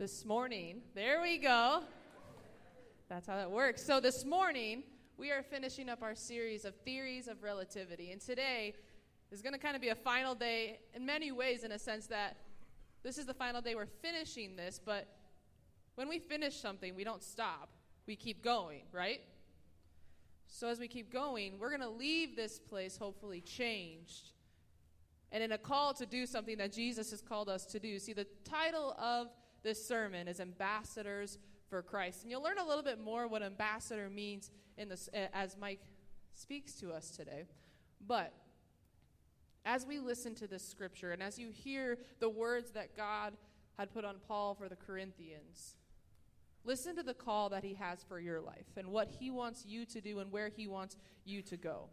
this 0.00 0.24
morning, 0.24 0.80
there 0.94 1.20
we 1.20 1.36
go. 1.36 1.82
That's 3.10 3.26
how 3.26 3.36
that 3.36 3.50
works. 3.50 3.84
So, 3.84 4.00
this 4.00 4.24
morning, 4.24 4.82
we 5.18 5.30
are 5.30 5.42
finishing 5.42 5.90
up 5.90 6.02
our 6.02 6.14
series 6.14 6.64
of 6.64 6.74
theories 6.74 7.28
of 7.28 7.42
relativity. 7.42 8.10
And 8.10 8.18
today 8.18 8.76
is 9.30 9.42
going 9.42 9.52
to 9.52 9.58
kind 9.58 9.76
of 9.76 9.82
be 9.82 9.90
a 9.90 9.94
final 9.94 10.34
day 10.34 10.78
in 10.94 11.04
many 11.04 11.32
ways, 11.32 11.64
in 11.64 11.72
a 11.72 11.78
sense 11.78 12.06
that 12.06 12.38
this 13.02 13.18
is 13.18 13.26
the 13.26 13.34
final 13.34 13.60
day 13.60 13.74
we're 13.74 13.84
finishing 13.84 14.56
this, 14.56 14.80
but 14.82 15.06
when 15.96 16.08
we 16.08 16.18
finish 16.18 16.58
something, 16.58 16.94
we 16.94 17.04
don't 17.04 17.22
stop, 17.22 17.68
we 18.06 18.16
keep 18.16 18.42
going, 18.42 18.84
right? 18.92 19.20
So, 20.46 20.68
as 20.68 20.78
we 20.78 20.88
keep 20.88 21.12
going, 21.12 21.58
we're 21.58 21.76
going 21.76 21.82
to 21.82 21.90
leave 21.90 22.36
this 22.36 22.58
place 22.58 22.96
hopefully 22.96 23.42
changed 23.42 24.30
and 25.32 25.44
in 25.44 25.52
a 25.52 25.58
call 25.58 25.92
to 25.94 26.06
do 26.06 26.26
something 26.26 26.56
that 26.56 26.72
Jesus 26.72 27.10
has 27.10 27.20
called 27.20 27.48
us 27.48 27.66
to 27.66 27.78
do. 27.78 27.98
See, 27.98 28.14
the 28.14 28.26
title 28.44 28.96
of 28.98 29.28
this 29.62 29.86
sermon 29.86 30.28
as 30.28 30.40
Ambassadors 30.40 31.38
for 31.68 31.82
Christ. 31.82 32.22
And 32.22 32.30
you'll 32.30 32.42
learn 32.42 32.58
a 32.58 32.66
little 32.66 32.82
bit 32.82 33.00
more 33.00 33.28
what 33.28 33.42
ambassador 33.42 34.10
means 34.10 34.50
in 34.76 34.88
this, 34.88 35.08
as 35.32 35.56
Mike 35.58 35.80
speaks 36.34 36.74
to 36.80 36.92
us 36.92 37.10
today. 37.10 37.44
But 38.06 38.32
as 39.64 39.86
we 39.86 39.98
listen 39.98 40.34
to 40.36 40.46
this 40.46 40.66
scripture 40.68 41.12
and 41.12 41.22
as 41.22 41.38
you 41.38 41.50
hear 41.50 41.98
the 42.18 42.28
words 42.28 42.72
that 42.72 42.96
God 42.96 43.34
had 43.78 43.92
put 43.92 44.04
on 44.04 44.16
Paul 44.26 44.54
for 44.54 44.68
the 44.68 44.76
Corinthians, 44.76 45.76
listen 46.64 46.96
to 46.96 47.02
the 47.02 47.14
call 47.14 47.50
that 47.50 47.62
he 47.62 47.74
has 47.74 48.02
for 48.02 48.18
your 48.18 48.40
life 48.40 48.76
and 48.76 48.88
what 48.88 49.10
he 49.18 49.30
wants 49.30 49.64
you 49.66 49.84
to 49.86 50.00
do 50.00 50.18
and 50.18 50.32
where 50.32 50.48
he 50.48 50.66
wants 50.66 50.96
you 51.24 51.42
to 51.42 51.56
go. 51.56 51.88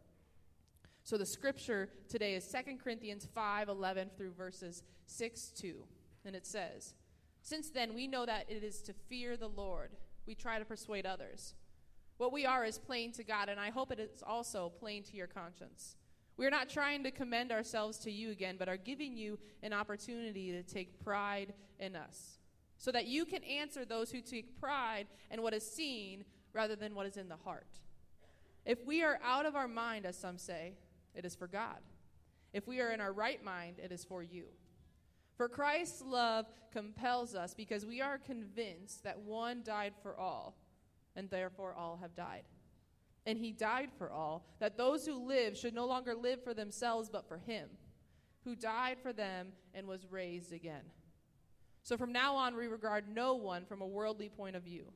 So 1.04 1.18
the 1.18 1.26
scripture 1.26 1.90
today 2.10 2.34
is 2.34 2.48
2 2.48 2.78
Corinthians 2.84 3.28
5 3.34 3.70
11 3.70 4.12
through 4.18 4.32
verses 4.32 4.84
6 5.06 5.52
2. 5.52 5.76
And 6.26 6.36
it 6.36 6.46
says, 6.46 6.94
Since 7.48 7.70
then 7.70 7.94
we 7.94 8.08
know 8.08 8.26
that 8.26 8.48
it 8.50 8.62
is 8.62 8.82
to 8.82 8.94
fear 8.94 9.38
the 9.38 9.48
Lord. 9.48 9.92
We 10.26 10.36
try 10.36 10.60
to 10.60 10.66
persuade 10.66 11.06
others. 11.06 11.56
What 12.18 12.34
we 12.34 12.46
are 12.46 12.66
is 12.66 12.78
plain 12.78 13.14
to 13.14 13.24
God, 13.24 13.48
and 13.48 13.58
I 13.58 13.70
hope 13.70 13.90
it 13.90 14.02
is 14.02 14.22
also 14.22 14.68
plain 14.68 15.02
to 15.04 15.16
your 15.16 15.28
conscience. 15.28 15.96
We 16.36 16.46
are 16.46 16.52
not 16.52 16.68
trying 16.68 17.06
to 17.06 17.12
commend 17.12 17.54
ourselves 17.54 18.00
to 18.00 18.12
you 18.12 18.32
again, 18.32 18.58
but 18.60 18.68
are 18.68 18.76
giving 18.76 19.16
you 19.16 19.40
an 19.64 19.72
opportunity 19.72 20.52
to 20.52 20.62
take 20.62 21.02
pride 21.02 21.54
in 21.80 21.96
us, 21.96 22.40
so 22.78 22.92
that 22.92 23.08
you 23.08 23.24
can 23.24 23.46
answer 23.46 23.86
those 23.86 24.12
who 24.12 24.20
take 24.20 24.60
pride 24.60 25.08
in 25.32 25.42
what 25.42 25.54
is 25.54 25.66
seen 25.66 26.26
rather 26.52 26.76
than 26.76 26.96
what 26.96 27.06
is 27.06 27.16
in 27.16 27.30
the 27.30 27.38
heart. 27.38 27.80
If 28.66 28.86
we 28.86 29.04
are 29.04 29.22
out 29.24 29.46
of 29.46 29.56
our 29.56 29.70
mind, 29.70 30.06
as 30.06 30.18
some 30.18 30.38
say, 30.38 30.74
it 31.16 31.24
is 31.24 31.34
for 31.34 31.48
God. 31.48 31.80
If 32.52 32.68
we 32.68 32.82
are 32.82 32.92
in 32.92 33.00
our 33.00 33.14
right 33.14 33.42
mind, 33.42 33.78
it 33.82 33.94
is 33.94 34.04
for 34.04 34.22
you. 34.22 34.48
For 35.38 35.48
Christ's 35.48 36.02
love 36.02 36.48
compels 36.74 37.36
us 37.36 37.54
because 37.54 37.86
we 37.86 38.02
are 38.02 38.18
convinced 38.18 39.04
that 39.04 39.20
one 39.20 39.62
died 39.64 39.94
for 40.02 40.20
all, 40.20 40.58
and 41.16 41.30
therefore 41.30 41.76
all 41.76 42.00
have 42.02 42.16
died. 42.16 42.44
And 43.28 43.38
he 43.38 43.52
died 43.52 43.90
for 43.98 44.12
all, 44.12 44.48
that 44.60 44.78
those 44.78 45.06
who 45.06 45.28
live 45.28 45.56
should 45.56 45.76
no 45.76 45.86
longer 45.86 46.16
live 46.16 46.44
for 46.44 46.54
themselves, 46.54 47.10
but 47.10 47.28
for 47.28 47.38
him, 47.38 47.70
who 48.46 48.56
died 48.56 48.98
for 49.02 49.14
them 49.14 49.50
and 49.74 49.88
was 49.88 50.08
raised 50.10 50.54
again. 50.54 50.84
So 51.84 51.98
from 51.98 52.12
now 52.12 52.36
on, 52.36 52.56
we 52.56 52.68
regard 52.68 53.08
no 53.08 53.36
one 53.36 53.66
from 53.66 53.82
a 53.82 53.88
worldly 53.88 54.30
point 54.30 54.56
of 54.56 54.64
view. 54.64 54.92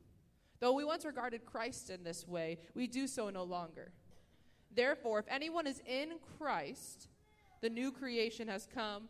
Though 0.60 0.74
we 0.74 0.84
once 0.84 1.06
regarded 1.06 1.46
Christ 1.46 1.90
in 1.90 2.04
this 2.04 2.28
way, 2.28 2.60
we 2.74 2.88
do 2.88 3.08
so 3.08 3.30
no 3.30 3.44
longer. 3.44 3.92
Therefore, 4.74 5.20
if 5.20 5.26
anyone 5.28 5.68
is 5.68 5.82
in 5.86 6.14
Christ, 6.38 7.10
the 7.62 7.70
new 7.70 7.92
creation 7.92 8.48
has 8.48 8.68
come, 8.74 9.10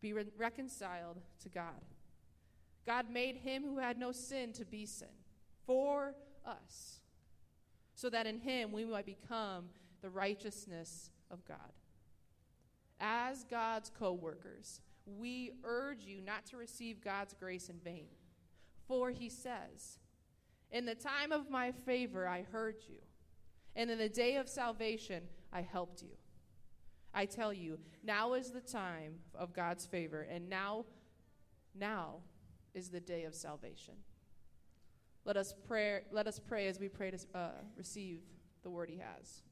be 0.00 0.12
re- 0.12 0.26
reconciled 0.36 1.20
to 1.42 1.48
God. 1.48 1.82
God 2.86 3.10
made 3.10 3.36
him 3.36 3.62
who 3.62 3.78
had 3.78 3.98
no 3.98 4.12
sin 4.12 4.52
to 4.52 4.64
be 4.64 4.86
sin 4.86 5.08
for 5.66 6.14
us, 6.44 7.00
so 7.94 8.10
that 8.10 8.26
in 8.26 8.38
him 8.38 8.72
we 8.72 8.84
might 8.84 9.06
become 9.06 9.66
the 10.02 10.10
righteousness 10.10 11.10
of 11.30 11.44
God. 11.46 11.72
As 13.00 13.44
God's 13.44 13.90
co 13.90 14.12
workers, 14.12 14.80
we 15.06 15.52
urge 15.64 16.04
you 16.04 16.20
not 16.20 16.46
to 16.46 16.56
receive 16.56 17.02
God's 17.02 17.34
grace 17.34 17.68
in 17.68 17.78
vain. 17.78 18.08
For 18.86 19.10
he 19.10 19.28
says, 19.28 19.98
In 20.70 20.84
the 20.84 20.94
time 20.94 21.32
of 21.32 21.50
my 21.50 21.72
favor 21.72 22.28
I 22.28 22.42
heard 22.42 22.76
you, 22.88 22.98
and 23.74 23.90
in 23.90 23.98
the 23.98 24.08
day 24.08 24.36
of 24.36 24.48
salvation 24.48 25.24
I 25.52 25.62
helped 25.62 26.02
you. 26.02 26.16
I 27.14 27.26
tell 27.26 27.52
you, 27.52 27.78
now 28.02 28.34
is 28.34 28.50
the 28.50 28.60
time 28.60 29.14
of 29.34 29.52
God's 29.52 29.86
favor, 29.86 30.22
and 30.22 30.48
now, 30.48 30.84
now 31.74 32.16
is 32.74 32.88
the 32.88 33.00
day 33.00 33.24
of 33.24 33.34
salvation. 33.34 33.94
Let 35.24 35.36
us 35.36 35.54
pray, 35.66 36.00
let 36.10 36.26
us 36.26 36.40
pray 36.40 36.66
as 36.66 36.80
we 36.80 36.88
pray 36.88 37.12
to 37.12 37.18
uh, 37.34 37.48
receive 37.76 38.20
the 38.62 38.70
word 38.70 38.90
he 38.90 38.98
has. 38.98 39.42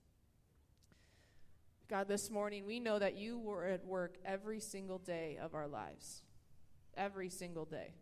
God, 1.89 2.09
this 2.09 2.31
morning 2.31 2.67
we 2.67 2.81
know 2.81 2.99
that 2.99 3.17
you 3.17 3.39
were 3.39 3.67
at 3.67 3.85
work 3.87 4.17
every 4.25 4.61
single 4.61 4.99
day 4.99 5.39
of 5.41 5.55
our 5.55 5.69
lives. 5.69 6.23
Every 6.97 7.29
single 7.29 7.65
day. 7.65 7.95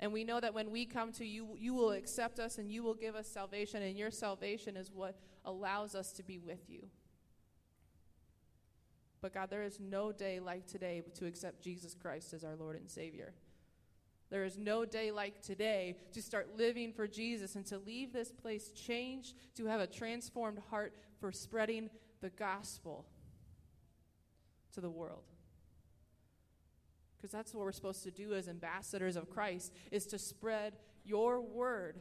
And 0.00 0.12
we 0.12 0.22
know 0.22 0.38
that 0.38 0.54
when 0.54 0.70
we 0.70 0.84
come 0.84 1.12
to 1.12 1.24
you, 1.24 1.56
you 1.56 1.74
will 1.74 1.92
accept 1.92 2.38
us 2.38 2.58
and 2.58 2.70
you 2.70 2.82
will 2.82 2.94
give 2.94 3.16
us 3.16 3.26
salvation, 3.26 3.82
and 3.82 3.96
your 3.96 4.10
salvation 4.10 4.76
is 4.76 4.92
what 4.92 5.18
allows 5.44 5.94
us 5.94 6.12
to 6.12 6.22
be 6.22 6.38
with 6.38 6.68
you. 6.68 6.88
But 9.20 9.34
God, 9.34 9.50
there 9.50 9.62
is 9.62 9.80
no 9.80 10.12
day 10.12 10.40
like 10.40 10.66
today 10.66 11.02
to 11.14 11.26
accept 11.26 11.62
Jesus 11.62 11.94
Christ 11.94 12.32
as 12.34 12.44
our 12.44 12.56
Lord 12.56 12.76
and 12.76 12.88
Savior. 12.88 13.34
There 14.30 14.44
is 14.44 14.58
no 14.58 14.84
day 14.84 15.10
like 15.10 15.40
today 15.40 15.96
to 16.12 16.22
start 16.22 16.56
living 16.56 16.92
for 16.92 17.06
Jesus 17.06 17.54
and 17.56 17.64
to 17.66 17.78
leave 17.78 18.12
this 18.12 18.30
place 18.30 18.70
changed, 18.70 19.34
to 19.56 19.66
have 19.66 19.80
a 19.80 19.86
transformed 19.86 20.58
heart 20.70 20.94
for 21.18 21.32
spreading 21.32 21.88
the 22.20 22.30
gospel 22.30 23.06
to 24.74 24.80
the 24.80 24.90
world. 24.90 25.24
Because 27.16 27.32
that's 27.32 27.54
what 27.54 27.64
we're 27.64 27.72
supposed 27.72 28.04
to 28.04 28.10
do 28.10 28.34
as 28.34 28.48
ambassadors 28.48 29.16
of 29.16 29.30
Christ 29.30 29.72
is 29.90 30.06
to 30.06 30.18
spread 30.18 30.76
your 31.04 31.40
word 31.40 31.98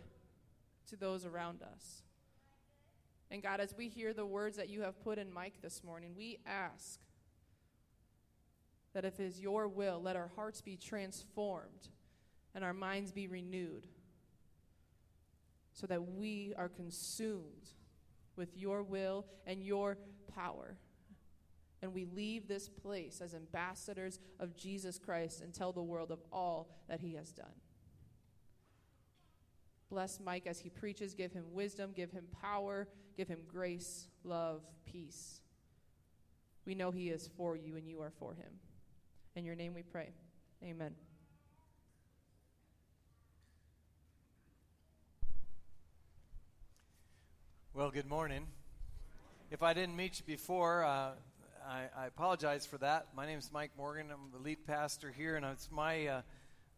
to 0.89 0.95
those 0.95 1.25
around 1.25 1.63
us. 1.63 2.03
And 3.31 3.41
God, 3.41 3.59
as 3.59 3.73
we 3.75 3.89
hear 3.89 4.13
the 4.13 4.25
words 4.25 4.57
that 4.57 4.69
you 4.69 4.81
have 4.81 5.01
put 5.03 5.17
in 5.17 5.31
Mike 5.31 5.61
this 5.61 5.83
morning, 5.83 6.13
we 6.15 6.39
ask 6.45 6.99
that 8.97 9.05
if 9.05 9.19
it 9.19 9.25
is 9.25 9.39
your 9.39 9.67
will, 9.67 10.01
let 10.01 10.15
our 10.15 10.31
hearts 10.35 10.59
be 10.59 10.75
transformed 10.75 11.89
and 12.55 12.63
our 12.63 12.73
minds 12.73 13.11
be 13.11 13.27
renewed 13.27 13.85
so 15.71 15.85
that 15.85 16.03
we 16.03 16.51
are 16.57 16.67
consumed 16.67 17.75
with 18.35 18.57
your 18.57 18.81
will 18.81 19.27
and 19.45 19.61
your 19.61 19.99
power. 20.33 20.77
And 21.83 21.93
we 21.93 22.05
leave 22.05 22.47
this 22.47 22.67
place 22.67 23.21
as 23.21 23.35
ambassadors 23.35 24.19
of 24.39 24.57
Jesus 24.57 24.97
Christ 24.97 25.41
and 25.41 25.53
tell 25.53 25.71
the 25.71 25.83
world 25.83 26.09
of 26.09 26.23
all 26.33 26.67
that 26.89 26.99
he 26.99 27.13
has 27.13 27.31
done. 27.31 27.45
Bless 29.91 30.19
Mike 30.19 30.47
as 30.47 30.59
he 30.59 30.71
preaches. 30.71 31.13
Give 31.13 31.31
him 31.31 31.45
wisdom, 31.51 31.91
give 31.95 32.11
him 32.11 32.25
power, 32.41 32.87
give 33.15 33.27
him 33.27 33.41
grace, 33.47 34.07
love, 34.23 34.63
peace. 34.87 35.41
We 36.65 36.73
know 36.73 36.89
he 36.89 37.09
is 37.09 37.29
for 37.37 37.55
you 37.55 37.75
and 37.75 37.87
you 37.87 38.01
are 38.01 38.11
for 38.17 38.33
him. 38.33 38.53
In 39.37 39.45
your 39.45 39.53
name 39.53 39.75
we 39.75 39.83
pray. 39.83 40.09
Amen. 40.63 40.95
Well, 47.71 47.91
good 47.91 48.07
morning. 48.07 48.47
If 49.51 49.61
I 49.61 49.75
didn't 49.75 49.95
meet 49.95 50.17
you 50.17 50.25
before, 50.25 50.83
uh, 50.83 51.11
I, 51.69 51.83
I, 51.95 52.07
apologize 52.07 52.65
for 52.65 52.79
that. 52.79 53.09
My 53.15 53.27
name 53.27 53.37
is 53.37 53.51
Mike 53.53 53.69
Morgan. 53.77 54.07
I'm 54.11 54.31
the 54.31 54.39
lead 54.39 54.65
pastor 54.65 55.11
here, 55.15 55.35
and 55.35 55.45
it's 55.45 55.69
my 55.69 56.07
uh, 56.07 56.21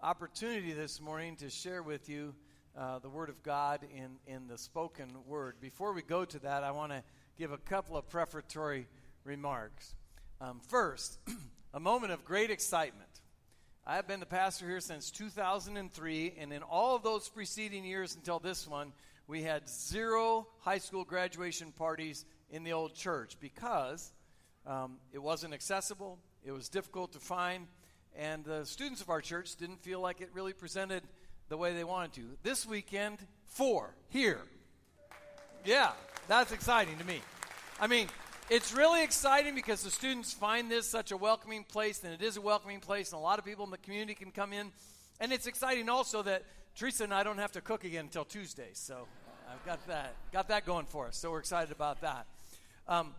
opportunity 0.03 0.73
this 0.73 1.00
morning 1.00 1.38
to 1.38 1.50
share 1.50 1.81
with 1.81 2.09
you 2.09 2.35
uh, 2.77 3.00
the 3.00 3.09
Word 3.09 3.29
of 3.29 3.41
God 3.41 3.88
in, 3.95 4.17
in 4.27 4.50
the 4.50 4.57
spoken 4.57 5.07
word. 5.25 5.56
Before 5.61 5.94
we 5.94 6.01
go 6.01 6.25
to 6.25 6.39
that, 6.39 6.65
I 6.65 6.71
want 6.71 6.91
to 6.91 7.03
give 7.38 7.53
a 7.53 7.57
couple 7.57 7.95
of 7.95 8.09
prefatory 8.09 8.89
remarks. 9.23 9.95
Um, 10.41 10.59
first, 10.67 11.19
a 11.74 11.80
moment 11.80 12.12
of 12.12 12.25
great 12.25 12.50
excitement. 12.50 13.10
I 13.86 13.95
have 13.95 14.07
been 14.07 14.19
the 14.19 14.25
pastor 14.25 14.68
here 14.68 14.80
since 14.80 15.12
2003, 15.12 16.36
and 16.39 16.51
in 16.51 16.63
all 16.63 16.95
of 16.95 17.04
those 17.04 17.30
preceding 17.30 17.86
years 17.86 18.16
until 18.16 18.39
this 18.39 18.68
one, 18.68 18.92
we 19.27 19.44
had 19.44 19.69
zero 19.69 20.48
high 20.60 20.80
school 20.80 21.04
graduation 21.04 21.71
parties 21.71 22.25
in 22.50 22.63
the 22.63 22.74
old 22.74 22.95
church 22.95 23.38
because 23.39 24.12
um, 24.66 24.98
it 25.13 25.19
wasn't 25.19 25.54
accessible, 25.54 26.18
it 26.44 26.51
was 26.51 26.69
difficult 26.69 27.13
to 27.13 27.19
find, 27.19 27.68
and 28.16 28.44
the 28.44 28.66
students 28.66 29.01
of 29.01 29.10
our 29.10 29.21
church 29.21 29.56
didn't 29.56 29.81
feel 29.83 30.00
like 30.00 30.21
it 30.21 30.30
really 30.33 30.54
presented 30.54 31.04
the 31.50 31.57
way 31.57 31.74
they 31.74 31.83
wanted 31.83 32.13
to. 32.13 32.21
This 32.42 32.66
weekend, 32.66 33.19
four 33.45 33.94
here. 34.10 34.42
Yeah, 35.66 35.92
that's 36.27 36.51
exciting 36.51 36.98
to 36.98 37.06
me. 37.06 37.21
I 37.80 37.88
mean, 37.88 38.07
it's 38.49 38.73
really 38.73 39.03
exciting 39.03 39.53
because 39.53 39.83
the 39.83 39.91
students 39.91 40.33
find 40.33 40.71
this 40.71 40.87
such 40.87 41.11
a 41.11 41.17
welcoming 41.17 41.63
place, 41.63 42.03
and 42.03 42.13
it 42.13 42.21
is 42.23 42.35
a 42.35 42.41
welcoming 42.41 42.79
place, 42.79 43.11
and 43.11 43.19
a 43.19 43.21
lot 43.21 43.37
of 43.37 43.45
people 43.45 43.63
in 43.63 43.69
the 43.69 43.77
community 43.77 44.15
can 44.15 44.31
come 44.31 44.53
in. 44.53 44.71
And 45.19 45.31
it's 45.31 45.45
exciting 45.45 45.87
also 45.87 46.23
that 46.23 46.43
Teresa 46.75 47.03
and 47.03 47.13
I 47.13 47.21
don't 47.21 47.37
have 47.37 47.51
to 47.51 47.61
cook 47.61 47.83
again 47.83 48.05
until 48.05 48.25
Tuesday, 48.25 48.69
so 48.73 49.07
I've 49.51 49.63
got 49.65 49.85
that 49.87 50.15
got 50.31 50.47
that 50.47 50.65
going 50.65 50.85
for 50.85 51.07
us. 51.07 51.17
So 51.17 51.29
we're 51.29 51.39
excited 51.39 51.71
about 51.71 52.01
that. 52.01 52.25
Um, 52.87 53.13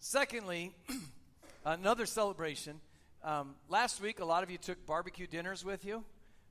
secondly, 0.00 0.72
another 1.64 2.06
celebration. 2.06 2.80
Um, 3.22 3.54
last 3.68 4.00
week, 4.00 4.18
a 4.18 4.24
lot 4.24 4.42
of 4.42 4.50
you 4.50 4.58
took 4.58 4.84
barbecue 4.86 5.28
dinners 5.28 5.64
with 5.64 5.84
you. 5.84 6.04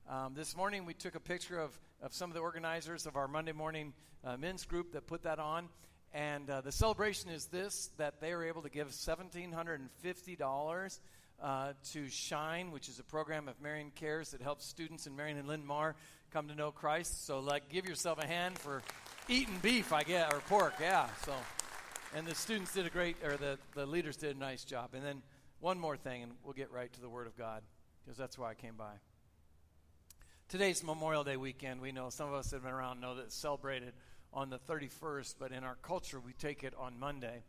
Um, 0.09 0.33
this 0.33 0.55
morning, 0.55 0.85
we 0.85 0.93
took 0.93 1.15
a 1.15 1.19
picture 1.19 1.59
of, 1.59 1.77
of 2.01 2.13
some 2.13 2.29
of 2.29 2.35
the 2.35 2.41
organizers 2.41 3.05
of 3.05 3.17
our 3.17 3.27
Monday 3.27 3.51
morning 3.51 3.93
uh, 4.23 4.37
men's 4.37 4.65
group 4.65 4.93
that 4.93 5.07
put 5.07 5.23
that 5.23 5.39
on. 5.39 5.67
And 6.13 6.49
uh, 6.49 6.61
the 6.61 6.71
celebration 6.71 7.29
is 7.29 7.47
this 7.47 7.89
that 7.97 8.21
they 8.21 8.33
were 8.33 8.45
able 8.45 8.61
to 8.61 8.69
give 8.69 8.89
$1,750 8.89 10.99
uh, 11.41 11.73
to 11.91 12.09
Shine, 12.09 12.71
which 12.71 12.89
is 12.89 12.99
a 12.99 13.03
program 13.03 13.47
of 13.47 13.61
Marion 13.61 13.91
Cares 13.95 14.31
that 14.31 14.41
helps 14.41 14.65
students 14.65 15.07
in 15.07 15.15
Marion 15.15 15.37
and 15.37 15.47
Linn-Mar 15.47 15.95
come 16.31 16.47
to 16.47 16.55
know 16.55 16.71
Christ. 16.71 17.25
So, 17.25 17.39
like, 17.39 17.69
give 17.69 17.87
yourself 17.87 18.21
a 18.21 18.27
hand 18.27 18.57
for 18.57 18.81
eating 19.29 19.59
beef, 19.61 19.93
I 19.93 20.03
guess, 20.03 20.33
or 20.33 20.39
pork, 20.41 20.73
yeah. 20.79 21.07
So, 21.25 21.33
and 22.15 22.25
the 22.25 22.35
students 22.35 22.73
did 22.73 22.85
a 22.85 22.89
great, 22.89 23.17
or 23.23 23.37
the, 23.37 23.57
the 23.75 23.85
leaders 23.85 24.17
did 24.17 24.35
a 24.35 24.39
nice 24.39 24.63
job. 24.63 24.91
And 24.93 25.03
then 25.03 25.21
one 25.59 25.79
more 25.79 25.97
thing, 25.97 26.23
and 26.23 26.31
we'll 26.43 26.53
get 26.53 26.71
right 26.71 26.91
to 26.93 27.01
the 27.01 27.09
Word 27.09 27.27
of 27.27 27.37
God, 27.37 27.61
because 28.03 28.17
that's 28.17 28.37
why 28.37 28.51
I 28.51 28.53
came 28.53 28.75
by. 28.75 28.93
Today's 30.49 30.83
Memorial 30.83 31.25
Day 31.25 31.35
weekend. 31.35 31.81
We 31.81 31.91
know 31.91 32.09
some 32.09 32.29
of 32.29 32.35
us 32.35 32.49
that 32.49 32.57
have 32.57 32.63
been 32.63 32.73
around 32.73 33.01
know 33.01 33.15
that 33.15 33.23
it's 33.23 33.35
celebrated 33.35 33.93
on 34.33 34.49
the 34.49 34.59
31st, 34.59 35.35
but 35.39 35.51
in 35.51 35.63
our 35.63 35.75
culture, 35.81 36.19
we 36.19 36.33
take 36.33 36.63
it 36.63 36.73
on 36.77 36.99
Monday. 36.99 37.43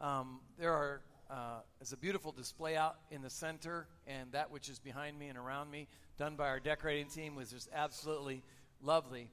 Um, 0.00 0.40
there 0.58 0.72
are 0.72 1.02
uh, 1.30 1.60
is 1.80 1.92
a 1.92 1.96
beautiful 1.96 2.32
display 2.32 2.76
out 2.76 2.96
in 3.10 3.20
the 3.20 3.30
center, 3.30 3.86
and 4.06 4.32
that 4.32 4.50
which 4.50 4.68
is 4.68 4.78
behind 4.78 5.18
me 5.18 5.28
and 5.28 5.36
around 5.36 5.70
me, 5.70 5.86
done 6.16 6.36
by 6.36 6.48
our 6.48 6.60
decorating 6.60 7.06
team, 7.06 7.34
was 7.34 7.50
just 7.50 7.68
absolutely 7.74 8.42
lovely. 8.82 9.28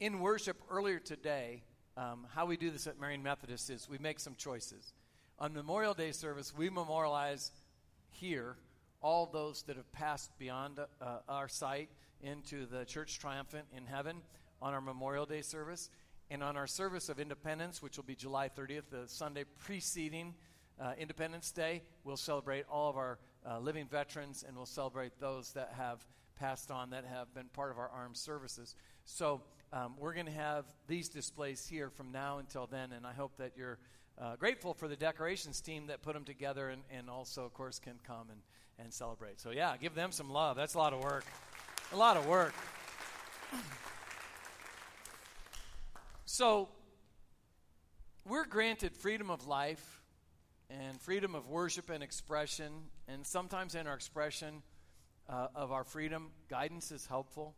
In 0.00 0.20
worship 0.20 0.58
earlier 0.70 0.98
today, 0.98 1.62
um, 1.96 2.26
how 2.34 2.46
we 2.46 2.56
do 2.56 2.70
this 2.70 2.86
at 2.86 3.00
Marion 3.00 3.22
Methodist 3.22 3.70
is 3.70 3.88
we 3.88 3.98
make 3.98 4.20
some 4.20 4.34
choices. 4.36 4.92
On 5.38 5.52
Memorial 5.54 5.94
Day 5.94 6.12
service, 6.12 6.54
we 6.54 6.68
memorialize 6.68 7.50
here 8.10 8.56
all 9.00 9.26
those 9.26 9.62
that 9.62 9.76
have 9.76 9.90
passed 9.92 10.30
beyond 10.38 10.78
uh, 10.78 11.18
our 11.28 11.48
sight 11.48 11.88
into 12.20 12.66
the 12.66 12.84
church 12.84 13.18
triumphant 13.18 13.64
in 13.76 13.86
heaven 13.86 14.16
on 14.60 14.74
our 14.74 14.80
Memorial 14.80 15.24
Day 15.24 15.42
service. 15.42 15.88
And 16.30 16.42
on 16.42 16.56
our 16.56 16.66
service 16.66 17.08
of 17.08 17.18
independence, 17.18 17.80
which 17.82 17.96
will 17.96 18.04
be 18.04 18.14
July 18.14 18.50
30th, 18.50 18.90
the 18.90 19.04
Sunday 19.06 19.44
preceding 19.58 20.34
uh, 20.78 20.92
Independence 20.98 21.50
Day, 21.50 21.82
we'll 22.04 22.18
celebrate 22.18 22.66
all 22.70 22.90
of 22.90 22.96
our 22.96 23.18
uh, 23.48 23.58
living 23.58 23.86
veterans 23.86 24.44
and 24.46 24.56
we'll 24.56 24.66
celebrate 24.66 25.18
those 25.20 25.52
that 25.52 25.72
have 25.76 26.04
passed 26.38 26.70
on, 26.70 26.90
that 26.90 27.04
have 27.04 27.32
been 27.34 27.46
part 27.54 27.70
of 27.70 27.78
our 27.78 27.88
armed 27.88 28.16
services. 28.16 28.74
So 29.06 29.40
um, 29.72 29.94
we're 29.98 30.12
going 30.12 30.26
to 30.26 30.32
have 30.32 30.66
these 30.86 31.08
displays 31.08 31.66
here 31.66 31.88
from 31.88 32.12
now 32.12 32.38
until 32.38 32.66
then, 32.66 32.92
and 32.92 33.06
I 33.06 33.12
hope 33.12 33.36
that 33.38 33.52
you're 33.56 33.78
uh, 34.20 34.36
grateful 34.36 34.74
for 34.74 34.86
the 34.86 34.96
decorations 34.96 35.60
team 35.60 35.86
that 35.86 36.02
put 36.02 36.14
them 36.14 36.24
together 36.24 36.68
and, 36.68 36.82
and 36.90 37.08
also, 37.08 37.44
of 37.44 37.54
course, 37.54 37.78
can 37.78 37.94
come 38.06 38.28
and, 38.30 38.40
and 38.78 38.92
celebrate. 38.92 39.40
So, 39.40 39.50
yeah, 39.50 39.76
give 39.76 39.94
them 39.94 40.12
some 40.12 40.30
love. 40.30 40.56
That's 40.56 40.74
a 40.74 40.78
lot 40.78 40.92
of 40.92 41.02
work. 41.02 41.24
A 41.92 41.96
lot 41.96 42.16
of 42.16 42.26
work. 42.26 42.52
So, 46.30 46.68
we're 48.28 48.44
granted 48.44 48.94
freedom 48.94 49.30
of 49.30 49.46
life 49.46 50.02
and 50.68 51.00
freedom 51.00 51.34
of 51.34 51.48
worship 51.48 51.88
and 51.88 52.02
expression, 52.02 52.70
and 53.08 53.26
sometimes 53.26 53.74
in 53.74 53.86
our 53.86 53.94
expression 53.94 54.62
uh, 55.26 55.46
of 55.54 55.72
our 55.72 55.84
freedom, 55.84 56.32
guidance 56.50 56.92
is 56.92 57.06
helpful. 57.06 57.54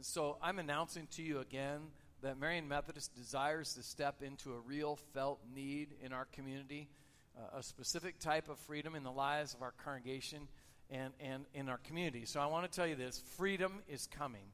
So, 0.00 0.38
I'm 0.40 0.58
announcing 0.58 1.06
to 1.16 1.22
you 1.22 1.40
again 1.40 1.80
that 2.22 2.40
Marion 2.40 2.66
Methodist 2.66 3.14
desires 3.14 3.74
to 3.74 3.82
step 3.82 4.22
into 4.22 4.54
a 4.54 4.58
real 4.58 4.96
felt 5.12 5.40
need 5.54 5.88
in 6.02 6.14
our 6.14 6.24
community, 6.24 6.88
uh, 7.36 7.58
a 7.58 7.62
specific 7.62 8.18
type 8.18 8.48
of 8.48 8.58
freedom 8.58 8.94
in 8.94 9.02
the 9.02 9.12
lives 9.12 9.52
of 9.52 9.60
our 9.60 9.74
congregation 9.84 10.48
and, 10.88 11.12
and 11.20 11.44
in 11.52 11.68
our 11.68 11.76
community. 11.76 12.24
So, 12.24 12.40
I 12.40 12.46
want 12.46 12.64
to 12.64 12.74
tell 12.74 12.86
you 12.86 12.94
this 12.94 13.22
freedom 13.36 13.82
is 13.86 14.06
coming. 14.06 14.46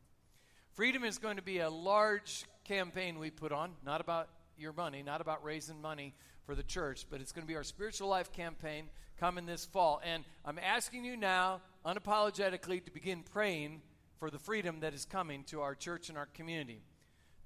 Freedom 0.79 1.03
is 1.03 1.19
going 1.19 1.35
to 1.35 1.43
be 1.43 1.59
a 1.59 1.69
large 1.69 2.45
campaign 2.63 3.19
we 3.19 3.31
put 3.31 3.51
on, 3.51 3.73
not 3.85 4.01
about 4.01 4.29
your 4.57 4.73
money, 4.73 5.03
not 5.03 5.21
about 5.21 5.43
raising 5.43 5.83
money 5.83 6.15
for 6.47 6.55
the 6.55 6.63
church, 6.63 7.05
but 7.11 7.21
it's 7.21 7.33
going 7.33 7.43
to 7.43 7.49
be 7.49 7.57
our 7.57 7.65
spiritual 7.65 8.07
life 8.07 8.31
campaign 8.31 8.85
coming 9.19 9.45
this 9.45 9.65
fall. 9.65 10.01
And 10.05 10.23
I'm 10.45 10.57
asking 10.57 11.05
you 11.05 11.17
now, 11.17 11.63
unapologetically, 11.85 12.85
to 12.85 12.93
begin 12.93 13.25
praying 13.25 13.83
for 14.21 14.31
the 14.31 14.39
freedom 14.39 14.79
that 14.79 14.95
is 14.95 15.05
coming 15.05 15.43
to 15.47 15.63
our 15.63 15.75
church 15.75 16.11
and 16.11 16.17
our 16.17 16.27
community. 16.27 16.81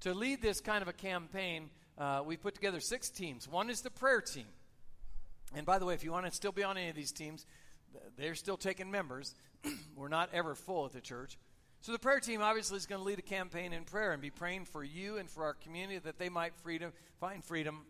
To 0.01 0.13
lead 0.13 0.43
this 0.43 0.61
kind 0.61 0.83
of 0.83 0.87
a 0.87 0.93
campaign, 0.93 1.71
uh, 1.97 2.21
we 2.23 2.37
put 2.37 2.53
together 2.53 2.79
six 2.79 3.09
teams. 3.09 3.47
One 3.47 3.71
is 3.71 3.81
the 3.81 3.89
prayer 3.89 4.21
team. 4.21 4.45
And 5.55 5.65
by 5.65 5.79
the 5.79 5.85
way, 5.85 5.95
if 5.95 6.03
you 6.03 6.11
want 6.11 6.27
to 6.27 6.31
still 6.31 6.51
be 6.51 6.61
on 6.61 6.77
any 6.77 6.89
of 6.89 6.95
these 6.95 7.11
teams, 7.11 7.47
they're 8.15 8.35
still 8.35 8.57
taking 8.57 8.91
members. 8.91 9.33
We're 9.95 10.07
not 10.07 10.29
ever 10.33 10.53
full 10.53 10.85
at 10.85 10.91
the 10.91 11.01
church. 11.01 11.39
So 11.83 11.91
the 11.91 11.99
prayer 11.99 12.21
team 12.21 12.41
obviously 12.41 12.77
is 12.77 12.85
going 12.85 13.01
to 13.01 13.05
lead 13.05 13.19
a 13.19 13.23
campaign 13.23 13.73
in 13.73 13.83
prayer 13.83 14.13
and 14.13 14.21
be 14.21 14.29
praying 14.29 14.63
for 14.63 14.85
you 14.85 15.17
and 15.17 15.29
for 15.29 15.43
our 15.43 15.53
community 15.53 15.99
that 15.99 16.17
they 16.17 16.29
might 16.29 16.55
freedom, 16.63 16.93
find 17.19 17.43
freedom 17.43 17.81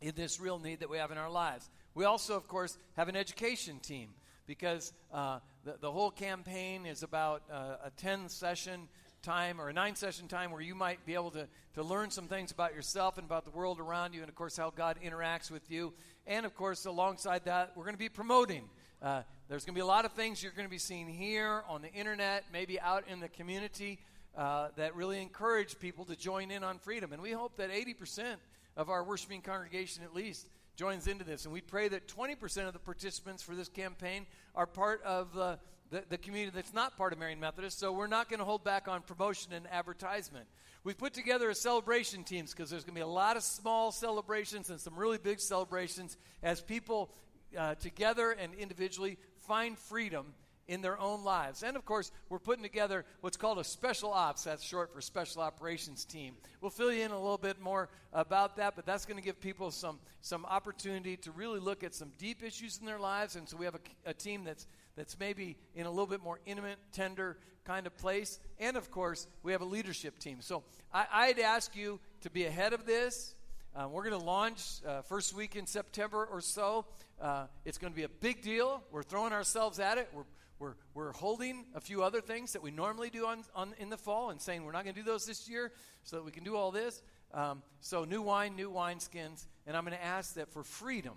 in 0.00 0.16
this 0.16 0.40
real 0.40 0.58
need 0.58 0.80
that 0.80 0.90
we 0.90 0.98
have 0.98 1.12
in 1.12 1.16
our 1.16 1.30
lives. 1.30 1.70
We 1.94 2.06
also, 2.06 2.34
of 2.34 2.48
course, 2.48 2.76
have 2.96 3.08
an 3.08 3.14
education 3.14 3.78
team 3.78 4.08
because 4.48 4.92
uh, 5.12 5.38
the, 5.62 5.76
the 5.80 5.92
whole 5.92 6.10
campaign 6.10 6.86
is 6.86 7.04
about 7.04 7.44
uh, 7.52 7.76
a 7.84 7.90
10 7.98 8.28
session 8.28 8.88
time 9.22 9.60
or 9.60 9.68
a 9.68 9.72
nine 9.72 9.94
session 9.94 10.26
time 10.26 10.50
where 10.50 10.60
you 10.60 10.74
might 10.74 11.06
be 11.06 11.14
able 11.14 11.30
to, 11.30 11.46
to 11.74 11.84
learn 11.84 12.10
some 12.10 12.26
things 12.26 12.50
about 12.50 12.74
yourself 12.74 13.16
and 13.16 13.24
about 13.24 13.44
the 13.44 13.52
world 13.52 13.78
around 13.78 14.12
you 14.12 14.22
and, 14.22 14.28
of 14.28 14.34
course, 14.34 14.56
how 14.56 14.70
God 14.70 14.98
interacts 15.00 15.52
with 15.52 15.70
you. 15.70 15.94
And, 16.26 16.44
of 16.44 16.56
course, 16.56 16.84
alongside 16.84 17.44
that, 17.44 17.76
we're 17.76 17.84
going 17.84 17.94
to 17.94 17.96
be 17.96 18.08
promoting 18.08 18.64
uh, 19.00 19.22
there's 19.48 19.64
going 19.64 19.74
to 19.74 19.78
be 19.78 19.82
a 19.82 19.86
lot 19.86 20.06
of 20.06 20.12
things 20.12 20.42
you're 20.42 20.52
going 20.52 20.66
to 20.66 20.70
be 20.70 20.78
seeing 20.78 21.06
here 21.06 21.62
on 21.68 21.82
the 21.82 21.92
internet, 21.92 22.44
maybe 22.50 22.80
out 22.80 23.04
in 23.08 23.20
the 23.20 23.28
community, 23.28 23.98
uh, 24.36 24.68
that 24.76 24.96
really 24.96 25.20
encourage 25.20 25.78
people 25.78 26.06
to 26.06 26.16
join 26.16 26.50
in 26.50 26.64
on 26.64 26.78
freedom. 26.78 27.12
And 27.12 27.20
we 27.20 27.32
hope 27.32 27.58
that 27.58 27.70
80% 27.70 28.36
of 28.76 28.88
our 28.88 29.04
worshiping 29.04 29.42
congregation, 29.42 30.02
at 30.02 30.14
least, 30.14 30.48
joins 30.76 31.06
into 31.06 31.24
this. 31.24 31.44
And 31.44 31.52
we 31.52 31.60
pray 31.60 31.88
that 31.88 32.08
20% 32.08 32.66
of 32.66 32.72
the 32.72 32.78
participants 32.78 33.42
for 33.42 33.54
this 33.54 33.68
campaign 33.68 34.24
are 34.54 34.66
part 34.66 35.02
of 35.02 35.34
the, 35.34 35.58
the, 35.90 36.04
the 36.08 36.18
community 36.18 36.52
that's 36.54 36.72
not 36.72 36.96
part 36.96 37.12
of 37.12 37.18
Marion 37.18 37.38
Methodist. 37.38 37.78
So 37.78 37.92
we're 37.92 38.06
not 38.06 38.30
going 38.30 38.40
to 38.40 38.46
hold 38.46 38.64
back 38.64 38.88
on 38.88 39.02
promotion 39.02 39.52
and 39.52 39.66
advertisement. 39.70 40.46
We've 40.84 40.98
put 40.98 41.12
together 41.12 41.50
a 41.50 41.54
celebration 41.54 42.24
teams 42.24 42.52
because 42.52 42.70
there's 42.70 42.84
going 42.84 42.94
to 42.94 42.98
be 42.98 43.02
a 43.02 43.06
lot 43.06 43.36
of 43.36 43.42
small 43.42 43.92
celebrations 43.92 44.70
and 44.70 44.80
some 44.80 44.96
really 44.96 45.18
big 45.18 45.38
celebrations 45.38 46.16
as 46.42 46.62
people 46.62 47.10
uh, 47.56 47.74
together 47.76 48.32
and 48.32 48.54
individually 48.54 49.18
find 49.46 49.78
freedom 49.78 50.34
in 50.66 50.80
their 50.80 50.98
own 50.98 51.24
lives. 51.24 51.62
And 51.62 51.76
of 51.76 51.84
course, 51.84 52.10
we're 52.28 52.38
putting 52.38 52.62
together 52.62 53.04
what's 53.20 53.36
called 53.36 53.58
a 53.58 53.64
special 53.64 54.12
ops. 54.12 54.44
That's 54.44 54.62
short 54.62 54.92
for 54.92 55.00
special 55.00 55.42
operations 55.42 56.04
team. 56.04 56.34
We'll 56.60 56.70
fill 56.70 56.92
you 56.92 57.02
in 57.02 57.10
a 57.10 57.18
little 57.20 57.38
bit 57.38 57.60
more 57.60 57.88
about 58.12 58.56
that, 58.56 58.74
but 58.76 58.86
that's 58.86 59.04
going 59.04 59.18
to 59.18 59.22
give 59.22 59.40
people 59.40 59.70
some 59.70 59.98
some 60.22 60.46
opportunity 60.46 61.18
to 61.18 61.30
really 61.32 61.60
look 61.60 61.84
at 61.84 61.94
some 61.94 62.12
deep 62.18 62.42
issues 62.42 62.78
in 62.78 62.86
their 62.86 62.98
lives. 62.98 63.36
And 63.36 63.46
so 63.46 63.58
we 63.58 63.66
have 63.66 63.74
a, 63.74 64.10
a 64.10 64.14
team 64.14 64.44
that's 64.44 64.66
that's 64.96 65.18
maybe 65.18 65.56
in 65.74 65.86
a 65.86 65.90
little 65.90 66.06
bit 66.06 66.22
more 66.22 66.40
intimate, 66.46 66.78
tender 66.92 67.36
kind 67.64 67.86
of 67.86 67.96
place. 67.98 68.40
And 68.58 68.76
of 68.76 68.90
course, 68.90 69.26
we 69.42 69.52
have 69.52 69.60
a 69.60 69.66
leadership 69.66 70.18
team. 70.18 70.38
So 70.40 70.62
I, 70.92 71.06
I'd 71.12 71.38
ask 71.40 71.76
you 71.76 72.00
to 72.22 72.30
be 72.30 72.46
ahead 72.46 72.72
of 72.72 72.86
this. 72.86 73.34
Uh, 73.76 73.88
we're 73.88 74.08
going 74.08 74.18
to 74.18 74.24
launch 74.24 74.62
uh, 74.86 75.02
first 75.02 75.34
week 75.34 75.56
in 75.56 75.66
September 75.66 76.28
or 76.30 76.40
so. 76.40 76.86
Uh, 77.20 77.46
it's 77.64 77.78
going 77.78 77.92
to 77.92 77.96
be 77.96 78.02
a 78.02 78.08
big 78.08 78.42
deal. 78.42 78.82
We're 78.90 79.02
throwing 79.02 79.32
ourselves 79.32 79.78
at 79.78 79.98
it. 79.98 80.08
We're, 80.12 80.24
we're, 80.58 80.74
we're 80.94 81.12
holding 81.12 81.66
a 81.74 81.80
few 81.80 82.02
other 82.02 82.20
things 82.20 82.52
that 82.52 82.62
we 82.62 82.70
normally 82.70 83.10
do 83.10 83.26
on, 83.26 83.44
on, 83.54 83.74
in 83.78 83.90
the 83.90 83.96
fall 83.96 84.30
and 84.30 84.40
saying 84.40 84.64
we're 84.64 84.72
not 84.72 84.84
going 84.84 84.94
to 84.94 85.00
do 85.00 85.06
those 85.06 85.26
this 85.26 85.48
year 85.48 85.72
so 86.02 86.16
that 86.16 86.24
we 86.24 86.30
can 86.30 86.44
do 86.44 86.56
all 86.56 86.70
this. 86.70 87.02
Um, 87.32 87.62
so, 87.80 88.04
new 88.04 88.22
wine, 88.22 88.56
new 88.56 88.70
wineskins. 88.70 89.46
And 89.66 89.76
I'm 89.76 89.84
going 89.84 89.96
to 89.96 90.04
ask 90.04 90.34
that 90.34 90.52
for 90.52 90.62
freedom, 90.62 91.14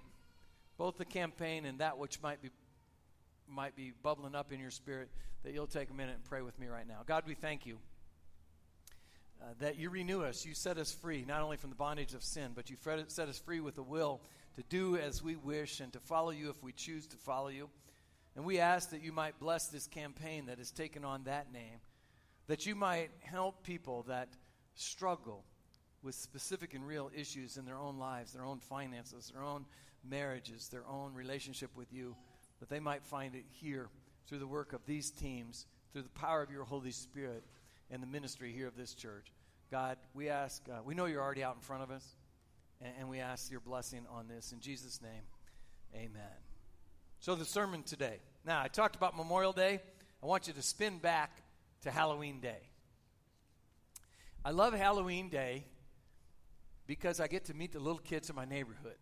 both 0.77 0.97
the 0.97 1.05
campaign 1.05 1.65
and 1.65 1.79
that 1.79 1.97
which 1.97 2.21
might 2.21 2.41
be 2.41 2.49
might 3.49 3.75
be 3.75 3.93
bubbling 4.03 4.35
up 4.35 4.51
in 4.51 4.59
your 4.59 4.71
spirit, 4.71 5.09
that 5.43 5.53
you'll 5.53 5.67
take 5.67 5.89
a 5.89 5.93
minute 5.93 6.15
and 6.15 6.23
pray 6.25 6.41
with 6.41 6.59
me 6.59 6.67
right 6.67 6.87
now. 6.87 6.99
God, 7.05 7.23
we 7.25 7.33
thank 7.33 7.65
you. 7.65 7.77
Uh, 9.41 9.45
that 9.59 9.77
you 9.77 9.89
renew 9.89 10.23
us. 10.23 10.45
You 10.45 10.53
set 10.53 10.77
us 10.77 10.91
free, 10.91 11.23
not 11.25 11.41
only 11.41 11.57
from 11.57 11.69
the 11.69 11.75
bondage 11.75 12.13
of 12.13 12.23
sin, 12.23 12.51
but 12.55 12.69
you 12.69 12.75
set 13.07 13.29
us 13.29 13.39
free 13.39 13.59
with 13.59 13.77
a 13.77 13.83
will 13.83 14.19
to 14.57 14.63
do 14.69 14.97
as 14.97 15.23
we 15.23 15.35
wish 15.35 15.79
and 15.79 15.93
to 15.93 15.99
follow 15.99 16.31
you 16.31 16.49
if 16.49 16.61
we 16.63 16.73
choose 16.73 17.05
to 17.07 17.15
follow 17.15 17.47
you. 17.47 17.69
And 18.35 18.43
we 18.43 18.59
ask 18.59 18.89
that 18.89 19.03
you 19.03 19.11
might 19.11 19.39
bless 19.39 19.67
this 19.67 19.87
campaign 19.87 20.47
that 20.47 20.57
has 20.57 20.71
taken 20.71 21.05
on 21.05 21.23
that 21.23 21.53
name, 21.53 21.79
that 22.47 22.65
you 22.65 22.75
might 22.75 23.09
help 23.21 23.63
people 23.63 24.03
that 24.07 24.29
struggle 24.73 25.43
with 26.01 26.15
specific 26.15 26.73
and 26.73 26.85
real 26.85 27.11
issues 27.15 27.57
in 27.57 27.65
their 27.65 27.77
own 27.77 27.97
lives, 27.97 28.33
their 28.33 28.45
own 28.45 28.59
finances, 28.59 29.31
their 29.33 29.43
own 29.43 29.65
marriages, 30.03 30.69
their 30.69 30.87
own 30.87 31.13
relationship 31.13 31.69
with 31.75 31.93
you, 31.93 32.15
that 32.59 32.69
they 32.69 32.79
might 32.79 33.03
find 33.03 33.35
it 33.35 33.45
here 33.49 33.89
through 34.27 34.39
the 34.39 34.47
work 34.47 34.73
of 34.73 34.85
these 34.85 35.11
teams, 35.11 35.65
through 35.93 36.03
the 36.03 36.09
power 36.09 36.41
of 36.41 36.51
your 36.51 36.63
Holy 36.63 36.91
Spirit 36.91 37.43
and 37.91 38.01
the 38.01 38.07
ministry 38.07 38.51
here 38.51 38.67
of 38.67 38.75
this 38.75 38.93
church. 38.93 39.31
God, 39.69 39.97
we 40.13 40.29
ask, 40.29 40.63
uh, 40.69 40.81
we 40.83 40.95
know 40.95 41.05
you're 41.05 41.21
already 41.21 41.43
out 41.43 41.55
in 41.55 41.61
front 41.61 41.83
of 41.83 41.91
us, 41.91 42.15
and, 42.81 43.09
we 43.09 43.19
ask 43.19 43.51
your 43.51 43.59
blessing 43.59 44.05
on 44.11 44.27
this. 44.27 44.51
In 44.51 44.59
Jesus' 44.59 45.01
name, 45.01 45.23
amen. 45.95 46.21
So, 47.19 47.35
the 47.35 47.45
sermon 47.45 47.83
today. 47.83 48.19
Now, 48.45 48.61
I 48.61 48.67
talked 48.67 48.95
about 48.95 49.17
Memorial 49.17 49.53
Day. 49.53 49.79
I 50.21 50.25
want 50.25 50.47
you 50.47 50.53
to 50.53 50.61
spin 50.61 50.99
back 50.99 51.31
to 51.81 51.91
Halloween 51.91 52.39
Day. 52.39 52.69
I 54.45 54.51
love 54.51 54.73
Halloween 54.73 55.29
Day 55.29 55.65
because 56.85 57.19
I 57.19 57.27
get 57.27 57.45
to 57.45 57.53
meet 57.53 57.73
the 57.73 57.79
little 57.79 57.99
kids 57.99 58.29
in 58.29 58.35
my 58.35 58.45
neighborhood. 58.45 58.97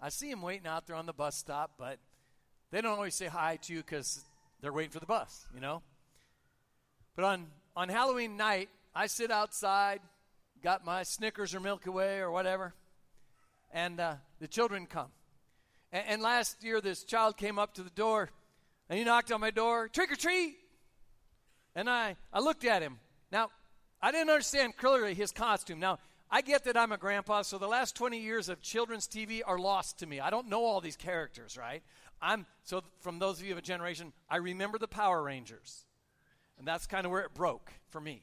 I 0.00 0.10
see 0.10 0.30
them 0.30 0.42
waiting 0.42 0.66
out 0.66 0.86
there 0.86 0.96
on 0.96 1.06
the 1.06 1.12
bus 1.12 1.36
stop, 1.36 1.72
but 1.78 1.98
they 2.70 2.80
don't 2.80 2.92
always 2.92 3.14
say 3.14 3.26
hi 3.26 3.56
to 3.62 3.72
you 3.72 3.80
because 3.80 4.22
they're 4.60 4.72
waiting 4.72 4.92
for 4.92 5.00
the 5.00 5.06
bus, 5.06 5.46
you 5.54 5.60
know? 5.60 5.82
But 7.16 7.24
on, 7.24 7.46
on 7.74 7.88
Halloween 7.88 8.36
night, 8.36 8.68
I 8.94 9.06
sit 9.06 9.30
outside, 9.30 10.00
got 10.62 10.84
my 10.84 11.02
Snickers 11.02 11.54
or 11.54 11.60
Milky 11.60 11.90
Way 11.90 12.20
or 12.20 12.30
whatever, 12.30 12.74
and 13.72 14.00
uh, 14.00 14.14
the 14.40 14.48
children 14.48 14.86
come. 14.86 15.08
And, 15.92 16.04
and 16.08 16.22
last 16.22 16.62
year, 16.62 16.80
this 16.80 17.04
child 17.04 17.36
came 17.36 17.58
up 17.58 17.74
to 17.74 17.82
the 17.82 17.90
door 17.90 18.30
and 18.88 18.98
he 18.98 19.04
knocked 19.04 19.32
on 19.32 19.40
my 19.40 19.50
door, 19.50 19.88
trick 19.88 20.12
or 20.12 20.16
treat. 20.16 20.56
And 21.74 21.88
I, 21.88 22.16
I 22.32 22.40
looked 22.40 22.64
at 22.64 22.82
him. 22.82 22.98
Now, 23.30 23.50
I 24.00 24.10
didn't 24.12 24.30
understand 24.30 24.76
clearly 24.76 25.14
his 25.14 25.32
costume. 25.32 25.80
Now, 25.80 25.98
I 26.30 26.42
get 26.42 26.64
that 26.64 26.76
I'm 26.76 26.92
a 26.92 26.98
grandpa, 26.98 27.42
so 27.42 27.58
the 27.58 27.66
last 27.66 27.96
20 27.96 28.18
years 28.18 28.48
of 28.48 28.60
children's 28.60 29.08
TV 29.08 29.40
are 29.46 29.58
lost 29.58 30.00
to 30.00 30.06
me. 30.06 30.20
I 30.20 30.30
don't 30.30 30.48
know 30.48 30.64
all 30.64 30.80
these 30.80 30.96
characters, 30.96 31.56
right? 31.56 31.82
I'm 32.20 32.46
so 32.64 32.82
from 33.00 33.18
those 33.18 33.38
of 33.40 33.46
you 33.46 33.52
of 33.52 33.58
a 33.58 33.62
generation, 33.62 34.12
I 34.28 34.36
remember 34.36 34.78
the 34.78 34.88
Power 34.88 35.22
Rangers. 35.22 35.86
And 36.58 36.66
that's 36.66 36.86
kind 36.86 37.06
of 37.06 37.12
where 37.12 37.22
it 37.22 37.34
broke 37.34 37.72
for 37.90 38.00
me. 38.00 38.22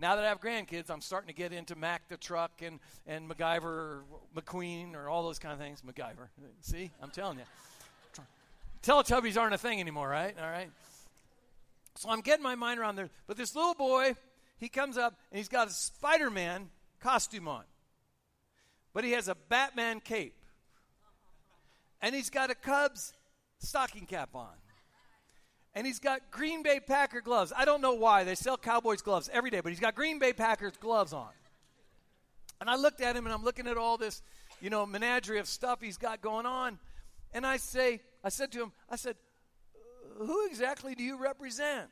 Now 0.00 0.16
that 0.16 0.24
I 0.24 0.28
have 0.28 0.40
grandkids, 0.40 0.90
I'm 0.90 1.02
starting 1.02 1.28
to 1.28 1.34
get 1.34 1.52
into 1.52 1.76
Mack 1.76 2.08
the 2.08 2.16
truck 2.16 2.62
and, 2.62 2.80
and 3.06 3.28
MacGyver 3.28 3.62
or 3.64 4.02
McQueen 4.34 4.94
or 4.94 5.10
all 5.10 5.22
those 5.22 5.38
kind 5.38 5.52
of 5.52 5.58
things. 5.58 5.82
MacGyver. 5.82 6.28
See? 6.62 6.90
I'm 7.02 7.10
telling 7.10 7.38
you. 7.38 7.44
Teletubbies 8.82 9.38
aren't 9.38 9.52
a 9.52 9.58
thing 9.58 9.78
anymore, 9.78 10.08
right? 10.08 10.34
All 10.40 10.50
right. 10.50 10.70
So 11.96 12.08
I'm 12.08 12.22
getting 12.22 12.42
my 12.42 12.54
mind 12.54 12.80
around 12.80 12.96
there. 12.96 13.10
But 13.26 13.36
this 13.36 13.54
little 13.54 13.74
boy, 13.74 14.14
he 14.56 14.70
comes 14.70 14.96
up 14.96 15.18
and 15.30 15.36
he's 15.36 15.48
got 15.48 15.68
a 15.68 15.70
Spider 15.70 16.30
Man 16.30 16.70
costume 17.00 17.46
on. 17.46 17.64
But 18.94 19.04
he 19.04 19.12
has 19.12 19.28
a 19.28 19.34
Batman 19.34 20.00
cape. 20.00 20.34
And 22.00 22.14
he's 22.14 22.30
got 22.30 22.50
a 22.50 22.54
Cubs 22.54 23.12
stocking 23.58 24.06
cap 24.06 24.30
on. 24.34 24.54
And 25.74 25.86
he's 25.86 26.00
got 26.00 26.30
Green 26.30 26.62
Bay 26.62 26.80
Packer 26.80 27.20
gloves. 27.20 27.52
I 27.56 27.64
don't 27.64 27.80
know 27.80 27.94
why. 27.94 28.24
They 28.24 28.34
sell 28.34 28.56
Cowboys 28.56 29.02
gloves 29.02 29.30
every 29.32 29.50
day, 29.50 29.60
but 29.60 29.70
he's 29.70 29.80
got 29.80 29.94
Green 29.94 30.18
Bay 30.18 30.32
Packers 30.32 30.76
gloves 30.76 31.12
on. 31.12 31.28
And 32.60 32.68
I 32.68 32.76
looked 32.76 33.00
at 33.00 33.16
him 33.16 33.24
and 33.24 33.32
I'm 33.32 33.44
looking 33.44 33.66
at 33.66 33.76
all 33.76 33.96
this, 33.96 34.22
you 34.60 34.68
know, 34.68 34.84
menagerie 34.84 35.38
of 35.38 35.46
stuff 35.46 35.80
he's 35.80 35.96
got 35.96 36.20
going 36.20 36.44
on. 36.44 36.78
And 37.32 37.46
I 37.46 37.56
say, 37.56 38.00
I 38.24 38.28
said 38.28 38.52
to 38.52 38.62
him, 38.62 38.72
I 38.90 38.96
said, 38.96 39.16
uh, 40.20 40.24
who 40.24 40.46
exactly 40.46 40.94
do 40.94 41.02
you 41.02 41.16
represent? 41.16 41.88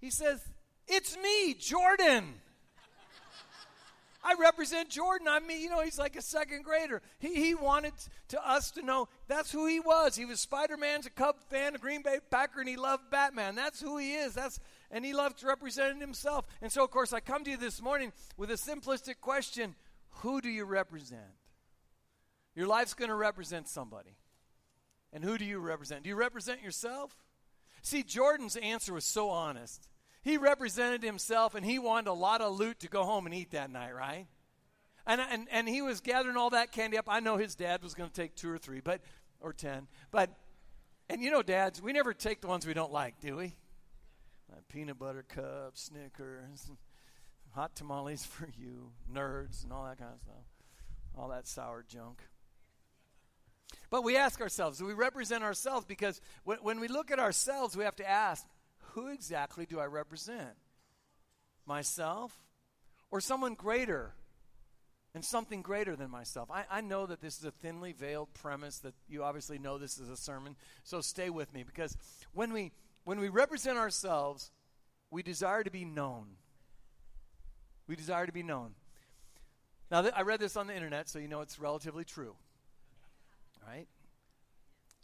He 0.00 0.10
says, 0.10 0.40
It's 0.88 1.16
me, 1.16 1.54
Jordan. 1.54 2.34
I 4.24 4.34
represent 4.38 4.88
Jordan. 4.88 5.26
I 5.28 5.40
mean, 5.40 5.60
you 5.60 5.68
know, 5.68 5.82
he's 5.82 5.98
like 5.98 6.14
a 6.14 6.22
second 6.22 6.62
grader. 6.62 7.02
He, 7.18 7.34
he 7.34 7.54
wanted 7.54 7.92
to 8.28 8.48
us 8.48 8.70
to 8.72 8.82
know 8.82 9.08
that's 9.26 9.50
who 9.50 9.66
he 9.66 9.80
was. 9.80 10.14
He 10.14 10.24
was 10.24 10.40
Spider 10.40 10.76
Man's 10.76 11.06
a 11.06 11.10
Cub 11.10 11.36
fan, 11.50 11.74
a 11.74 11.78
Green 11.78 12.02
Bay 12.02 12.18
Packer, 12.30 12.60
and 12.60 12.68
he 12.68 12.76
loved 12.76 13.10
Batman. 13.10 13.56
That's 13.56 13.80
who 13.80 13.98
he 13.98 14.14
is. 14.14 14.34
That's 14.34 14.60
and 14.90 15.04
he 15.04 15.12
loved 15.12 15.42
representing 15.42 16.00
himself. 16.00 16.44
And 16.60 16.70
so, 16.70 16.84
of 16.84 16.90
course, 16.90 17.12
I 17.12 17.20
come 17.20 17.42
to 17.44 17.50
you 17.50 17.56
this 17.56 17.82
morning 17.82 18.12
with 18.36 18.50
a 18.50 18.54
simplistic 18.54 19.20
question: 19.20 19.74
Who 20.20 20.40
do 20.40 20.48
you 20.48 20.64
represent? 20.64 21.20
Your 22.54 22.66
life's 22.66 22.94
going 22.94 23.08
to 23.08 23.14
represent 23.14 23.68
somebody. 23.68 24.16
And 25.12 25.24
who 25.24 25.36
do 25.36 25.44
you 25.44 25.58
represent? 25.58 26.04
Do 26.04 26.08
you 26.08 26.16
represent 26.16 26.62
yourself? 26.62 27.16
See, 27.82 28.02
Jordan's 28.02 28.56
answer 28.56 28.94
was 28.94 29.04
so 29.04 29.30
honest. 29.30 29.88
He 30.22 30.36
represented 30.36 31.02
himself 31.02 31.54
and 31.54 31.66
he 31.66 31.78
wanted 31.78 32.08
a 32.08 32.14
lot 32.14 32.40
of 32.40 32.58
loot 32.58 32.80
to 32.80 32.88
go 32.88 33.04
home 33.04 33.26
and 33.26 33.34
eat 33.34 33.50
that 33.50 33.70
night, 33.70 33.94
right? 33.94 34.26
And, 35.06 35.20
and, 35.20 35.48
and 35.50 35.68
he 35.68 35.82
was 35.82 36.00
gathering 36.00 36.36
all 36.36 36.50
that 36.50 36.70
candy 36.70 36.96
up. 36.96 37.06
I 37.08 37.20
know 37.20 37.36
his 37.36 37.54
dad 37.56 37.82
was 37.82 37.94
going 37.94 38.08
to 38.08 38.14
take 38.14 38.36
two 38.36 38.50
or 38.50 38.58
three, 38.58 38.80
but 38.80 39.00
or 39.40 39.52
ten. 39.52 39.88
But 40.12 40.30
and 41.08 41.20
you 41.20 41.30
know, 41.30 41.42
dads, 41.42 41.82
we 41.82 41.92
never 41.92 42.14
take 42.14 42.40
the 42.40 42.46
ones 42.46 42.66
we 42.66 42.74
don't 42.74 42.92
like, 42.92 43.20
do 43.20 43.36
we? 43.36 43.54
Like 44.50 44.68
peanut 44.68 44.98
butter 44.98 45.24
cups, 45.26 45.90
Snickers, 45.90 46.70
hot 47.50 47.74
tamales 47.74 48.24
for 48.24 48.48
you, 48.58 48.92
nerds, 49.12 49.64
and 49.64 49.72
all 49.72 49.84
that 49.84 49.98
kind 49.98 50.12
of 50.14 50.20
stuff. 50.20 50.44
All 51.16 51.28
that 51.28 51.46
sour 51.46 51.84
junk. 51.86 52.22
But 53.90 54.04
we 54.04 54.16
ask 54.16 54.40
ourselves, 54.40 54.78
do 54.78 54.86
we 54.86 54.94
represent 54.94 55.44
ourselves? 55.44 55.84
Because 55.84 56.20
when, 56.44 56.58
when 56.58 56.80
we 56.80 56.88
look 56.88 57.10
at 57.10 57.18
ourselves, 57.18 57.76
we 57.76 57.84
have 57.84 57.96
to 57.96 58.08
ask, 58.08 58.46
who 58.94 59.08
exactly 59.08 59.66
do 59.66 59.80
I 59.80 59.86
represent? 59.86 60.56
Myself 61.66 62.32
or 63.10 63.20
someone 63.20 63.54
greater 63.54 64.12
and 65.14 65.24
something 65.24 65.62
greater 65.62 65.96
than 65.96 66.10
myself? 66.10 66.50
I, 66.50 66.64
I 66.70 66.80
know 66.80 67.06
that 67.06 67.20
this 67.20 67.38
is 67.38 67.44
a 67.44 67.50
thinly 67.50 67.92
veiled 67.92 68.32
premise, 68.34 68.78
that 68.78 68.94
you 69.08 69.22
obviously 69.22 69.58
know 69.58 69.78
this 69.78 69.98
is 69.98 70.08
a 70.08 70.16
sermon, 70.16 70.56
so 70.84 71.00
stay 71.00 71.30
with 71.30 71.52
me 71.54 71.62
because 71.62 71.96
when 72.32 72.52
we, 72.52 72.72
when 73.04 73.20
we 73.20 73.28
represent 73.28 73.78
ourselves, 73.78 74.50
we 75.10 75.22
desire 75.22 75.62
to 75.62 75.70
be 75.70 75.84
known. 75.84 76.26
We 77.86 77.96
desire 77.96 78.26
to 78.26 78.32
be 78.32 78.42
known. 78.42 78.74
Now, 79.90 80.02
th- 80.02 80.14
I 80.16 80.22
read 80.22 80.40
this 80.40 80.56
on 80.56 80.66
the 80.66 80.74
internet, 80.74 81.08
so 81.08 81.18
you 81.18 81.28
know 81.28 81.42
it's 81.42 81.58
relatively 81.58 82.04
true. 82.04 82.34
Right? 83.66 83.86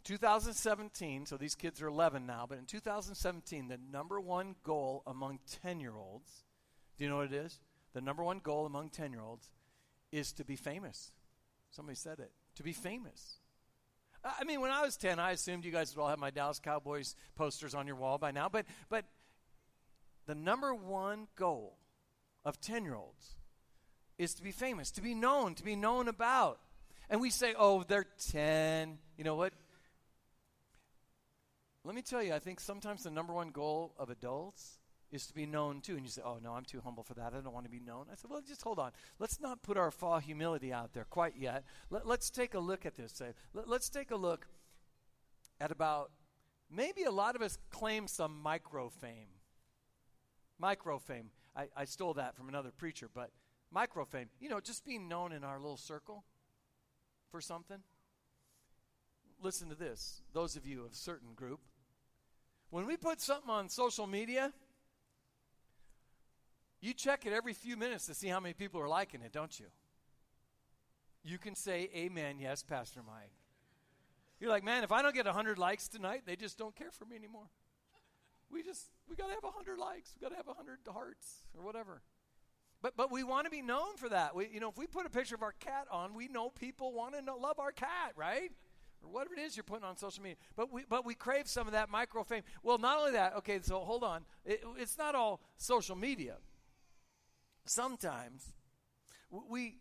2017, 0.09 1.27
so 1.27 1.37
these 1.37 1.53
kids 1.53 1.83
are 1.83 1.87
11 1.87 2.25
now, 2.25 2.47
but 2.49 2.57
in 2.57 2.65
2017, 2.65 3.67
the 3.67 3.77
number 3.91 4.19
one 4.19 4.55
goal 4.63 5.03
among 5.05 5.37
10 5.61 5.79
year 5.79 5.93
olds, 5.95 6.45
do 6.97 7.03
you 7.03 7.09
know 7.11 7.17
what 7.17 7.27
it 7.27 7.33
is? 7.33 7.59
The 7.93 8.01
number 8.01 8.23
one 8.23 8.39
goal 8.39 8.65
among 8.65 8.89
10 8.89 9.11
year 9.11 9.21
olds 9.21 9.51
is 10.11 10.31
to 10.33 10.43
be 10.43 10.55
famous. 10.55 11.11
Somebody 11.69 11.95
said 11.95 12.17
it. 12.17 12.31
To 12.55 12.63
be 12.63 12.73
famous. 12.73 13.35
I 14.23 14.43
mean, 14.45 14.61
when 14.61 14.71
I 14.71 14.81
was 14.81 14.97
10, 14.97 15.19
I 15.19 15.29
assumed 15.29 15.63
you 15.63 15.71
guys 15.71 15.95
would 15.95 16.01
all 16.01 16.09
have 16.09 16.17
my 16.17 16.31
Dallas 16.31 16.59
Cowboys 16.59 17.15
posters 17.35 17.75
on 17.75 17.85
your 17.85 17.95
wall 17.95 18.17
by 18.17 18.31
now, 18.31 18.49
but, 18.49 18.65
but 18.89 19.05
the 20.25 20.33
number 20.33 20.73
one 20.73 21.27
goal 21.35 21.77
of 22.43 22.59
10 22.59 22.83
year 22.83 22.95
olds 22.95 23.35
is 24.17 24.33
to 24.33 24.41
be 24.41 24.51
famous, 24.51 24.89
to 24.89 25.03
be 25.03 25.13
known, 25.13 25.53
to 25.53 25.63
be 25.63 25.75
known 25.75 26.07
about. 26.07 26.59
And 27.11 27.21
we 27.21 27.29
say, 27.29 27.53
oh, 27.55 27.83
they're 27.83 28.07
10. 28.31 28.97
You 29.19 29.23
know 29.23 29.35
what? 29.35 29.53
Let 31.89 31.95
me 31.95 32.03
tell 32.03 32.21
you, 32.21 32.35
I 32.35 32.37
think 32.37 32.59
sometimes 32.59 33.01
the 33.01 33.09
number 33.09 33.33
one 33.33 33.49
goal 33.49 33.95
of 33.97 34.11
adults 34.11 34.77
is 35.11 35.25
to 35.25 35.33
be 35.33 35.47
known 35.47 35.81
too. 35.81 35.95
And 35.95 36.03
you 36.03 36.11
say, 36.11 36.21
oh, 36.23 36.37
no, 36.39 36.53
I'm 36.53 36.63
too 36.63 36.81
humble 36.83 37.01
for 37.01 37.15
that. 37.15 37.33
I 37.33 37.39
don't 37.41 37.51
want 37.51 37.65
to 37.65 37.71
be 37.71 37.79
known. 37.79 38.05
I 38.11 38.15
said, 38.15 38.29
well, 38.29 38.43
just 38.47 38.61
hold 38.61 38.77
on. 38.77 38.91
Let's 39.17 39.39
not 39.39 39.63
put 39.63 39.75
our 39.75 39.89
fall 39.89 40.19
humility 40.19 40.71
out 40.71 40.93
there 40.93 41.05
quite 41.05 41.33
yet. 41.35 41.63
Let, 41.89 42.05
us 42.05 42.29
take 42.29 42.53
a 42.53 42.59
look 42.59 42.85
at 42.85 42.93
this. 42.93 43.13
Say, 43.13 43.31
let, 43.55 43.67
let's 43.67 43.89
take 43.89 44.11
a 44.11 44.15
look 44.15 44.45
at 45.59 45.71
about 45.71 46.11
maybe 46.69 47.05
a 47.05 47.11
lot 47.11 47.35
of 47.35 47.41
us 47.41 47.57
claim 47.71 48.05
some 48.05 48.39
micro 48.39 48.89
fame. 48.89 49.39
Micro 50.59 50.99
fame. 50.99 51.31
I, 51.55 51.69
I 51.75 51.85
stole 51.85 52.13
that 52.13 52.35
from 52.35 52.49
another 52.49 52.69
preacher, 52.69 53.09
but 53.11 53.31
micro 53.71 54.05
fame. 54.05 54.29
You 54.39 54.49
know, 54.49 54.59
just 54.59 54.85
being 54.85 55.07
known 55.07 55.31
in 55.31 55.43
our 55.43 55.57
little 55.59 55.75
circle 55.75 56.23
for 57.31 57.41
something. 57.41 57.79
Listen 59.41 59.69
to 59.69 59.75
this, 59.75 60.21
those 60.33 60.55
of 60.55 60.67
you 60.67 60.85
of 60.85 60.93
certain 60.93 61.33
group. 61.33 61.61
When 62.69 62.85
we 62.85 62.97
put 62.97 63.19
something 63.19 63.49
on 63.49 63.69
social 63.69 64.05
media, 64.05 64.53
you 66.81 66.93
check 66.93 67.25
it 67.25 67.33
every 67.33 67.53
few 67.53 67.75
minutes 67.75 68.05
to 68.05 68.13
see 68.13 68.27
how 68.27 68.39
many 68.39 68.53
people 68.53 68.79
are 68.79 68.87
liking 68.87 69.21
it, 69.21 69.31
don't 69.31 69.59
you? 69.59 69.65
You 71.23 71.37
can 71.37 71.55
say, 71.55 71.89
Amen, 71.95 72.37
yes, 72.39 72.63
Pastor 72.63 73.01
Mike. 73.05 73.31
You're 74.39 74.49
like, 74.49 74.63
man, 74.63 74.83
if 74.83 74.91
I 74.91 75.01
don't 75.01 75.13
get 75.13 75.25
100 75.25 75.57
likes 75.57 75.87
tonight, 75.87 76.21
they 76.25 76.35
just 76.35 76.57
don't 76.57 76.75
care 76.75 76.91
for 76.91 77.05
me 77.05 77.17
anymore. 77.17 77.49
We 78.49 78.63
just, 78.63 78.87
we 79.09 79.15
got 79.15 79.27
to 79.27 79.33
have 79.33 79.43
100 79.43 79.77
likes. 79.77 80.13
We 80.15 80.23
got 80.23 80.29
to 80.29 80.37
have 80.37 80.47
100 80.47 80.79
hearts 80.87 81.43
or 81.57 81.63
whatever. 81.63 82.01
But, 82.81 82.95
but 82.95 83.11
we 83.11 83.23
want 83.23 83.45
to 83.45 83.51
be 83.51 83.61
known 83.61 83.97
for 83.97 84.07
that. 84.09 84.33
We, 84.33 84.47
you 84.47 84.61
know, 84.61 84.69
if 84.69 84.77
we 84.77 84.87
put 84.87 85.05
a 85.05 85.09
picture 85.09 85.35
of 85.35 85.43
our 85.43 85.53
cat 85.59 85.87
on, 85.91 86.13
we 86.13 86.29
know 86.29 86.49
people 86.49 86.93
want 86.93 87.13
to 87.13 87.35
love 87.35 87.59
our 87.59 87.73
cat, 87.73 88.13
right? 88.15 88.51
Or 89.03 89.11
whatever 89.11 89.35
it 89.35 89.39
is 89.39 89.55
you're 89.55 89.63
putting 89.63 89.85
on 89.85 89.97
social 89.97 90.23
media. 90.23 90.37
But 90.55 90.71
we, 90.71 90.83
but 90.87 91.05
we 91.05 91.15
crave 91.15 91.47
some 91.47 91.67
of 91.67 91.73
that 91.73 91.89
micro 91.89 92.23
fame. 92.23 92.43
Well, 92.63 92.77
not 92.77 92.99
only 92.99 93.11
that, 93.13 93.35
okay, 93.37 93.59
so 93.61 93.79
hold 93.79 94.03
on. 94.03 94.25
It, 94.45 94.63
it's 94.77 94.97
not 94.97 95.15
all 95.15 95.41
social 95.57 95.95
media. 95.95 96.35
Sometimes 97.65 98.51
we, 99.49 99.77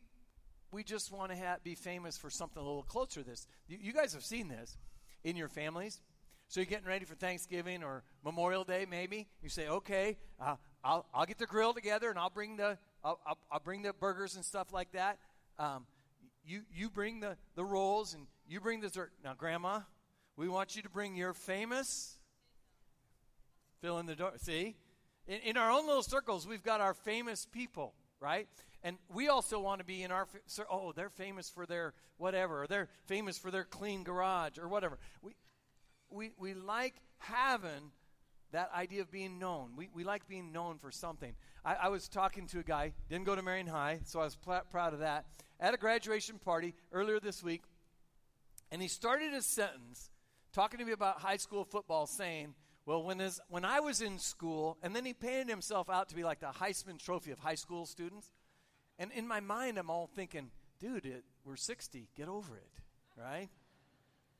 we 0.70 0.84
just 0.84 1.10
want 1.10 1.32
to 1.32 1.58
be 1.62 1.74
famous 1.74 2.16
for 2.18 2.30
something 2.30 2.62
a 2.62 2.66
little 2.66 2.82
closer 2.82 3.22
to 3.22 3.26
this. 3.28 3.46
You, 3.66 3.78
you 3.80 3.92
guys 3.92 4.12
have 4.12 4.24
seen 4.24 4.48
this 4.48 4.76
in 5.24 5.36
your 5.36 5.48
families. 5.48 6.00
So 6.48 6.60
you're 6.60 6.66
getting 6.66 6.86
ready 6.86 7.04
for 7.04 7.14
Thanksgiving 7.14 7.84
or 7.84 8.02
Memorial 8.24 8.64
Day, 8.64 8.86
maybe. 8.88 9.26
You 9.42 9.50
say, 9.50 9.68
okay, 9.68 10.16
uh, 10.40 10.56
I'll, 10.82 11.06
I'll 11.12 11.26
get 11.26 11.38
the 11.38 11.46
grill 11.46 11.74
together 11.74 12.08
and 12.08 12.18
I'll 12.18 12.30
bring 12.30 12.56
the 12.56 12.78
I'll, 13.04 13.20
I'll, 13.26 13.38
I'll 13.52 13.60
bring 13.60 13.82
the 13.82 13.92
burgers 13.92 14.34
and 14.34 14.44
stuff 14.44 14.72
like 14.72 14.92
that. 14.92 15.18
Um, 15.58 15.86
you 16.44 16.62
you 16.72 16.88
bring 16.88 17.20
the 17.20 17.36
the 17.54 17.64
rolls 17.64 18.14
and 18.14 18.26
you 18.48 18.60
bring 18.60 18.80
the 18.80 18.88
dessert. 18.88 19.12
Now, 19.22 19.34
Grandma, 19.34 19.80
we 20.36 20.48
want 20.48 20.74
you 20.74 20.82
to 20.82 20.88
bring 20.88 21.14
your 21.14 21.34
famous. 21.34 22.16
Fill 23.80 23.98
in 23.98 24.06
the 24.06 24.16
door. 24.16 24.32
See, 24.38 24.76
in, 25.26 25.40
in 25.40 25.56
our 25.56 25.70
own 25.70 25.86
little 25.86 26.02
circles, 26.02 26.46
we've 26.46 26.62
got 26.62 26.80
our 26.80 26.94
famous 26.94 27.46
people, 27.46 27.94
right? 28.20 28.48
And 28.82 28.96
we 29.12 29.28
also 29.28 29.60
want 29.60 29.80
to 29.80 29.84
be 29.84 30.02
in 30.02 30.10
our, 30.10 30.26
oh, 30.70 30.92
they're 30.92 31.10
famous 31.10 31.50
for 31.50 31.66
their 31.66 31.94
whatever, 32.16 32.62
or 32.62 32.66
they're 32.66 32.88
famous 33.06 33.36
for 33.36 33.50
their 33.50 33.64
clean 33.64 34.02
garage, 34.02 34.58
or 34.58 34.68
whatever. 34.68 34.98
We, 35.22 35.34
we, 36.10 36.32
we 36.38 36.54
like 36.54 36.94
having 37.18 37.92
that 38.52 38.70
idea 38.74 39.02
of 39.02 39.10
being 39.10 39.38
known. 39.38 39.72
We, 39.76 39.90
we 39.92 40.04
like 40.04 40.26
being 40.26 40.52
known 40.52 40.78
for 40.78 40.90
something. 40.90 41.34
I, 41.64 41.74
I 41.74 41.88
was 41.88 42.08
talking 42.08 42.46
to 42.46 42.60
a 42.60 42.62
guy, 42.62 42.92
didn't 43.10 43.26
go 43.26 43.34
to 43.34 43.42
Marion 43.42 43.66
High, 43.66 44.00
so 44.04 44.20
I 44.20 44.24
was 44.24 44.36
pl- 44.36 44.62
proud 44.70 44.94
of 44.94 45.00
that, 45.00 45.26
at 45.60 45.74
a 45.74 45.76
graduation 45.76 46.38
party 46.38 46.74
earlier 46.92 47.20
this 47.20 47.42
week, 47.42 47.62
and 48.70 48.82
he 48.82 48.88
started 48.88 49.32
his 49.32 49.46
sentence 49.46 50.10
talking 50.52 50.78
to 50.78 50.84
me 50.84 50.92
about 50.92 51.20
high 51.20 51.36
school 51.36 51.64
football, 51.64 52.06
saying, 52.06 52.54
well, 52.86 53.02
when, 53.02 53.20
when 53.48 53.64
I 53.64 53.80
was 53.80 54.00
in 54.00 54.18
school, 54.18 54.78
and 54.82 54.96
then 54.96 55.04
he 55.04 55.12
painted 55.12 55.48
himself 55.48 55.90
out 55.90 56.08
to 56.08 56.14
be 56.14 56.24
like 56.24 56.40
the 56.40 56.46
Heisman 56.46 56.98
Trophy 56.98 57.30
of 57.30 57.38
high 57.38 57.54
school 57.54 57.86
students. 57.86 58.32
And 58.98 59.12
in 59.12 59.28
my 59.28 59.40
mind, 59.40 59.78
I'm 59.78 59.90
all 59.90 60.06
thinking, 60.06 60.50
dude, 60.80 61.04
it, 61.04 61.24
we're 61.44 61.56
60, 61.56 62.08
get 62.16 62.28
over 62.28 62.56
it, 62.56 62.70
right? 63.16 63.48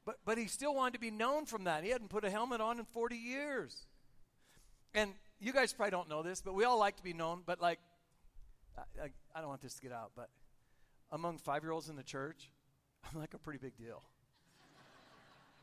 But, 0.05 0.17
but 0.25 0.39
he 0.39 0.47
still 0.47 0.75
wanted 0.75 0.95
to 0.95 1.01
be 1.01 1.11
known 1.11 1.45
from 1.45 1.65
that. 1.65 1.85
He 1.85 1.91
hadn't 1.91 2.09
put 2.09 2.25
a 2.25 2.31
helmet 2.31 2.61
on 2.61 2.79
in 2.79 2.87
40 2.87 3.17
years. 3.17 3.87
And 4.95 5.13
you 5.39 5.53
guys 5.53 5.73
probably 5.73 5.91
don't 5.91 6.09
know 6.09 6.23
this, 6.23 6.41
but 6.41 6.55
we 6.55 6.65
all 6.65 6.79
like 6.79 6.97
to 6.97 7.03
be 7.03 7.13
known. 7.13 7.43
But, 7.45 7.61
like, 7.61 7.79
I, 8.79 9.05
I, 9.05 9.11
I 9.35 9.41
don't 9.41 9.51
want 9.51 9.61
this 9.61 9.75
to 9.75 9.83
get 9.83 9.93
out, 9.93 10.13
but 10.17 10.31
among 11.13 11.39
five 11.39 11.63
year 11.63 11.73
olds 11.73 11.91
in 11.91 11.97
the 11.97 12.03
church, 12.03 12.51
I'm 13.05 13.21
like 13.21 13.35
a 13.35 13.39
pretty 13.39 13.59
big 13.59 13.77
deal. 13.77 14.03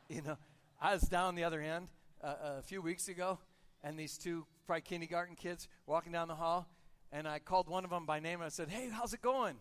You 0.09 0.21
know, 0.21 0.37
I 0.81 0.93
was 0.93 1.03
down 1.03 1.35
the 1.35 1.43
other 1.43 1.61
end 1.61 1.87
uh, 2.23 2.57
a 2.59 2.61
few 2.61 2.81
weeks 2.81 3.07
ago, 3.07 3.39
and 3.83 3.97
these 3.97 4.17
two 4.17 4.45
probably 4.65 4.81
kindergarten 4.81 5.35
kids 5.35 5.67
walking 5.85 6.11
down 6.11 6.27
the 6.27 6.35
hall, 6.35 6.67
and 7.11 7.27
I 7.27 7.39
called 7.39 7.69
one 7.69 7.83
of 7.83 7.89
them 7.89 8.05
by 8.05 8.19
name 8.19 8.39
and 8.39 8.45
I 8.45 8.49
said, 8.49 8.69
Hey, 8.69 8.89
how's 8.89 9.13
it 9.13 9.21
going? 9.21 9.55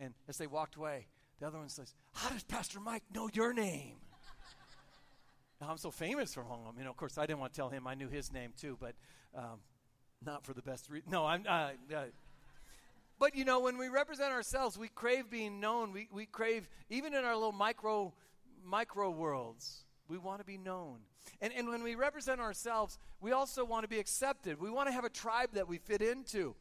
And 0.00 0.14
as 0.28 0.38
they 0.38 0.46
walked 0.46 0.76
away, 0.76 1.06
the 1.40 1.46
other 1.46 1.58
one 1.58 1.68
says, 1.68 1.94
How 2.12 2.30
does 2.30 2.44
Pastor 2.44 2.80
Mike 2.80 3.04
know 3.14 3.28
your 3.32 3.52
name? 3.52 3.96
now, 5.60 5.68
I'm 5.70 5.78
so 5.78 5.90
famous 5.90 6.34
from 6.34 6.46
home. 6.46 6.74
You 6.78 6.84
know, 6.84 6.90
of 6.90 6.96
course, 6.96 7.18
I 7.18 7.26
didn't 7.26 7.40
want 7.40 7.52
to 7.52 7.56
tell 7.56 7.68
him 7.68 7.86
I 7.86 7.94
knew 7.94 8.08
his 8.08 8.32
name 8.32 8.52
too, 8.58 8.76
but 8.80 8.94
um, 9.34 9.60
not 10.24 10.44
for 10.44 10.52
the 10.52 10.62
best 10.62 10.90
reason. 10.90 11.10
No, 11.10 11.26
I'm. 11.26 11.44
Uh, 11.46 11.70
uh, 11.94 12.04
but 13.18 13.34
you 13.34 13.44
know, 13.44 13.60
when 13.60 13.78
we 13.78 13.88
represent 13.88 14.32
ourselves, 14.32 14.78
we 14.78 14.88
crave 14.88 15.28
being 15.28 15.58
known. 15.60 15.92
We, 15.92 16.08
we 16.12 16.26
crave, 16.26 16.68
even 16.88 17.14
in 17.14 17.24
our 17.24 17.34
little 17.34 17.52
micro 17.52 18.14
micro 18.64 19.10
worlds, 19.10 19.84
we 20.08 20.18
want 20.18 20.40
to 20.40 20.44
be 20.44 20.58
known. 20.58 20.98
And, 21.40 21.52
and 21.56 21.68
when 21.68 21.82
we 21.82 21.94
represent 21.94 22.40
ourselves, 22.40 22.98
we 23.20 23.32
also 23.32 23.64
want 23.64 23.84
to 23.84 23.88
be 23.88 23.98
accepted. 23.98 24.60
We 24.60 24.70
want 24.70 24.88
to 24.88 24.92
have 24.92 25.04
a 25.04 25.10
tribe 25.10 25.50
that 25.52 25.68
we 25.68 25.78
fit 25.78 26.02
into. 26.02 26.54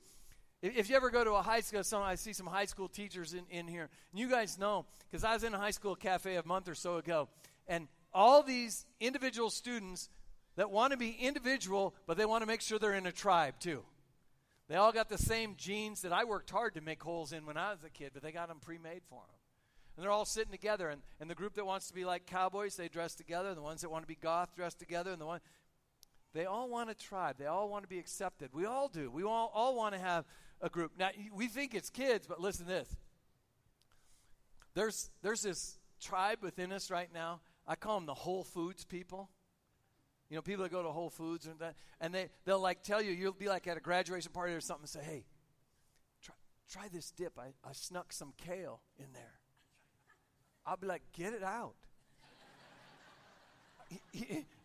If 0.61 0.89
you 0.89 0.95
ever 0.95 1.09
go 1.09 1.23
to 1.23 1.33
a 1.33 1.41
high 1.41 1.61
school, 1.61 1.83
some, 1.83 2.01
I 2.01 2.15
see 2.15 2.33
some 2.33 2.47
high 2.47 2.65
school 2.65 2.87
teachers 2.87 3.33
in, 3.33 3.43
in 3.49 3.67
here. 3.67 3.89
And 4.11 4.19
you 4.19 4.29
guys 4.29 4.57
know, 4.57 4.85
because 5.09 5.23
I 5.23 5.33
was 5.33 5.43
in 5.43 5.53
a 5.53 5.57
high 5.57 5.71
school 5.71 5.95
cafe 5.95 6.35
a 6.35 6.45
month 6.45 6.67
or 6.67 6.75
so 6.75 6.97
ago, 6.97 7.29
and 7.67 7.87
all 8.13 8.41
these 8.41 8.85
individual 8.99 9.49
students 9.49 10.09
that 10.55 10.71
want 10.71 10.91
to 10.91 10.97
be 10.97 11.11
individual, 11.11 11.93
but 12.07 12.17
they 12.17 12.25
want 12.25 12.41
to 12.41 12.47
make 12.47 12.61
sure 12.61 12.79
they're 12.79 12.95
in 12.95 13.05
a 13.05 13.11
tribe 13.11 13.59
too. 13.59 13.83
They 14.67 14.75
all 14.75 14.91
got 14.91 15.09
the 15.09 15.17
same 15.17 15.55
jeans 15.57 16.01
that 16.01 16.11
I 16.11 16.25
worked 16.25 16.49
hard 16.49 16.73
to 16.73 16.81
make 16.81 17.01
holes 17.01 17.31
in 17.31 17.45
when 17.45 17.55
I 17.55 17.71
was 17.71 17.83
a 17.85 17.89
kid, 17.89 18.11
but 18.13 18.23
they 18.23 18.31
got 18.31 18.49
them 18.49 18.57
pre 18.59 18.77
made 18.77 19.01
for 19.09 19.21
them. 19.21 19.36
And 19.97 20.03
they're 20.03 20.11
all 20.11 20.25
sitting 20.25 20.51
together, 20.51 20.89
and, 20.89 21.01
and 21.19 21.27
the 21.27 21.35
group 21.35 21.55
that 21.55 21.65
wants 21.65 21.87
to 21.87 21.93
be 21.95 22.05
like 22.05 22.27
cowboys, 22.27 22.75
they 22.75 22.87
dress 22.87 23.15
together. 23.15 23.55
The 23.55 23.63
ones 23.63 23.81
that 23.81 23.89
want 23.89 24.03
to 24.03 24.07
be 24.07 24.15
goth 24.15 24.55
dress 24.55 24.75
together, 24.75 25.11
and 25.11 25.19
the 25.19 25.25
one 25.25 25.41
they 26.33 26.45
all 26.45 26.69
want 26.69 26.91
a 26.91 26.93
tribe. 26.93 27.37
They 27.39 27.47
all 27.47 27.67
want 27.67 27.83
to 27.83 27.87
be 27.87 27.97
accepted. 27.97 28.51
We 28.53 28.65
all 28.65 28.89
do. 28.89 29.09
We 29.09 29.23
all, 29.23 29.51
all 29.55 29.75
want 29.75 29.95
to 29.95 29.99
have 29.99 30.25
a 30.61 30.69
group. 30.69 30.91
Now, 30.97 31.09
we 31.33 31.47
think 31.47 31.73
it's 31.73 31.89
kids, 31.89 32.27
but 32.27 32.39
listen 32.39 32.67
to 32.67 32.71
this. 32.71 32.95
There's, 34.75 35.09
there's 35.23 35.41
this 35.41 35.79
tribe 35.99 36.39
within 36.43 36.71
us 36.71 36.91
right 36.91 37.09
now. 37.11 37.41
I 37.65 37.73
call 37.73 37.95
them 37.95 38.05
the 38.05 38.13
Whole 38.13 38.43
Foods 38.43 38.85
people. 38.85 39.31
You 40.29 40.35
know, 40.35 40.43
people 40.43 40.63
that 40.63 40.71
go 40.71 40.83
to 40.83 40.89
Whole 40.89 41.09
Foods 41.09 41.47
and 41.47 41.57
that, 41.59 41.75
and 41.99 42.13
they, 42.13 42.29
they'll 42.45 42.59
like 42.59 42.83
tell 42.83 43.01
you, 43.01 43.13
you'll 43.13 43.33
be 43.33 43.49
like 43.49 43.65
at 43.65 43.77
a 43.77 43.81
graduation 43.81 44.31
party 44.31 44.53
or 44.53 44.61
something 44.61 44.83
and 44.83 44.89
say, 44.89 45.01
hey, 45.03 45.25
try, 46.21 46.35
try 46.69 46.87
this 46.93 47.09
dip. 47.09 47.39
I, 47.39 47.53
I 47.67 47.71
snuck 47.71 48.13
some 48.13 48.33
kale 48.37 48.81
in 48.99 49.07
there. 49.13 49.36
I'll 50.67 50.75
be 50.75 50.85
like, 50.85 51.01
get 51.13 51.33
it 51.33 51.43
out. 51.43 51.75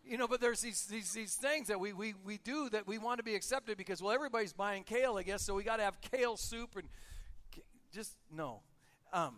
you 0.05 0.17
know, 0.17 0.27
but 0.27 0.41
there's 0.41 0.59
these, 0.59 0.85
these, 0.87 1.13
these 1.13 1.35
things 1.35 1.69
that 1.69 1.79
we, 1.79 1.93
we, 1.93 2.13
we 2.25 2.39
do 2.43 2.69
that 2.71 2.85
we 2.85 2.97
want 2.97 3.19
to 3.19 3.23
be 3.23 3.35
accepted 3.35 3.77
because, 3.77 4.01
well, 4.01 4.11
everybody's 4.11 4.51
buying 4.51 4.83
kale, 4.83 5.17
I 5.17 5.23
guess, 5.23 5.43
so 5.43 5.55
we 5.55 5.63
got 5.63 5.77
to 5.77 5.83
have 5.83 6.01
kale 6.01 6.35
soup 6.35 6.75
and 6.75 6.89
just 7.93 8.17
no. 8.35 8.59
Um, 9.13 9.35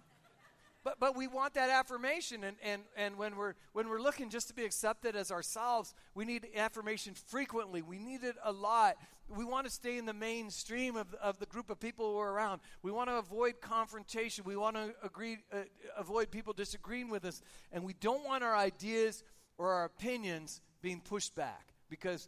but, 0.83 0.99
but 0.99 1.15
we 1.15 1.27
want 1.27 1.53
that 1.53 1.69
affirmation, 1.69 2.43
and, 2.43 2.57
and, 2.63 2.81
and 2.95 3.17
when, 3.17 3.35
we're, 3.35 3.53
when 3.73 3.87
we're 3.87 4.01
looking 4.01 4.29
just 4.29 4.47
to 4.47 4.53
be 4.53 4.65
accepted 4.65 5.15
as 5.15 5.31
ourselves, 5.31 5.93
we 6.15 6.25
need 6.25 6.47
affirmation 6.55 7.13
frequently. 7.13 7.83
We 7.83 7.99
need 7.99 8.23
it 8.23 8.35
a 8.43 8.51
lot. 8.51 8.95
We 9.27 9.43
want 9.43 9.65
to 9.65 9.71
stay 9.71 9.97
in 9.97 10.05
the 10.05 10.13
mainstream 10.13 10.95
of, 10.95 11.13
of 11.15 11.39
the 11.39 11.45
group 11.45 11.69
of 11.69 11.79
people 11.79 12.11
who 12.11 12.19
are 12.19 12.31
around. 12.31 12.61
We 12.83 12.91
want 12.91 13.09
to 13.09 13.17
avoid 13.17 13.59
confrontation. 13.59 14.43
We 14.45 14.55
want 14.55 14.75
to 14.75 14.93
agree, 15.03 15.37
uh, 15.51 15.59
avoid 15.97 16.29
people 16.29 16.53
disagreeing 16.53 17.09
with 17.09 17.25
us. 17.25 17.41
And 17.71 17.83
we 17.83 17.93
don't 17.93 18.23
want 18.23 18.43
our 18.43 18.55
ideas 18.55 19.23
or 19.57 19.71
our 19.71 19.85
opinions 19.85 20.61
being 20.81 21.01
pushed 21.01 21.35
back 21.35 21.73
because 21.89 22.27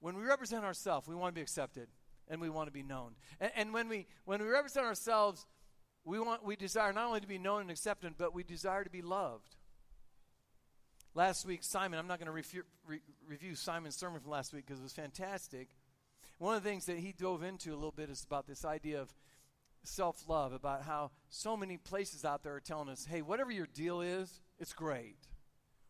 when 0.00 0.16
we 0.16 0.22
represent 0.22 0.64
ourselves, 0.64 1.08
we 1.08 1.14
want 1.14 1.34
to 1.34 1.38
be 1.38 1.42
accepted 1.42 1.88
and 2.28 2.40
we 2.40 2.48
want 2.48 2.68
to 2.68 2.72
be 2.72 2.82
known. 2.82 3.12
And, 3.40 3.52
and, 3.56 3.74
when, 3.74 3.88
we, 3.88 4.06
when 4.24 4.40
we 4.40 4.48
represent 4.48 4.86
ourselves, 4.86 5.46
we, 6.04 6.18
want, 6.20 6.44
we 6.44 6.56
desire 6.56 6.92
not 6.92 7.06
only 7.06 7.20
to 7.20 7.26
be 7.26 7.38
known 7.38 7.62
and 7.62 7.70
accepted, 7.70 8.14
but 8.16 8.34
we 8.34 8.42
desire 8.42 8.84
to 8.84 8.90
be 8.90 9.02
loved. 9.02 9.56
Last 11.14 11.46
week, 11.46 11.64
Simon, 11.64 11.98
I'm 11.98 12.06
not 12.06 12.20
going 12.20 12.26
to 12.26 12.32
re- 12.86 13.00
review 13.26 13.54
Simon's 13.54 13.96
sermon 13.96 14.20
from 14.20 14.30
last 14.30 14.52
week 14.52 14.66
because 14.66 14.78
it 14.78 14.84
was 14.84 14.92
fantastic. 14.92 15.68
One 16.38 16.54
of 16.54 16.62
the 16.62 16.68
things 16.68 16.86
that 16.86 16.98
he 16.98 17.12
dove 17.12 17.42
into 17.42 17.72
a 17.72 17.74
little 17.74 17.92
bit 17.92 18.10
is 18.10 18.24
about 18.24 18.46
this 18.46 18.64
idea 18.64 19.00
of 19.00 19.12
self 19.82 20.28
love, 20.28 20.52
about 20.52 20.82
how 20.82 21.10
so 21.30 21.56
many 21.56 21.76
places 21.76 22.24
out 22.24 22.42
there 22.42 22.54
are 22.54 22.60
telling 22.60 22.88
us, 22.88 23.06
hey, 23.06 23.22
whatever 23.22 23.50
your 23.50 23.66
deal 23.66 24.00
is, 24.00 24.40
it's 24.58 24.72
great. 24.72 25.16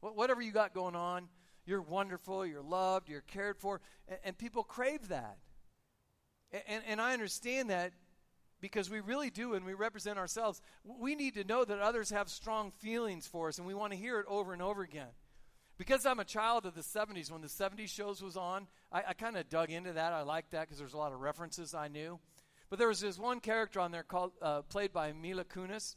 Whatever 0.01 0.41
you 0.41 0.53
got 0.53 0.75
going 0.75 0.95
on, 0.95 1.29
you're 1.67 1.83
wonderful, 1.83 2.47
you're 2.47 2.63
loved, 2.63 3.09
you're 3.09 3.21
cared 3.21 3.59
for, 3.59 3.81
and, 4.07 4.19
and 4.25 4.39
people 4.39 4.63
crave 4.63 5.09
that. 5.09 5.39
And, 6.53 6.83
and 6.87 7.01
I 7.01 7.13
understand 7.13 7.69
that 7.71 7.93
because 8.61 8.89
we 8.89 9.01
really 9.01 9.31
do 9.31 9.55
and 9.55 9.67
we 9.67 9.75
represent 9.75 10.19
ourselves. 10.19 10.63
We 10.85 11.15
need 11.15 11.35
to 11.35 11.45
know 11.45 11.65
that 11.65 11.79
others 11.79 12.11
have 12.11 12.29
strong 12.29 12.71
feelings 12.71 13.27
for 13.27 13.49
us, 13.49 13.59
and 13.59 13.67
we 13.67 13.75
want 13.75 13.93
to 13.93 13.99
hear 13.99 14.19
it 14.19 14.27
over 14.29 14.53
and 14.53 14.63
over 14.63 14.83
again. 14.83 15.09
Because 15.79 16.05
I'm 16.05 16.19
a 16.19 16.25
child 16.25 16.67
of 16.67 16.75
the 16.75 16.83
70s, 16.83 17.31
when 17.31 17.41
the 17.41 17.47
70s 17.47 17.89
shows 17.89 18.21
was 18.21 18.37
on, 18.37 18.67
I, 18.93 19.03
I 19.09 19.13
kind 19.15 19.37
of 19.37 19.49
dug 19.49 19.71
into 19.71 19.93
that. 19.93 20.13
I 20.13 20.23
liked 20.23 20.51
that 20.51 20.63
because 20.63 20.79
there's 20.79 20.93
a 20.93 20.99
lot 20.99 21.13
of 21.13 21.21
references 21.21 21.73
I 21.73 21.87
knew. 21.87 22.19
But 22.69 22.81
there 22.81 22.89
was 22.89 23.01
this 23.01 23.19
one 23.19 23.39
character 23.41 23.79
on 23.81 23.93
there 23.93 24.03
called, 24.03 24.33
uh, 24.43 24.63
played 24.63 24.93
by 24.93 25.13
Mila 25.13 25.45
Kunis. 25.45 25.95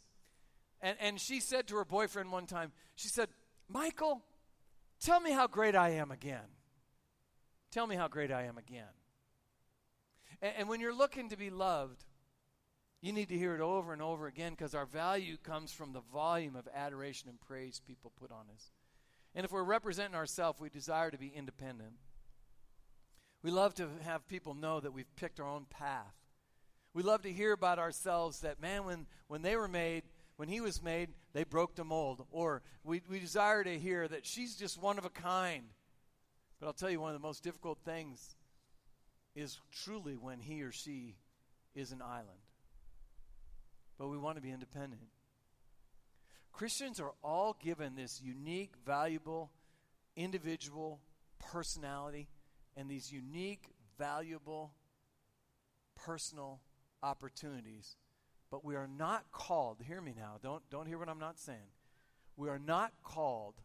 And, 0.81 0.95
and 1.01 1.19
she 1.19 1.39
said 1.39 1.67
to 1.67 1.75
her 1.77 1.85
boyfriend 1.85 2.31
one 2.31 2.45
time, 2.45 2.71
she 2.95 3.07
said, 3.07 3.27
Michael, 3.67 4.21
tell 5.03 5.19
me 5.19 5.31
how 5.31 5.47
great 5.47 5.75
I 5.75 5.89
am 5.91 6.11
again. 6.11 6.47
Tell 7.71 7.87
me 7.87 7.95
how 7.95 8.07
great 8.07 8.31
I 8.31 8.43
am 8.43 8.57
again. 8.57 8.93
And, 10.41 10.53
and 10.59 10.69
when 10.69 10.79
you're 10.79 10.95
looking 10.95 11.29
to 11.29 11.37
be 11.37 11.49
loved, 11.49 12.05
You 13.01 13.13
need 13.13 13.29
to 13.29 13.37
hear 13.37 13.55
it 13.55 13.61
over 13.61 13.93
and 13.93 14.01
over 14.01 14.27
again 14.27 14.51
because 14.51 14.75
our 14.75 14.85
value 14.85 15.35
comes 15.37 15.71
from 15.71 15.91
the 15.91 16.01
volume 16.13 16.55
of 16.55 16.67
adoration 16.73 17.29
and 17.29 17.41
praise 17.41 17.81
people 17.85 18.11
put 18.19 18.31
on 18.31 18.45
us. 18.53 18.69
And 19.35 19.45
if 19.45 19.51
we're 19.51 19.63
representing 19.63 20.15
ourselves, 20.15 20.59
we 20.59 20.69
desire 20.69 21.11
to 21.11 21.17
be 21.17 21.31
independent. 21.33 21.93
We 23.43 23.51
love 23.51 23.73
to 23.75 23.87
have 24.03 24.27
people 24.27 24.53
know 24.53 24.79
that 24.79 24.93
we've 24.93 25.15
picked 25.15 25.39
our 25.39 25.47
own 25.47 25.65
path. 25.69 26.15
We 26.93 27.03
love 27.03 27.21
to 27.23 27.31
hear 27.31 27.53
about 27.53 27.79
ourselves 27.79 28.41
that, 28.41 28.61
man, 28.61 28.85
when, 28.85 29.07
when 29.27 29.41
they 29.41 29.55
were 29.55 29.67
made, 29.67 30.03
when 30.35 30.49
he 30.49 30.59
was 30.59 30.83
made, 30.83 31.09
they 31.33 31.43
broke 31.43 31.75
the 31.75 31.85
mold. 31.85 32.25
Or 32.31 32.61
we, 32.83 33.01
we 33.09 33.19
desire 33.19 33.63
to 33.63 33.79
hear 33.79 34.07
that 34.07 34.25
she's 34.25 34.55
just 34.55 34.81
one 34.81 34.97
of 34.97 35.05
a 35.05 35.09
kind. 35.09 35.63
But 36.59 36.67
I'll 36.67 36.73
tell 36.73 36.89
you, 36.89 36.99
one 36.99 37.15
of 37.15 37.19
the 37.19 37.25
most 37.27 37.43
difficult 37.43 37.79
things 37.85 38.35
is 39.35 39.59
truly 39.71 40.17
when 40.17 40.39
he 40.39 40.61
or 40.61 40.71
she 40.71 41.15
is 41.73 41.93
an 41.93 42.01
island 42.01 42.41
but 44.01 44.07
we 44.07 44.17
want 44.17 44.35
to 44.35 44.41
be 44.41 44.49
independent. 44.49 45.03
Christians 46.51 46.99
are 46.99 47.13
all 47.23 47.55
given 47.61 47.95
this 47.95 48.21
unique, 48.23 48.73
valuable, 48.85 49.51
individual 50.15 50.99
personality 51.39 52.27
and 52.75 52.89
these 52.89 53.11
unique, 53.11 53.69
valuable, 53.97 54.73
personal 55.95 56.61
opportunities. 57.03 57.95
But 58.49 58.65
we 58.65 58.75
are 58.75 58.87
not 58.87 59.31
called, 59.31 59.77
hear 59.85 60.01
me 60.01 60.13
now, 60.15 60.37
don't, 60.43 60.61
don't 60.69 60.87
hear 60.87 60.97
what 60.97 61.09
I'm 61.09 61.19
not 61.19 61.39
saying. 61.39 61.71
We 62.35 62.49
are 62.49 62.59
not 62.59 62.91
called 63.03 63.55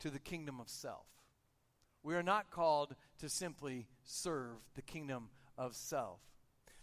to 0.00 0.10
the 0.10 0.18
kingdom 0.18 0.60
of 0.60 0.68
self. 0.68 1.06
We 2.02 2.14
are 2.14 2.22
not 2.22 2.50
called 2.50 2.94
to 3.20 3.28
simply 3.28 3.86
serve 4.04 4.56
the 4.74 4.82
kingdom 4.82 5.28
of 5.56 5.74
self. 5.74 6.20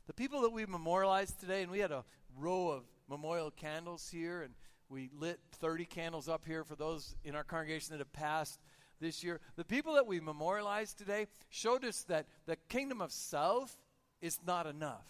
The 0.08 0.14
people 0.14 0.42
that 0.42 0.52
we 0.52 0.66
memorialized 0.66 1.40
today, 1.40 1.62
and 1.62 1.72
we 1.72 1.80
had 1.80 1.92
a 1.92 2.04
row 2.38 2.70
of 2.70 2.84
memorial 3.10 3.52
candles 3.52 4.10
here, 4.10 4.42
and 4.42 4.54
we 4.92 5.10
lit 5.18 5.40
30 5.54 5.86
candles 5.86 6.28
up 6.28 6.46
here 6.46 6.64
for 6.64 6.76
those 6.76 7.16
in 7.24 7.34
our 7.36 7.44
congregation 7.44 7.92
that 7.92 8.00
have 8.00 8.12
passed 8.12 8.60
this 9.00 9.24
year. 9.24 9.40
The 9.56 9.64
people 9.64 9.94
that 9.94 10.06
we 10.06 10.20
memorialized 10.20 10.98
today 10.98 11.28
showed 11.50 11.86
us 11.86 12.04
that 12.04 12.28
the 12.46 12.58
kingdom 12.68 13.02
of 13.02 13.12
self 13.12 13.76
is 14.22 14.40
not 14.46 14.68
enough. 14.68 15.08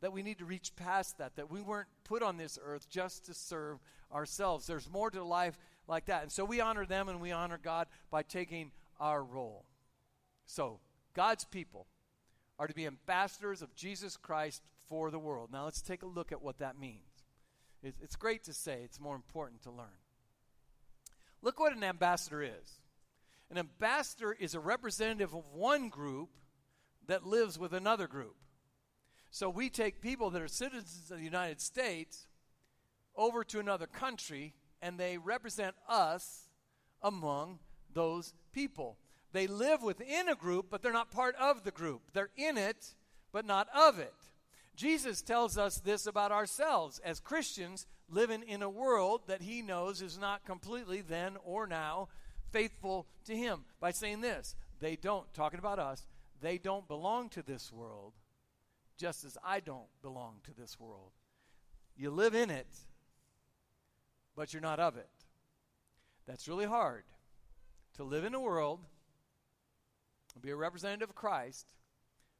That 0.00 0.12
we 0.12 0.22
need 0.22 0.38
to 0.38 0.44
reach 0.44 0.76
past 0.76 1.18
that, 1.18 1.34
that 1.36 1.50
we 1.50 1.60
weren't 1.60 1.88
put 2.04 2.22
on 2.22 2.36
this 2.36 2.58
earth 2.64 2.88
just 2.88 3.26
to 3.26 3.34
serve 3.34 3.78
ourselves. 4.14 4.66
There's 4.66 4.88
more 4.88 5.10
to 5.10 5.24
life 5.24 5.58
like 5.88 6.06
that. 6.06 6.22
And 6.22 6.30
so 6.30 6.44
we 6.44 6.60
honor 6.60 6.86
them 6.86 7.08
and 7.08 7.20
we 7.20 7.32
honor 7.32 7.58
God 7.60 7.88
by 8.10 8.22
taking 8.22 8.70
our 9.00 9.22
role. 9.22 9.64
So, 10.46 10.78
God's 11.14 11.44
people 11.44 11.88
are 12.58 12.68
to 12.68 12.74
be 12.74 12.86
ambassadors 12.86 13.60
of 13.60 13.74
Jesus 13.74 14.16
Christ 14.16 14.62
for 14.88 15.10
the 15.10 15.18
world. 15.18 15.50
Now, 15.52 15.64
let's 15.64 15.82
take 15.82 16.02
a 16.02 16.06
look 16.06 16.30
at 16.30 16.42
what 16.42 16.58
that 16.58 16.78
means. 16.78 17.07
It's 17.82 18.16
great 18.16 18.44
to 18.44 18.52
say, 18.52 18.80
it's 18.84 19.00
more 19.00 19.14
important 19.14 19.62
to 19.62 19.70
learn. 19.70 19.86
Look 21.42 21.60
what 21.60 21.76
an 21.76 21.84
ambassador 21.84 22.42
is 22.42 22.80
an 23.50 23.58
ambassador 23.58 24.36
is 24.38 24.54
a 24.54 24.60
representative 24.60 25.32
of 25.32 25.42
one 25.54 25.88
group 25.88 26.28
that 27.06 27.26
lives 27.26 27.58
with 27.58 27.72
another 27.72 28.06
group. 28.06 28.36
So 29.30 29.48
we 29.48 29.70
take 29.70 30.00
people 30.00 30.30
that 30.30 30.42
are 30.42 30.48
citizens 30.48 31.10
of 31.10 31.18
the 31.18 31.24
United 31.24 31.60
States 31.60 32.26
over 33.16 33.44
to 33.44 33.58
another 33.58 33.86
country, 33.86 34.54
and 34.82 34.98
they 34.98 35.18
represent 35.18 35.74
us 35.88 36.48
among 37.02 37.58
those 37.92 38.34
people. 38.52 38.98
They 39.32 39.46
live 39.46 39.82
within 39.82 40.28
a 40.28 40.34
group, 40.34 40.66
but 40.70 40.82
they're 40.82 40.92
not 40.92 41.10
part 41.10 41.34
of 41.36 41.64
the 41.64 41.70
group. 41.70 42.02
They're 42.12 42.30
in 42.36 42.58
it, 42.58 42.94
but 43.32 43.46
not 43.46 43.68
of 43.74 43.98
it. 43.98 44.14
Jesus 44.78 45.22
tells 45.22 45.58
us 45.58 45.78
this 45.78 46.06
about 46.06 46.30
ourselves 46.30 47.00
as 47.00 47.18
Christians 47.18 47.84
living 48.08 48.44
in 48.44 48.62
a 48.62 48.70
world 48.70 49.22
that 49.26 49.42
he 49.42 49.60
knows 49.60 50.00
is 50.00 50.16
not 50.16 50.44
completely 50.44 51.00
then 51.00 51.36
or 51.44 51.66
now 51.66 52.06
faithful 52.52 53.08
to 53.24 53.36
him 53.36 53.64
by 53.80 53.90
saying 53.90 54.20
this 54.20 54.54
they 54.78 54.94
don't, 54.94 55.34
talking 55.34 55.58
about 55.58 55.80
us, 55.80 56.06
they 56.40 56.58
don't 56.58 56.86
belong 56.86 57.28
to 57.30 57.42
this 57.42 57.72
world 57.72 58.12
just 58.96 59.24
as 59.24 59.36
I 59.44 59.58
don't 59.58 59.88
belong 60.00 60.36
to 60.44 60.54
this 60.54 60.78
world. 60.78 61.10
You 61.96 62.12
live 62.12 62.36
in 62.36 62.48
it, 62.48 62.68
but 64.36 64.52
you're 64.52 64.62
not 64.62 64.78
of 64.78 64.96
it. 64.96 65.10
That's 66.24 66.46
really 66.46 66.66
hard 66.66 67.02
to 67.96 68.04
live 68.04 68.24
in 68.24 68.32
a 68.32 68.40
world, 68.40 68.78
be 70.40 70.50
a 70.50 70.56
representative 70.56 71.08
of 71.08 71.16
Christ, 71.16 71.66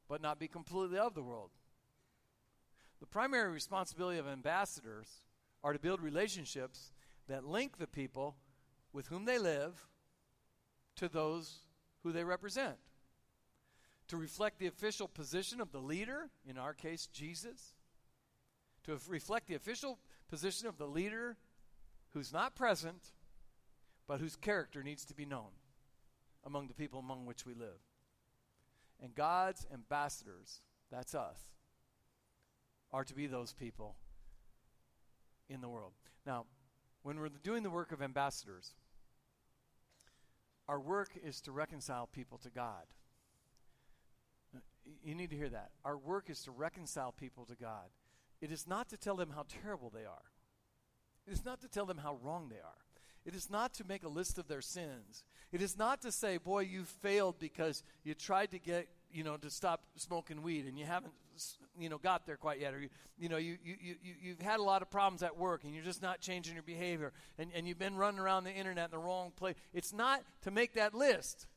but 0.07 0.21
not 0.21 0.39
be 0.39 0.47
completely 0.47 0.97
of 0.97 1.15
the 1.15 1.21
world. 1.21 1.49
The 2.99 3.05
primary 3.05 3.51
responsibility 3.51 4.19
of 4.19 4.27
ambassadors 4.27 5.07
are 5.63 5.73
to 5.73 5.79
build 5.79 6.01
relationships 6.01 6.91
that 7.27 7.45
link 7.45 7.77
the 7.77 7.87
people 7.87 8.35
with 8.91 9.07
whom 9.07 9.25
they 9.25 9.37
live 9.37 9.87
to 10.95 11.07
those 11.07 11.59
who 12.03 12.11
they 12.11 12.23
represent. 12.23 12.77
To 14.09 14.17
reflect 14.17 14.59
the 14.59 14.67
official 14.67 15.07
position 15.07 15.61
of 15.61 15.71
the 15.71 15.79
leader, 15.79 16.29
in 16.45 16.57
our 16.57 16.73
case, 16.73 17.07
Jesus. 17.07 17.73
To 18.85 18.97
reflect 19.07 19.47
the 19.47 19.55
official 19.55 19.99
position 20.29 20.67
of 20.67 20.77
the 20.77 20.87
leader 20.87 21.37
who's 22.11 22.33
not 22.33 22.55
present, 22.55 23.11
but 24.07 24.19
whose 24.19 24.35
character 24.35 24.81
needs 24.81 25.05
to 25.05 25.13
be 25.13 25.25
known 25.25 25.51
among 26.43 26.67
the 26.67 26.73
people 26.73 26.99
among 26.99 27.25
which 27.25 27.45
we 27.45 27.53
live. 27.53 27.79
And 29.01 29.13
God's 29.13 29.67
ambassadors, 29.71 30.61
that's 30.91 31.13
us, 31.13 31.37
are 32.91 33.03
to 33.03 33.13
be 33.13 33.27
those 33.27 33.53
people 33.53 33.95
in 35.49 35.61
the 35.61 35.69
world. 35.69 35.93
Now, 36.25 36.45
when 37.03 37.19
we're 37.19 37.29
doing 37.43 37.63
the 37.63 37.69
work 37.69 37.91
of 37.91 38.01
ambassadors, 38.01 38.73
our 40.67 40.79
work 40.79 41.09
is 41.23 41.41
to 41.41 41.51
reconcile 41.51 42.07
people 42.07 42.37
to 42.39 42.49
God. 42.49 42.85
You 45.03 45.15
need 45.15 45.29
to 45.29 45.35
hear 45.35 45.49
that. 45.49 45.71
Our 45.85 45.97
work 45.97 46.29
is 46.29 46.41
to 46.43 46.51
reconcile 46.51 47.11
people 47.11 47.45
to 47.45 47.55
God. 47.55 47.89
It 48.41 48.51
is 48.51 48.67
not 48.67 48.89
to 48.89 48.97
tell 48.97 49.15
them 49.15 49.31
how 49.35 49.45
terrible 49.47 49.89
they 49.89 50.05
are. 50.05 50.31
It 51.27 51.33
is 51.33 51.45
not 51.45 51.61
to 51.61 51.67
tell 51.67 51.85
them 51.85 51.99
how 51.99 52.17
wrong 52.23 52.49
they 52.49 52.57
are. 52.57 52.85
It 53.25 53.35
is 53.35 53.49
not 53.49 53.73
to 53.75 53.83
make 53.83 54.03
a 54.03 54.09
list 54.09 54.37
of 54.37 54.47
their 54.47 54.61
sins. 54.61 55.23
It 55.51 55.61
is 55.61 55.77
not 55.77 56.01
to 56.01 56.11
say, 56.11 56.37
boy, 56.37 56.61
you 56.61 56.83
failed 56.83 57.35
because 57.39 57.83
you 58.03 58.13
tried 58.13 58.51
to 58.51 58.59
get, 58.59 58.87
you 59.11 59.23
know, 59.23 59.37
to 59.37 59.49
stop 59.49 59.81
smoking 59.95 60.41
weed 60.41 60.65
and 60.65 60.79
you 60.79 60.85
haven't 60.85 61.13
you 61.77 61.89
know 61.89 61.97
got 61.97 62.25
there 62.25 62.37
quite 62.37 62.59
yet 62.59 62.73
or 62.73 62.81
you, 62.81 62.89
you 63.17 63.29
know 63.29 63.37
you, 63.37 63.57
you, 63.63 63.75
you, 63.81 64.13
you've 64.21 64.41
had 64.41 64.59
a 64.59 64.63
lot 64.63 64.81
of 64.81 64.89
problems 64.89 65.23
at 65.23 65.37
work 65.37 65.63
and 65.63 65.73
you're 65.73 65.83
just 65.83 66.01
not 66.01 66.19
changing 66.19 66.53
your 66.53 66.63
behavior 66.63 67.13
and, 67.37 67.49
and 67.55 67.67
you've 67.67 67.79
been 67.79 67.95
running 67.95 68.19
around 68.19 68.43
the 68.43 68.53
internet 68.53 68.85
in 68.85 68.91
the 68.91 68.97
wrong 68.97 69.31
place. 69.35 69.55
It's 69.73 69.93
not 69.93 70.21
to 70.43 70.51
make 70.51 70.73
that 70.73 70.93
list. 70.93 71.47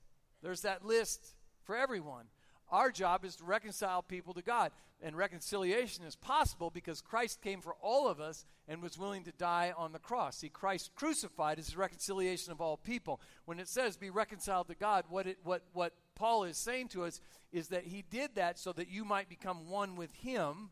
There's 0.43 0.63
that 0.63 0.85
list 0.85 1.35
for 1.65 1.77
everyone. 1.77 2.27
Our 2.71 2.91
job 2.91 3.25
is 3.25 3.37
to 3.37 3.45
reconcile 3.45 4.03
people 4.03 4.35
to 4.35 4.43
god 4.43 4.73
and 5.03 5.17
reconciliation 5.17 6.05
is 6.05 6.17
possible 6.17 6.71
because 6.71 7.01
christ 7.01 7.43
came 7.43 7.61
for 7.61 7.75
all 7.83 8.09
of 8.09 8.21
us 8.21 8.45
and 8.69 8.81
was 8.81 8.97
willing 8.97 9.25
to 9.25 9.33
die 9.33 9.73
on 9.77 9.93
the 9.93 9.99
cross. 9.99 10.39
See 10.39 10.49
christ 10.49 10.93
crucified 10.95 11.59
is 11.59 11.69
the 11.69 11.79
reconciliation 11.79 12.53
of 12.53 12.61
all 12.61 12.77
people. 12.77 13.21
When 13.45 13.59
it 13.59 13.69
says 13.69 13.97
be 13.97 14.11
reconciled 14.11 14.69
to 14.69 14.75
god 14.75 15.05
what 15.09 15.27
it 15.27 15.39
what 15.43 15.63
what 15.73 15.93
Paul 16.15 16.45
is 16.45 16.57
saying 16.57 16.89
to 16.89 17.05
us 17.05 17.21
is 17.53 17.69
that 17.69 17.85
he 17.85 18.03
did 18.11 18.35
that 18.37 18.59
so 18.59 18.73
that 18.73 18.89
you 18.89 19.05
might 19.05 19.29
become 19.29 19.69
one 19.69 19.97
with 19.97 20.13
him. 20.13 20.71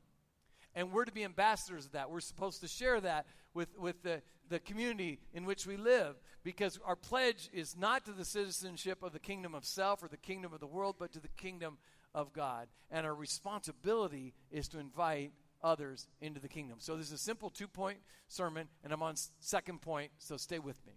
And 0.74 0.92
we're 0.92 1.04
to 1.04 1.12
be 1.12 1.24
ambassadors 1.24 1.86
of 1.86 1.92
that. 1.92 2.10
We're 2.10 2.20
supposed 2.20 2.60
to 2.60 2.68
share 2.68 3.00
that 3.00 3.26
with, 3.54 3.76
with 3.76 4.02
the, 4.02 4.22
the 4.48 4.60
community 4.60 5.18
in 5.34 5.44
which 5.44 5.66
we 5.66 5.76
live 5.76 6.16
because 6.44 6.78
our 6.84 6.94
pledge 6.94 7.50
is 7.52 7.76
not 7.76 8.04
to 8.04 8.12
the 8.12 8.24
citizenship 8.24 9.02
of 9.02 9.12
the 9.12 9.18
kingdom 9.18 9.54
of 9.54 9.64
self 9.64 10.02
or 10.02 10.08
the 10.08 10.16
kingdom 10.16 10.52
of 10.52 10.60
the 10.60 10.66
world, 10.66 10.96
but 10.98 11.12
to 11.12 11.20
the 11.20 11.28
kingdom 11.28 11.78
of 12.14 12.32
God. 12.32 12.68
And 12.90 13.04
our 13.04 13.14
responsibility 13.14 14.32
is 14.50 14.68
to 14.68 14.78
invite 14.78 15.32
others 15.62 16.06
into 16.20 16.40
the 16.40 16.48
kingdom. 16.48 16.76
So 16.78 16.96
this 16.96 17.06
is 17.06 17.12
a 17.12 17.18
simple 17.18 17.50
two 17.50 17.68
point 17.68 17.98
sermon, 18.28 18.68
and 18.84 18.92
I'm 18.92 19.02
on 19.02 19.14
second 19.40 19.82
point, 19.82 20.12
so 20.18 20.36
stay 20.36 20.58
with 20.58 20.84
me. 20.86 20.94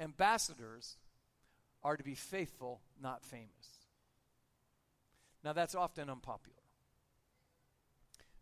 Ambassadors 0.00 0.96
are 1.82 1.96
to 1.96 2.04
be 2.04 2.14
faithful, 2.14 2.80
not 3.00 3.24
famous. 3.24 3.86
Now, 5.44 5.52
that's 5.52 5.74
often 5.74 6.10
unpopular. 6.10 6.58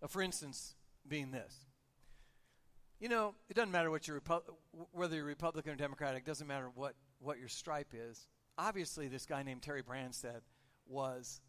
Uh, 0.02 0.06
for 0.06 0.22
instance, 0.22 0.74
being 1.06 1.30
this. 1.30 1.66
You 2.98 3.08
know, 3.08 3.34
it 3.48 3.54
doesn't 3.54 3.72
matter 3.72 3.90
what 3.90 4.08
you're 4.08 4.20
Repu- 4.20 4.42
whether 4.92 5.16
you're 5.16 5.24
Republican 5.24 5.72
or 5.72 5.76
Democratic, 5.76 6.24
doesn't 6.24 6.46
matter 6.46 6.70
what, 6.74 6.94
what 7.18 7.38
your 7.38 7.48
stripe 7.48 7.92
is. 7.92 8.26
Obviously, 8.56 9.08
this 9.08 9.26
guy 9.26 9.42
named 9.42 9.62
Terry 9.62 9.82
Branstad 9.82 10.40
was 10.86 11.42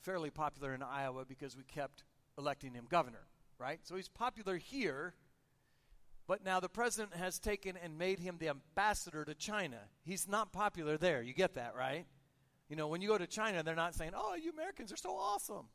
fairly 0.00 0.30
popular 0.30 0.74
in 0.74 0.82
Iowa 0.82 1.24
because 1.26 1.56
we 1.56 1.64
kept 1.64 2.04
electing 2.38 2.72
him 2.72 2.86
governor, 2.88 3.26
right? 3.58 3.80
So 3.82 3.96
he's 3.96 4.08
popular 4.08 4.56
here 4.56 5.14
but 6.26 6.44
now 6.44 6.60
the 6.60 6.68
president 6.68 7.14
has 7.14 7.38
taken 7.38 7.76
and 7.76 7.98
made 7.98 8.18
him 8.18 8.36
the 8.38 8.48
ambassador 8.48 9.24
to 9.24 9.34
China. 9.34 9.78
He's 10.02 10.28
not 10.28 10.52
popular 10.52 10.96
there. 10.96 11.22
You 11.22 11.32
get 11.32 11.54
that, 11.54 11.74
right? 11.76 12.06
You 12.68 12.76
know, 12.76 12.88
when 12.88 13.00
you 13.00 13.08
go 13.08 13.18
to 13.18 13.26
China, 13.26 13.62
they're 13.62 13.76
not 13.76 13.94
saying, 13.94 14.12
oh, 14.14 14.34
you 14.34 14.50
Americans 14.50 14.92
are 14.92 14.96
so 14.96 15.16
awesome, 15.16 15.66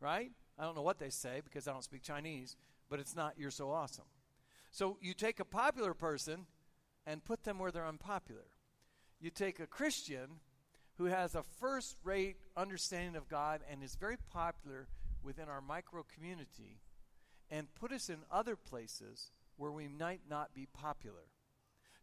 right? 0.00 0.30
I 0.58 0.64
don't 0.64 0.76
know 0.76 0.82
what 0.82 0.98
they 0.98 1.10
say 1.10 1.40
because 1.42 1.66
I 1.66 1.72
don't 1.72 1.82
speak 1.82 2.02
Chinese, 2.02 2.56
but 2.88 3.00
it's 3.00 3.16
not 3.16 3.34
you're 3.36 3.50
so 3.50 3.70
awesome. 3.70 4.04
So 4.70 4.96
you 5.00 5.14
take 5.14 5.40
a 5.40 5.44
popular 5.44 5.94
person 5.94 6.46
and 7.06 7.24
put 7.24 7.44
them 7.44 7.58
where 7.58 7.72
they're 7.72 7.86
unpopular. 7.86 8.46
You 9.20 9.30
take 9.30 9.58
a 9.58 9.66
Christian 9.66 10.40
who 10.98 11.06
has 11.06 11.34
a 11.34 11.42
first 11.42 11.96
rate 12.04 12.36
understanding 12.56 13.16
of 13.16 13.28
God 13.28 13.62
and 13.70 13.82
is 13.82 13.96
very 13.96 14.16
popular 14.32 14.86
within 15.22 15.48
our 15.48 15.60
micro 15.60 16.04
community 16.14 16.78
and 17.50 17.74
put 17.74 17.92
us 17.92 18.08
in 18.08 18.18
other 18.30 18.56
places 18.56 19.32
where 19.56 19.72
we 19.72 19.88
might 19.88 20.22
not 20.28 20.54
be 20.54 20.66
popular. 20.66 21.30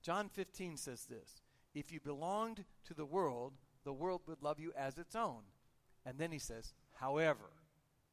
John 0.01 0.29
15 0.29 0.77
says 0.77 1.05
this 1.05 1.41
If 1.73 1.91
you 1.91 1.99
belonged 1.99 2.65
to 2.85 2.93
the 2.93 3.05
world, 3.05 3.53
the 3.83 3.93
world 3.93 4.21
would 4.27 4.41
love 4.41 4.59
you 4.59 4.71
as 4.75 4.97
its 4.97 5.15
own. 5.15 5.43
And 6.05 6.17
then 6.17 6.31
he 6.31 6.39
says, 6.39 6.73
however. 6.93 7.51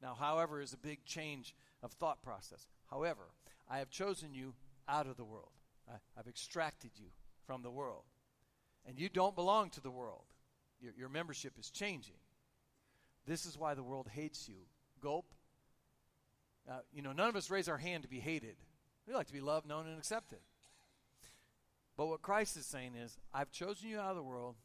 Now, 0.01 0.15
however 0.15 0.61
is 0.61 0.73
a 0.73 0.79
big 0.79 1.05
change 1.05 1.55
of 1.83 1.93
thought 1.93 2.23
process. 2.23 2.69
However, 2.91 3.33
I 3.69 3.79
have 3.79 3.91
chosen 3.91 4.33
you 4.33 4.55
out 4.89 5.07
of 5.07 5.17
the 5.17 5.25
world. 5.25 5.51
I, 5.89 5.95
have 6.17 6.29
extracted 6.29 6.93
you 6.97 7.07
from 7.47 7.63
the 7.63 7.71
world. 7.71 8.05
And 8.87 8.99
you 8.99 9.09
don't 9.09 9.35
belong 9.35 9.71
to 9.71 9.81
the 9.81 9.91
world. 9.91 10.25
Your, 10.81 10.93
your 10.97 11.09
membership 11.09 11.55
is 11.59 11.71
changing. 11.71 12.15
This 13.27 13.45
is 13.45 13.59
why 13.59 13.75
the 13.75 13.83
world 13.83 14.09
hates 14.13 14.49
you. 14.49 14.67
Gulp. 15.03 15.35
Uh, 16.71 16.81
you 16.93 17.03
know, 17.03 17.13
none 17.13 17.29
of 17.29 17.37
us 17.37 17.51
raise 17.51 17.69
our 17.69 17.79
hand 17.79 18.03
to 18.03 18.09
be 18.09 18.21
hated. 18.21 18.57
We 19.09 19.15
like 19.15 19.27
to 19.29 19.33
be 19.33 19.41
loved, 19.41 19.67
known, 19.67 19.87
and 19.87 19.97
accepted. 19.97 20.41
But 21.97 22.09
what 22.09 22.21
Christ 22.21 22.59
is 22.59 22.67
saying 22.67 22.95
is, 22.95 23.17
I've 23.33 23.51
chosen 23.51 23.89
you 23.89 23.99
out 23.99 24.11
of 24.11 24.17
the 24.17 24.23
world, 24.23 24.57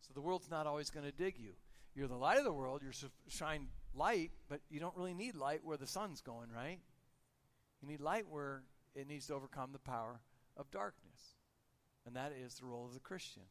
so 0.00 0.12
the 0.14 0.22
world's 0.22 0.50
not 0.50 0.66
always 0.66 0.88
going 0.88 1.04
to 1.04 1.12
dig 1.12 1.38
you. 1.38 1.52
You're 1.94 2.08
the 2.08 2.16
light 2.16 2.38
of 2.38 2.44
the 2.44 2.52
world. 2.52 2.80
You're 2.82 2.94
shine 3.28 3.68
light, 3.94 4.30
but 4.48 4.60
you 4.70 4.80
don't 4.80 4.96
really 4.96 5.12
need 5.12 5.34
light 5.34 5.60
where 5.62 5.76
the 5.76 5.86
sun's 5.86 6.22
going, 6.22 6.48
right? 6.54 6.78
You 7.82 7.88
need 7.88 8.00
light 8.00 8.26
where 8.28 8.62
it 8.94 9.06
needs 9.06 9.26
to 9.26 9.34
overcome 9.34 9.72
the 9.72 9.78
power 9.78 10.20
of 10.56 10.70
darkness. 10.70 11.36
And 12.06 12.16
that 12.16 12.32
is 12.32 12.54
the 12.54 12.66
role 12.66 12.86
of 12.86 12.94
the 12.94 13.00
Christian. 13.00 13.42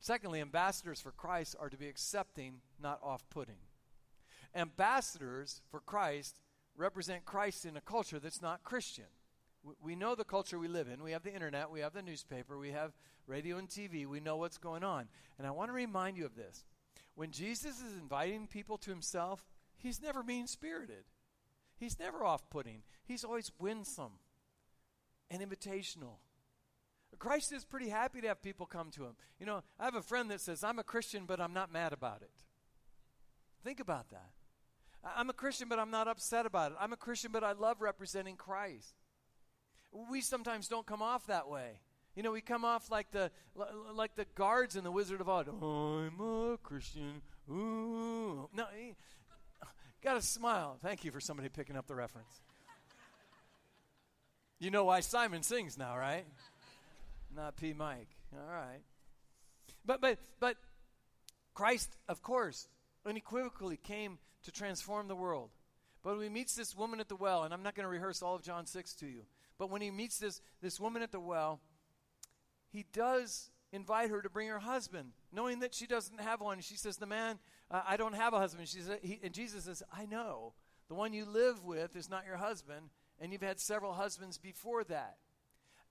Secondly, 0.00 0.40
ambassadors 0.40 1.00
for 1.00 1.10
Christ 1.10 1.56
are 1.60 1.68
to 1.68 1.76
be 1.76 1.88
accepting, 1.88 2.60
not 2.80 3.00
off 3.02 3.28
putting. 3.28 3.58
Ambassadors 4.54 5.60
for 5.70 5.80
Christ 5.80 6.40
represent 6.76 7.24
Christ 7.24 7.64
in 7.64 7.76
a 7.76 7.80
culture 7.80 8.18
that's 8.18 8.42
not 8.42 8.64
Christian. 8.64 9.04
We 9.82 9.96
know 9.96 10.14
the 10.14 10.24
culture 10.24 10.58
we 10.58 10.68
live 10.68 10.88
in. 10.88 11.02
We 11.02 11.12
have 11.12 11.22
the 11.22 11.32
internet, 11.32 11.70
we 11.70 11.80
have 11.80 11.94
the 11.94 12.02
newspaper, 12.02 12.58
we 12.58 12.72
have 12.72 12.92
radio 13.26 13.56
and 13.56 13.68
TV. 13.68 14.06
We 14.06 14.20
know 14.20 14.36
what's 14.36 14.58
going 14.58 14.84
on. 14.84 15.08
And 15.38 15.46
I 15.46 15.50
want 15.50 15.70
to 15.70 15.74
remind 15.74 16.16
you 16.16 16.26
of 16.26 16.36
this. 16.36 16.64
When 17.14 17.30
Jesus 17.30 17.80
is 17.80 17.94
inviting 17.98 18.46
people 18.46 18.76
to 18.78 18.90
himself, 18.90 19.44
he's 19.76 20.02
never 20.02 20.22
mean 20.22 20.46
spirited, 20.46 21.04
he's 21.76 21.98
never 21.98 22.24
off 22.24 22.48
putting, 22.50 22.82
he's 23.04 23.24
always 23.24 23.52
winsome 23.58 24.18
and 25.30 25.42
invitational. 25.42 26.18
Christ 27.18 27.52
is 27.52 27.64
pretty 27.64 27.88
happy 27.88 28.20
to 28.20 28.28
have 28.28 28.42
people 28.42 28.66
come 28.66 28.90
to 28.90 29.04
him. 29.04 29.14
You 29.38 29.46
know, 29.46 29.62
I 29.78 29.84
have 29.84 29.94
a 29.94 30.02
friend 30.02 30.30
that 30.32 30.40
says, 30.40 30.64
I'm 30.64 30.80
a 30.80 30.84
Christian, 30.84 31.26
but 31.26 31.40
I'm 31.40 31.52
not 31.52 31.72
mad 31.72 31.92
about 31.92 32.22
it. 32.22 32.30
Think 33.62 33.78
about 33.78 34.10
that. 34.10 34.30
I'm 35.16 35.28
a 35.28 35.34
Christian, 35.34 35.68
but 35.68 35.78
I'm 35.78 35.90
not 35.90 36.08
upset 36.08 36.46
about 36.46 36.72
it. 36.72 36.78
I'm 36.80 36.92
a 36.92 36.96
Christian, 36.96 37.30
but 37.32 37.44
I 37.44 37.52
love 37.52 37.80
representing 37.80 38.36
Christ. 38.36 38.94
We 40.10 40.20
sometimes 40.20 40.66
don't 40.68 40.86
come 40.86 41.02
off 41.02 41.26
that 41.26 41.48
way. 41.48 41.80
You 42.16 42.22
know, 42.22 42.32
we 42.32 42.40
come 42.40 42.64
off 42.64 42.90
like 42.90 43.10
the 43.10 43.30
like 43.92 44.14
the 44.14 44.26
guards 44.34 44.76
in 44.76 44.84
the 44.84 44.90
Wizard 44.90 45.20
of 45.20 45.28
Oz. 45.28 45.46
I'm 45.48 46.20
a 46.20 46.56
Christian. 46.62 47.22
Ooh. 47.50 48.48
No, 48.54 48.66
got 50.02 50.14
to 50.14 50.22
smile. 50.22 50.78
Thank 50.80 51.04
you 51.04 51.10
for 51.10 51.20
somebody 51.20 51.48
picking 51.48 51.76
up 51.76 51.86
the 51.86 51.94
reference. 51.94 52.40
You 54.60 54.70
know 54.70 54.84
why 54.84 55.00
Simon 55.00 55.42
sings 55.42 55.76
now, 55.76 55.96
right? 55.98 56.24
Not 57.34 57.56
P. 57.56 57.72
Mike. 57.72 58.08
All 58.32 58.52
right. 58.52 58.80
But 59.84 60.00
but 60.00 60.18
but 60.40 60.56
Christ, 61.52 61.96
of 62.08 62.22
course, 62.22 62.68
unequivocally 63.06 63.76
came 63.76 64.18
to 64.44 64.52
transform 64.52 65.08
the 65.08 65.16
world. 65.16 65.50
But 66.02 66.16
when 66.16 66.24
he 66.24 66.28
meets 66.28 66.54
this 66.54 66.76
woman 66.76 67.00
at 67.00 67.08
the 67.08 67.16
well, 67.16 67.44
and 67.44 67.54
I'm 67.54 67.62
not 67.62 67.74
going 67.74 67.84
to 67.84 67.90
rehearse 67.90 68.22
all 68.22 68.34
of 68.34 68.42
John 68.42 68.66
6 68.66 68.94
to 68.96 69.06
you, 69.06 69.22
but 69.58 69.70
when 69.70 69.80
he 69.80 69.90
meets 69.90 70.18
this, 70.18 70.40
this 70.60 70.78
woman 70.78 71.02
at 71.02 71.12
the 71.12 71.20
well, 71.20 71.60
he 72.68 72.84
does 72.92 73.50
invite 73.72 74.10
her 74.10 74.20
to 74.20 74.28
bring 74.28 74.48
her 74.48 74.58
husband, 74.58 75.12
knowing 75.32 75.60
that 75.60 75.74
she 75.74 75.86
doesn't 75.86 76.20
have 76.20 76.40
one. 76.40 76.60
She 76.60 76.76
says, 76.76 76.96
The 76.96 77.06
man, 77.06 77.38
uh, 77.70 77.82
I 77.86 77.96
don't 77.96 78.14
have 78.14 78.34
a 78.34 78.38
husband. 78.38 78.68
She 78.68 78.80
says, 78.80 78.98
he, 79.02 79.18
and 79.22 79.32
Jesus 79.32 79.64
says, 79.64 79.82
I 79.92 80.06
know. 80.06 80.54
The 80.88 80.94
one 80.94 81.14
you 81.14 81.24
live 81.24 81.64
with 81.64 81.96
is 81.96 82.10
not 82.10 82.26
your 82.26 82.36
husband, 82.36 82.90
and 83.18 83.32
you've 83.32 83.42
had 83.42 83.58
several 83.58 83.94
husbands 83.94 84.36
before 84.36 84.84
that. 84.84 85.16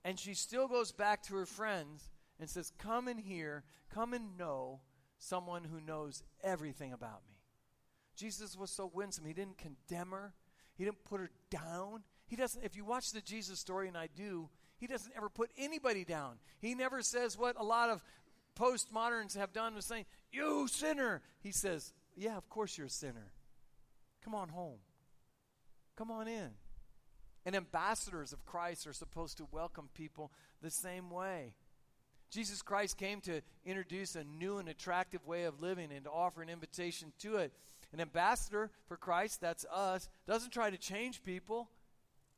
And 0.04 0.18
she 0.18 0.34
still 0.34 0.68
goes 0.68 0.92
back 0.92 1.22
to 1.24 1.34
her 1.34 1.46
friends 1.46 2.10
and 2.38 2.48
says, 2.48 2.72
Come 2.78 3.08
in 3.08 3.18
here, 3.18 3.64
come 3.92 4.12
and 4.12 4.38
know 4.38 4.80
someone 5.24 5.64
who 5.64 5.80
knows 5.80 6.22
everything 6.42 6.92
about 6.92 7.22
me. 7.28 7.36
Jesus 8.16 8.56
was 8.56 8.70
so 8.70 8.90
winsome. 8.92 9.24
He 9.24 9.32
didn't 9.32 9.58
condemn 9.58 10.10
her, 10.10 10.32
he 10.76 10.84
didn't 10.84 11.04
put 11.04 11.20
her 11.20 11.30
down. 11.50 12.02
He 12.26 12.36
doesn't, 12.36 12.64
if 12.64 12.74
you 12.74 12.86
watch 12.86 13.12
the 13.12 13.20
Jesus 13.20 13.60
story, 13.60 13.86
and 13.86 13.98
I 13.98 14.08
do, 14.16 14.48
he 14.78 14.86
doesn't 14.86 15.12
ever 15.14 15.28
put 15.28 15.50
anybody 15.58 16.04
down. 16.04 16.36
He 16.58 16.74
never 16.74 17.02
says 17.02 17.38
what 17.38 17.60
a 17.60 17.62
lot 17.62 17.90
of 17.90 18.02
postmoderns 18.58 19.36
have 19.36 19.52
done 19.52 19.74
with 19.74 19.84
saying, 19.84 20.06
You 20.32 20.66
sinner. 20.68 21.20
He 21.40 21.52
says, 21.52 21.92
Yeah, 22.16 22.36
of 22.36 22.48
course 22.48 22.78
you're 22.78 22.86
a 22.86 22.90
sinner. 22.90 23.32
Come 24.24 24.34
on 24.34 24.48
home. 24.48 24.78
Come 25.96 26.10
on 26.10 26.28
in. 26.28 26.50
And 27.44 27.54
ambassadors 27.54 28.32
of 28.32 28.46
Christ 28.46 28.86
are 28.86 28.94
supposed 28.94 29.36
to 29.36 29.46
welcome 29.52 29.90
people 29.94 30.32
the 30.62 30.70
same 30.70 31.10
way. 31.10 31.52
Jesus 32.34 32.62
Christ 32.62 32.98
came 32.98 33.20
to 33.22 33.42
introduce 33.64 34.16
a 34.16 34.24
new 34.24 34.58
and 34.58 34.68
attractive 34.68 35.24
way 35.24 35.44
of 35.44 35.62
living 35.62 35.92
and 35.92 36.04
to 36.04 36.10
offer 36.10 36.42
an 36.42 36.48
invitation 36.48 37.12
to 37.20 37.36
it. 37.36 37.52
An 37.92 38.00
ambassador 38.00 38.72
for 38.88 38.96
Christ, 38.96 39.40
that's 39.40 39.64
us, 39.72 40.08
doesn't 40.26 40.50
try 40.50 40.68
to 40.68 40.76
change 40.76 41.22
people. 41.22 41.68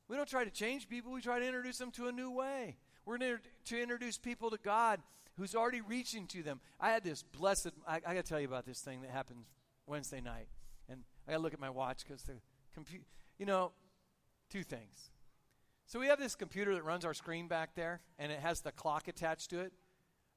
We 0.07 0.17
don't 0.17 0.29
try 0.29 0.45
to 0.45 0.51
change 0.51 0.87
people, 0.91 1.13
we 1.13 1.23
try 1.23 1.39
to 1.39 1.47
introduce 1.47 1.79
them 1.79 1.91
to 1.93 2.09
a 2.09 2.13
new 2.13 2.31
way. 2.31 2.77
We're 3.07 3.17
to 3.17 3.39
introduce 3.73 4.19
people 4.19 4.51
to 4.51 4.59
God 4.59 5.01
who's 5.39 5.55
already 5.55 5.81
reaching 5.81 6.27
to 6.27 6.43
them. 6.43 6.61
I 6.79 6.91
had 6.91 7.03
this 7.03 7.23
blessed, 7.23 7.71
I, 7.89 7.97
I 7.97 8.15
got 8.15 8.15
to 8.15 8.23
tell 8.23 8.41
you 8.41 8.47
about 8.47 8.67
this 8.67 8.81
thing 8.81 9.01
that 9.01 9.11
happened 9.11 9.45
Wednesday 9.87 10.21
night. 10.21 10.49
And 10.91 11.05
I 11.27 11.33
got 11.33 11.39
to 11.39 11.43
look 11.43 11.55
at 11.55 11.61
my 11.61 11.71
watch 11.71 12.05
because 12.07 12.23
the 12.23 12.35
computer, 12.75 13.05
you 13.39 13.47
know, 13.47 13.73
two 14.51 14.63
things. 14.63 15.11
So 15.87 15.99
we 15.99 16.09
have 16.09 16.19
this 16.19 16.35
computer 16.35 16.75
that 16.75 16.85
runs 16.85 17.05
our 17.05 17.15
screen 17.15 17.49
back 17.49 17.75
there, 17.77 18.01
and 18.19 18.31
it 18.31 18.41
has 18.41 18.61
the 18.61 18.73
clock 18.73 19.09
attached 19.09 19.51
to 19.51 19.61
it. 19.61 19.73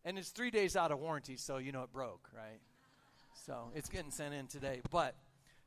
And 0.06 0.18
it's 0.18 0.30
three 0.30 0.52
days 0.52 0.76
out 0.76 0.92
of 0.92 1.00
warranty, 1.00 1.36
so 1.36 1.58
you 1.58 1.72
know 1.72 1.84
it 1.84 1.92
broke, 1.92 2.30
right? 2.36 2.60
So 3.46 3.72
it's 3.76 3.90
getting 3.90 4.12
sent 4.12 4.34
in 4.34 4.48
today. 4.48 4.82
But 4.90 5.16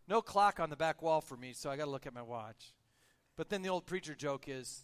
no 0.08 0.22
clock 0.22 0.60
on 0.60 0.70
the 0.70 0.76
back 0.76 1.02
wall 1.02 1.20
for 1.20 1.36
me, 1.36 1.52
so 1.52 1.70
I 1.70 1.76
got 1.76 1.84
to 1.84 1.90
look 1.90 2.06
at 2.06 2.14
my 2.14 2.22
watch. 2.22 2.72
But 3.36 3.48
then 3.48 3.62
the 3.62 3.68
old 3.68 3.86
preacher 3.86 4.14
joke 4.14 4.44
is, 4.48 4.82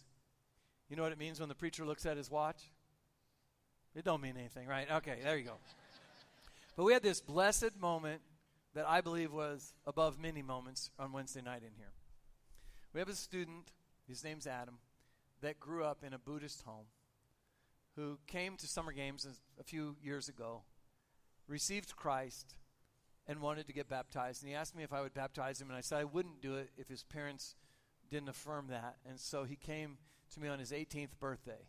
you 0.89 0.95
know 0.95 1.03
what 1.03 1.11
it 1.11 1.17
means 1.17 1.39
when 1.39 1.49
the 1.49 1.55
preacher 1.55 1.85
looks 1.85 2.05
at 2.05 2.17
his 2.17 2.29
watch? 2.29 2.61
It 3.95 4.05
don't 4.05 4.21
mean 4.21 4.35
anything, 4.37 4.67
right? 4.67 4.89
Okay, 4.89 5.17
there 5.23 5.37
you 5.37 5.45
go. 5.45 5.57
but 6.75 6.83
we 6.83 6.93
had 6.93 7.03
this 7.03 7.21
blessed 7.21 7.79
moment 7.79 8.21
that 8.75 8.87
I 8.87 9.01
believe 9.01 9.33
was 9.33 9.73
above 9.85 10.19
many 10.19 10.41
moments 10.41 10.91
on 10.99 11.11
Wednesday 11.11 11.41
night 11.41 11.63
in 11.63 11.73
here. 11.75 11.91
We 12.93 12.99
have 12.99 13.09
a 13.09 13.15
student, 13.15 13.71
his 14.07 14.23
name's 14.23 14.47
Adam, 14.47 14.75
that 15.41 15.59
grew 15.59 15.83
up 15.83 16.03
in 16.05 16.13
a 16.13 16.19
Buddhist 16.19 16.63
home 16.63 16.85
who 17.99 18.17
came 18.27 18.55
to 18.55 18.65
summer 18.65 18.93
games 18.93 19.27
a 19.59 19.63
few 19.63 19.97
years 20.01 20.29
ago, 20.29 20.61
received 21.47 21.97
Christ, 21.97 22.55
and 23.27 23.41
wanted 23.41 23.67
to 23.67 23.73
get 23.73 23.89
baptized. 23.89 24.41
And 24.41 24.49
he 24.49 24.55
asked 24.55 24.75
me 24.75 24.83
if 24.83 24.93
I 24.93 25.01
would 25.01 25.13
baptize 25.13 25.59
him, 25.59 25.67
and 25.67 25.77
I 25.77 25.81
said 25.81 25.99
I 25.99 26.05
wouldn't 26.05 26.41
do 26.41 26.55
it 26.55 26.69
if 26.77 26.87
his 26.87 27.03
parents 27.03 27.55
didn't 28.09 28.29
affirm 28.29 28.67
that. 28.69 28.95
And 29.07 29.19
so 29.19 29.43
he 29.43 29.57
came 29.57 29.97
to 30.33 30.39
me 30.39 30.47
on 30.47 30.59
his 30.59 30.71
18th 30.71 31.19
birthday 31.19 31.67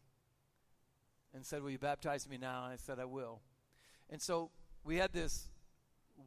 and 1.35 1.45
said, 1.45 1.63
Will 1.63 1.71
you 1.71 1.79
baptize 1.79 2.29
me 2.29 2.39
now? 2.39 2.63
And 2.65 2.73
I 2.73 2.77
said, 2.77 3.01
I 3.01 3.07
will. 3.07 3.41
And 4.09 4.23
so 4.23 4.51
we 4.85 4.97
had 4.97 5.13
this 5.13 5.49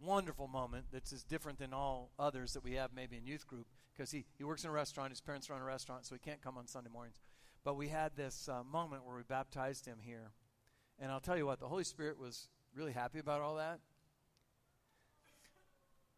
wonderful 0.01 0.47
moment 0.47 0.85
that's 0.91 1.13
as 1.13 1.23
different 1.23 1.59
than 1.59 1.73
all 1.73 2.11
others 2.19 2.53
that 2.53 2.63
we 2.63 2.73
have 2.73 2.91
maybe 2.93 3.15
in 3.15 3.25
youth 3.25 3.47
group 3.47 3.67
because 3.95 4.11
he, 4.11 4.25
he 4.37 4.43
works 4.43 4.65
in 4.65 4.69
a 4.69 4.73
restaurant. 4.73 5.11
His 5.11 5.21
parents 5.21 5.49
run 5.49 5.61
a 5.61 5.65
restaurant, 5.65 6.05
so 6.05 6.13
he 6.13 6.19
can't 6.19 6.41
come 6.41 6.57
on 6.57 6.67
Sunday 6.67 6.89
mornings. 6.91 7.21
But 7.63 7.75
we 7.75 7.87
had 7.87 8.15
this 8.15 8.49
uh, 8.49 8.63
moment 8.63 9.05
where 9.05 9.15
we 9.15 9.23
baptized 9.23 9.85
him 9.85 9.97
here. 10.01 10.31
And 10.99 11.11
I'll 11.11 11.19
tell 11.19 11.37
you 11.37 11.45
what, 11.45 11.59
the 11.59 11.67
Holy 11.67 11.83
Spirit 11.83 12.19
was 12.19 12.49
really 12.75 12.91
happy 12.91 13.19
about 13.19 13.41
all 13.41 13.55
that. 13.55 13.79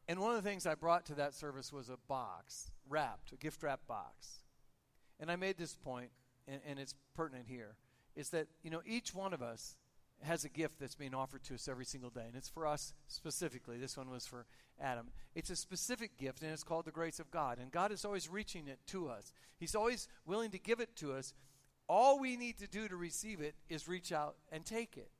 And 0.07 0.19
one 0.19 0.35
of 0.35 0.43
the 0.43 0.47
things 0.47 0.65
I 0.65 0.75
brought 0.75 1.05
to 1.07 1.15
that 1.15 1.33
service 1.33 1.73
was 1.73 1.89
a 1.89 1.97
box, 2.07 2.71
wrapped, 2.87 3.31
a 3.31 3.37
gift 3.37 3.63
wrap 3.63 3.87
box. 3.87 4.43
And 5.19 5.31
I 5.31 5.35
made 5.35 5.57
this 5.57 5.75
point, 5.75 6.11
and, 6.47 6.61
and 6.67 6.77
it's 6.77 6.93
pertinent 7.15 7.47
here, 7.47 7.75
is 8.15 8.29
that, 8.29 8.47
you 8.61 8.69
know, 8.69 8.81
each 8.85 9.15
one 9.15 9.33
of 9.33 9.41
us 9.41 9.77
has 10.21 10.45
a 10.45 10.49
gift 10.49 10.79
that's 10.79 10.95
being 10.95 11.13
offered 11.13 11.43
to 11.43 11.55
us 11.55 11.67
every 11.67 11.85
single 11.85 12.09
day, 12.09 12.25
and 12.27 12.35
it's 12.35 12.49
for 12.49 12.65
us 12.65 12.93
specifically. 13.07 13.77
This 13.77 13.97
one 13.97 14.09
was 14.09 14.25
for 14.25 14.45
Adam. 14.79 15.07
It's 15.35 15.49
a 15.49 15.55
specific 15.55 16.17
gift, 16.17 16.41
and 16.41 16.51
it's 16.51 16.63
called 16.63 16.85
the 16.85 16.91
grace 16.91 17.19
of 17.19 17.31
God. 17.31 17.59
And 17.59 17.71
God 17.71 17.91
is 17.91 18.05
always 18.05 18.29
reaching 18.29 18.67
it 18.67 18.79
to 18.87 19.09
us, 19.09 19.33
He's 19.57 19.75
always 19.75 20.07
willing 20.25 20.51
to 20.51 20.59
give 20.59 20.79
it 20.79 20.95
to 20.97 21.13
us. 21.13 21.33
All 21.87 22.19
we 22.19 22.35
need 22.35 22.57
to 22.57 22.67
do 22.67 22.87
to 22.87 22.95
receive 22.95 23.41
it 23.41 23.53
is 23.69 23.87
reach 23.87 24.11
out 24.11 24.37
and 24.51 24.65
take 24.65 24.97
it. 24.97 25.11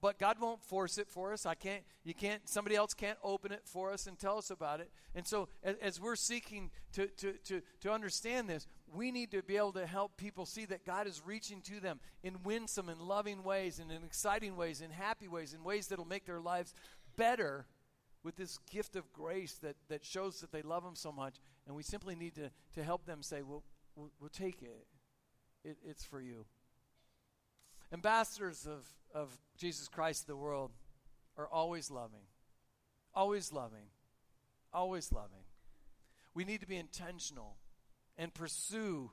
But 0.00 0.18
God 0.18 0.36
won't 0.40 0.62
force 0.62 0.98
it 0.98 1.08
for 1.08 1.32
us. 1.32 1.46
I 1.46 1.54
can't, 1.54 1.82
you 2.04 2.14
can't, 2.14 2.46
somebody 2.48 2.76
else 2.76 2.94
can't 2.94 3.18
open 3.22 3.52
it 3.52 3.62
for 3.64 3.92
us 3.92 4.06
and 4.06 4.18
tell 4.18 4.38
us 4.38 4.50
about 4.50 4.80
it. 4.80 4.90
And 5.14 5.26
so, 5.26 5.48
as, 5.62 5.76
as 5.80 6.00
we're 6.00 6.16
seeking 6.16 6.70
to, 6.92 7.06
to, 7.06 7.32
to, 7.44 7.62
to 7.80 7.92
understand 7.92 8.48
this, 8.48 8.66
we 8.94 9.10
need 9.10 9.30
to 9.32 9.42
be 9.42 9.56
able 9.56 9.72
to 9.72 9.86
help 9.86 10.16
people 10.16 10.46
see 10.46 10.64
that 10.66 10.84
God 10.84 11.06
is 11.06 11.22
reaching 11.24 11.60
to 11.62 11.80
them 11.80 12.00
in 12.22 12.42
winsome 12.44 12.88
and 12.88 13.00
loving 13.00 13.42
ways, 13.42 13.78
and 13.78 13.90
in 13.90 14.04
exciting 14.04 14.56
ways, 14.56 14.80
in 14.80 14.90
happy 14.90 15.28
ways, 15.28 15.54
in 15.54 15.64
ways 15.64 15.88
that 15.88 15.98
will 15.98 16.06
make 16.06 16.26
their 16.26 16.40
lives 16.40 16.74
better 17.16 17.66
with 18.22 18.36
this 18.36 18.58
gift 18.70 18.96
of 18.96 19.12
grace 19.12 19.54
that, 19.54 19.76
that 19.88 20.04
shows 20.04 20.40
that 20.40 20.52
they 20.52 20.62
love 20.62 20.84
Him 20.84 20.94
so 20.94 21.12
much. 21.12 21.36
And 21.66 21.76
we 21.76 21.82
simply 21.82 22.14
need 22.14 22.34
to, 22.36 22.50
to 22.74 22.82
help 22.82 23.04
them 23.04 23.22
say, 23.22 23.42
well, 23.42 23.62
we'll, 23.96 24.10
we'll 24.20 24.30
take 24.30 24.62
it. 24.62 24.86
it. 25.64 25.76
It's 25.84 26.04
for 26.04 26.20
you. 26.20 26.46
Ambassadors 27.92 28.66
of, 28.66 28.86
of 29.14 29.36
Jesus 29.56 29.88
Christ 29.88 30.26
the 30.26 30.36
world 30.36 30.72
are 31.36 31.48
always 31.48 31.90
loving, 31.90 32.26
always 33.14 33.52
loving, 33.52 33.86
always 34.72 35.12
loving. 35.12 35.44
We 36.34 36.44
need 36.44 36.60
to 36.60 36.66
be 36.66 36.76
intentional 36.76 37.56
and 38.16 38.32
pursue 38.32 39.10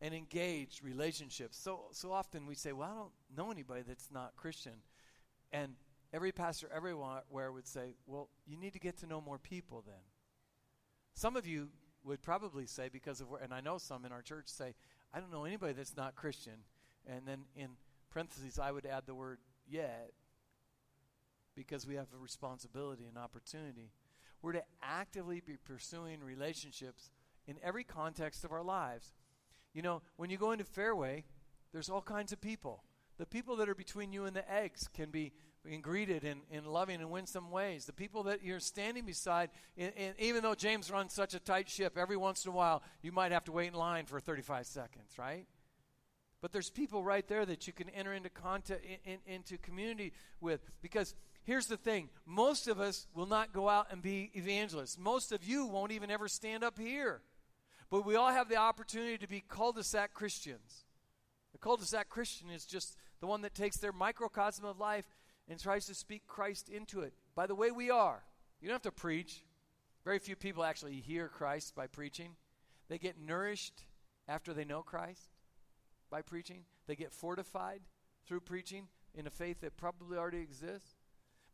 and 0.00 0.14
engage 0.14 0.80
relationships. 0.82 1.58
So, 1.58 1.86
so 1.92 2.12
often 2.12 2.46
we 2.46 2.54
say, 2.54 2.72
well, 2.72 2.88
I 2.88 2.94
don't 2.94 3.10
know 3.36 3.50
anybody 3.50 3.82
that's 3.86 4.10
not 4.12 4.36
Christian. 4.36 4.74
And 5.52 5.74
every 6.12 6.32
pastor 6.32 6.68
everywhere 6.74 7.52
would 7.52 7.66
say, 7.66 7.96
well, 8.06 8.28
you 8.46 8.56
need 8.56 8.74
to 8.74 8.78
get 8.78 8.98
to 8.98 9.06
know 9.06 9.20
more 9.20 9.38
people 9.38 9.82
then. 9.84 10.02
Some 11.14 11.36
of 11.36 11.46
you 11.46 11.70
would 12.04 12.22
probably 12.22 12.66
say, 12.66 12.88
because 12.92 13.20
of, 13.20 13.26
and 13.42 13.52
I 13.52 13.60
know 13.60 13.78
some 13.78 14.04
in 14.04 14.12
our 14.12 14.22
church 14.22 14.46
say, 14.46 14.74
I 15.12 15.18
don't 15.18 15.32
know 15.32 15.44
anybody 15.44 15.72
that's 15.72 15.96
not 15.96 16.14
Christian. 16.14 16.64
And 17.06 17.22
then 17.26 17.40
in 17.56 17.70
parentheses, 18.10 18.58
I 18.58 18.70
would 18.70 18.86
add 18.86 19.04
the 19.06 19.14
word 19.14 19.38
yet, 19.68 20.12
because 21.56 21.88
we 21.88 21.96
have 21.96 22.06
a 22.14 22.22
responsibility 22.22 23.04
and 23.08 23.18
opportunity. 23.18 23.90
We're 24.42 24.52
to 24.52 24.62
actively 24.80 25.42
be 25.44 25.56
pursuing 25.56 26.22
relationships 26.22 27.10
in 27.48 27.56
every 27.62 27.82
context 27.82 28.44
of 28.44 28.52
our 28.52 28.62
lives. 28.62 29.12
You 29.74 29.82
know, 29.82 30.02
when 30.16 30.30
you 30.30 30.36
go 30.36 30.52
into 30.52 30.64
Fairway, 30.64 31.24
there's 31.72 31.90
all 31.90 32.02
kinds 32.02 32.32
of 32.32 32.40
people. 32.40 32.84
The 33.18 33.26
people 33.26 33.56
that 33.56 33.68
are 33.68 33.74
between 33.74 34.12
you 34.12 34.26
and 34.26 34.36
the 34.36 34.48
eggs 34.52 34.88
can 34.94 35.10
be 35.10 35.32
greeted 35.82 36.24
in, 36.24 36.40
in 36.50 36.64
loving 36.64 37.00
and 37.00 37.10
winsome 37.10 37.50
ways. 37.50 37.84
The 37.84 37.92
people 37.92 38.22
that 38.24 38.42
you're 38.42 38.60
standing 38.60 39.04
beside, 39.04 39.50
in, 39.76 39.90
in, 39.90 40.14
even 40.18 40.42
though 40.42 40.54
James 40.54 40.90
runs 40.90 41.12
such 41.12 41.34
a 41.34 41.40
tight 41.40 41.68
ship, 41.68 41.98
every 41.98 42.16
once 42.16 42.44
in 42.44 42.50
a 42.50 42.54
while 42.54 42.82
you 43.02 43.12
might 43.12 43.32
have 43.32 43.44
to 43.44 43.52
wait 43.52 43.68
in 43.68 43.74
line 43.74 44.06
for 44.06 44.20
35 44.20 44.66
seconds, 44.66 45.18
right? 45.18 45.46
But 46.40 46.52
there's 46.52 46.70
people 46.70 47.02
right 47.02 47.26
there 47.26 47.44
that 47.44 47.66
you 47.66 47.72
can 47.72 47.88
enter 47.90 48.12
into 48.12 48.30
contact, 48.30 48.84
in, 49.04 49.18
into 49.26 49.58
community 49.58 50.12
with. 50.40 50.60
Because 50.80 51.14
here's 51.44 51.66
the 51.66 51.76
thing 51.76 52.08
most 52.24 52.68
of 52.68 52.80
us 52.80 53.06
will 53.14 53.26
not 53.26 53.52
go 53.52 53.68
out 53.68 53.88
and 53.90 54.00
be 54.00 54.30
evangelists. 54.34 54.96
Most 54.98 55.32
of 55.32 55.44
you 55.44 55.66
won't 55.66 55.92
even 55.92 56.10
ever 56.10 56.28
stand 56.28 56.62
up 56.62 56.78
here. 56.78 57.20
But 57.90 58.04
we 58.04 58.16
all 58.16 58.30
have 58.30 58.48
the 58.48 58.56
opportunity 58.56 59.18
to 59.18 59.28
be 59.28 59.42
cul 59.48 59.72
de 59.72 59.82
sac 59.82 60.12
Christians. 60.14 60.84
The 61.52 61.58
cul 61.58 61.76
de 61.76 61.84
sac 61.84 62.08
Christian 62.08 62.50
is 62.50 62.64
just 62.64 62.96
the 63.20 63.26
one 63.26 63.42
that 63.42 63.54
takes 63.54 63.78
their 63.78 63.92
microcosm 63.92 64.64
of 64.64 64.78
life 64.78 65.06
and 65.48 65.58
tries 65.58 65.86
to 65.86 65.94
speak 65.94 66.26
Christ 66.26 66.68
into 66.68 67.00
it 67.00 67.14
by 67.34 67.46
the 67.46 67.54
way 67.54 67.70
we 67.70 67.90
are. 67.90 68.22
You 68.60 68.68
don't 68.68 68.74
have 68.74 68.82
to 68.82 68.92
preach. 68.92 69.44
Very 70.04 70.18
few 70.18 70.36
people 70.36 70.64
actually 70.64 71.00
hear 71.00 71.28
Christ 71.28 71.74
by 71.74 71.86
preaching. 71.86 72.36
They 72.88 72.98
get 72.98 73.20
nourished 73.20 73.84
after 74.28 74.52
they 74.52 74.64
know 74.64 74.82
Christ 74.82 75.30
by 76.10 76.22
preaching, 76.22 76.64
they 76.86 76.96
get 76.96 77.12
fortified 77.12 77.80
through 78.26 78.40
preaching 78.40 78.88
in 79.14 79.26
a 79.26 79.30
faith 79.30 79.60
that 79.60 79.76
probably 79.76 80.16
already 80.16 80.38
exists. 80.38 80.94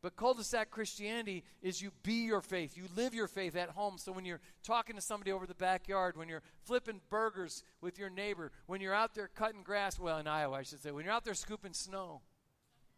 But 0.04 0.16
cul 0.16 0.34
de 0.34 0.44
sac 0.44 0.70
Christianity 0.70 1.44
is 1.62 1.80
you 1.80 1.90
be 2.02 2.26
your 2.26 2.42
faith. 2.42 2.76
You 2.76 2.84
live 2.94 3.14
your 3.14 3.26
faith 3.26 3.56
at 3.56 3.70
home. 3.70 3.96
So 3.96 4.12
when 4.12 4.26
you're 4.26 4.42
talking 4.62 4.96
to 4.96 5.00
somebody 5.00 5.32
over 5.32 5.46
the 5.46 5.54
backyard, 5.54 6.18
when 6.18 6.28
you're 6.28 6.42
flipping 6.62 7.00
burgers 7.08 7.62
with 7.80 7.98
your 7.98 8.10
neighbor, 8.10 8.52
when 8.66 8.82
you're 8.82 8.92
out 8.92 9.14
there 9.14 9.30
cutting 9.34 9.62
grass, 9.62 9.98
well, 9.98 10.18
in 10.18 10.26
Iowa, 10.26 10.58
I 10.58 10.62
should 10.62 10.82
say, 10.82 10.90
when 10.90 11.06
you're 11.06 11.14
out 11.14 11.24
there 11.24 11.32
scooping 11.32 11.72
snow, 11.72 12.20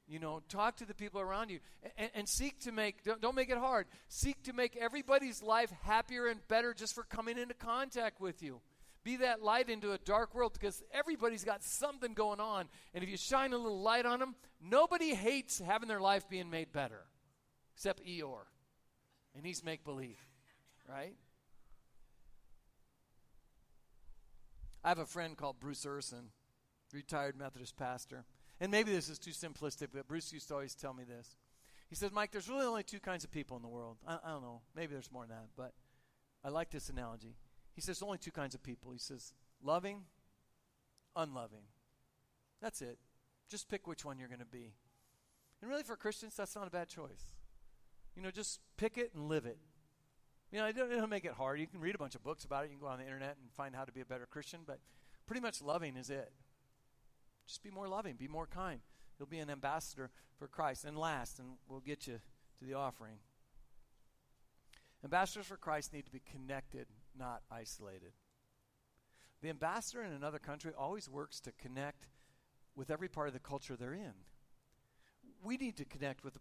you 0.08 0.18
know, 0.18 0.42
talk 0.48 0.78
to 0.78 0.84
the 0.84 0.94
people 0.94 1.20
around 1.20 1.48
you 1.48 1.60
and, 1.96 2.10
and 2.12 2.28
seek 2.28 2.58
to 2.62 2.72
make, 2.72 3.04
don't, 3.04 3.20
don't 3.20 3.36
make 3.36 3.50
it 3.50 3.58
hard, 3.58 3.86
seek 4.08 4.42
to 4.42 4.52
make 4.52 4.74
everybody's 4.74 5.40
life 5.40 5.70
happier 5.82 6.26
and 6.26 6.40
better 6.48 6.74
just 6.74 6.92
for 6.92 7.04
coming 7.04 7.38
into 7.38 7.54
contact 7.54 8.20
with 8.20 8.42
you. 8.42 8.60
Be 9.06 9.18
that 9.18 9.40
light 9.40 9.70
into 9.70 9.92
a 9.92 9.98
dark 9.98 10.34
world 10.34 10.52
because 10.52 10.82
everybody's 10.92 11.44
got 11.44 11.62
something 11.62 12.12
going 12.12 12.40
on. 12.40 12.66
And 12.92 13.04
if 13.04 13.08
you 13.08 13.16
shine 13.16 13.52
a 13.52 13.56
little 13.56 13.80
light 13.80 14.04
on 14.04 14.18
them, 14.18 14.34
nobody 14.60 15.14
hates 15.14 15.60
having 15.60 15.88
their 15.88 16.00
life 16.00 16.28
being 16.28 16.50
made 16.50 16.72
better 16.72 17.04
except 17.76 18.04
Eeyore. 18.04 18.48
And 19.36 19.46
he's 19.46 19.62
make 19.62 19.84
believe, 19.84 20.18
right? 20.88 21.14
I 24.82 24.88
have 24.88 24.98
a 24.98 25.06
friend 25.06 25.36
called 25.36 25.60
Bruce 25.60 25.86
Urson, 25.86 26.30
retired 26.92 27.38
Methodist 27.38 27.76
pastor. 27.76 28.24
And 28.60 28.72
maybe 28.72 28.90
this 28.90 29.08
is 29.08 29.20
too 29.20 29.30
simplistic, 29.30 29.90
but 29.94 30.08
Bruce 30.08 30.32
used 30.32 30.48
to 30.48 30.54
always 30.54 30.74
tell 30.74 30.94
me 30.94 31.04
this. 31.04 31.36
He 31.88 31.94
says, 31.94 32.10
Mike, 32.10 32.32
there's 32.32 32.48
really 32.48 32.66
only 32.66 32.82
two 32.82 32.98
kinds 32.98 33.22
of 33.22 33.30
people 33.30 33.56
in 33.56 33.62
the 33.62 33.68
world. 33.68 33.98
I, 34.04 34.18
I 34.24 34.30
don't 34.30 34.42
know. 34.42 34.62
Maybe 34.74 34.94
there's 34.94 35.12
more 35.12 35.22
than 35.28 35.36
that, 35.36 35.46
but 35.56 35.74
I 36.42 36.48
like 36.48 36.70
this 36.70 36.88
analogy. 36.88 37.36
He 37.76 37.82
says 37.82 38.02
only 38.02 38.18
two 38.18 38.32
kinds 38.32 38.54
of 38.54 38.62
people. 38.62 38.90
He 38.90 38.98
says 38.98 39.34
loving, 39.62 40.04
unloving. 41.14 41.64
That's 42.60 42.80
it. 42.80 42.98
Just 43.48 43.68
pick 43.68 43.86
which 43.86 44.04
one 44.04 44.18
you're 44.18 44.28
going 44.28 44.40
to 44.40 44.46
be. 44.46 44.72
And 45.60 45.70
really, 45.70 45.82
for 45.82 45.94
Christians, 45.94 46.34
that's 46.34 46.56
not 46.56 46.66
a 46.66 46.70
bad 46.70 46.88
choice. 46.88 47.34
You 48.16 48.22
know, 48.22 48.30
just 48.30 48.60
pick 48.78 48.96
it 48.96 49.12
and 49.14 49.28
live 49.28 49.44
it. 49.44 49.58
You 50.50 50.58
know, 50.58 50.66
it 50.66 50.76
don't, 50.76 50.90
it 50.90 50.96
don't 50.96 51.10
make 51.10 51.26
it 51.26 51.32
hard. 51.32 51.60
You 51.60 51.66
can 51.66 51.80
read 51.80 51.94
a 51.94 51.98
bunch 51.98 52.14
of 52.14 52.24
books 52.24 52.44
about 52.44 52.64
it. 52.64 52.70
You 52.70 52.78
can 52.78 52.80
go 52.80 52.86
on 52.86 52.98
the 52.98 53.04
internet 53.04 53.36
and 53.40 53.52
find 53.52 53.74
how 53.76 53.84
to 53.84 53.92
be 53.92 54.00
a 54.00 54.06
better 54.06 54.26
Christian, 54.26 54.60
but 54.66 54.80
pretty 55.26 55.42
much 55.42 55.60
loving 55.60 55.96
is 55.96 56.08
it. 56.08 56.32
Just 57.46 57.62
be 57.62 57.70
more 57.70 57.88
loving, 57.88 58.14
be 58.14 58.26
more 58.26 58.46
kind. 58.46 58.80
You'll 59.18 59.28
be 59.28 59.38
an 59.38 59.50
ambassador 59.50 60.10
for 60.38 60.48
Christ. 60.48 60.84
And 60.84 60.96
last, 60.96 61.38
and 61.38 61.58
we'll 61.68 61.80
get 61.80 62.06
you 62.06 62.20
to 62.58 62.64
the 62.64 62.74
offering. 62.74 63.18
Ambassadors 65.04 65.46
for 65.46 65.56
Christ 65.56 65.92
need 65.92 66.06
to 66.06 66.10
be 66.10 66.22
connected, 66.30 66.86
not 67.18 67.42
isolated. 67.50 68.12
The 69.42 69.50
ambassador 69.50 70.02
in 70.02 70.12
another 70.12 70.38
country 70.38 70.72
always 70.76 71.09
works 71.09 71.40
to 71.40 71.52
connect 71.52 72.09
with 72.74 72.90
every 72.90 73.09
part 73.09 73.29
of 73.29 73.35
the 73.35 73.40
culture 73.40 73.76
they're 73.76 73.94
in. 73.94 74.12
We 75.42 75.57
need 75.57 75.76
to 75.76 75.85
connect 75.85 76.24
with 76.24 76.35
the, 76.35 76.40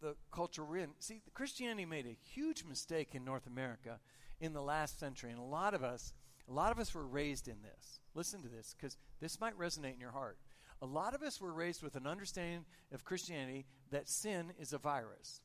the 0.00 0.16
culture 0.30 0.64
we're 0.64 0.78
in. 0.78 0.90
See, 0.98 1.22
Christianity 1.34 1.84
made 1.84 2.06
a 2.06 2.18
huge 2.34 2.64
mistake 2.64 3.14
in 3.14 3.24
North 3.24 3.46
America 3.46 4.00
in 4.40 4.52
the 4.52 4.62
last 4.62 4.98
century, 4.98 5.30
and 5.30 5.38
a 5.38 5.44
lot 5.44 5.74
of 5.74 5.82
us, 5.82 6.12
a 6.48 6.52
lot 6.52 6.72
of 6.72 6.78
us 6.78 6.94
were 6.94 7.06
raised 7.06 7.48
in 7.48 7.62
this. 7.62 8.00
Listen 8.14 8.42
to 8.42 8.48
this, 8.48 8.74
because 8.76 8.96
this 9.20 9.40
might 9.40 9.58
resonate 9.58 9.94
in 9.94 10.00
your 10.00 10.12
heart. 10.12 10.38
A 10.82 10.86
lot 10.86 11.14
of 11.14 11.22
us 11.22 11.40
were 11.40 11.52
raised 11.52 11.82
with 11.82 11.96
an 11.96 12.06
understanding 12.06 12.64
of 12.92 13.04
Christianity 13.04 13.66
that 13.90 14.08
sin 14.08 14.52
is 14.58 14.72
a 14.72 14.78
virus. 14.78 15.40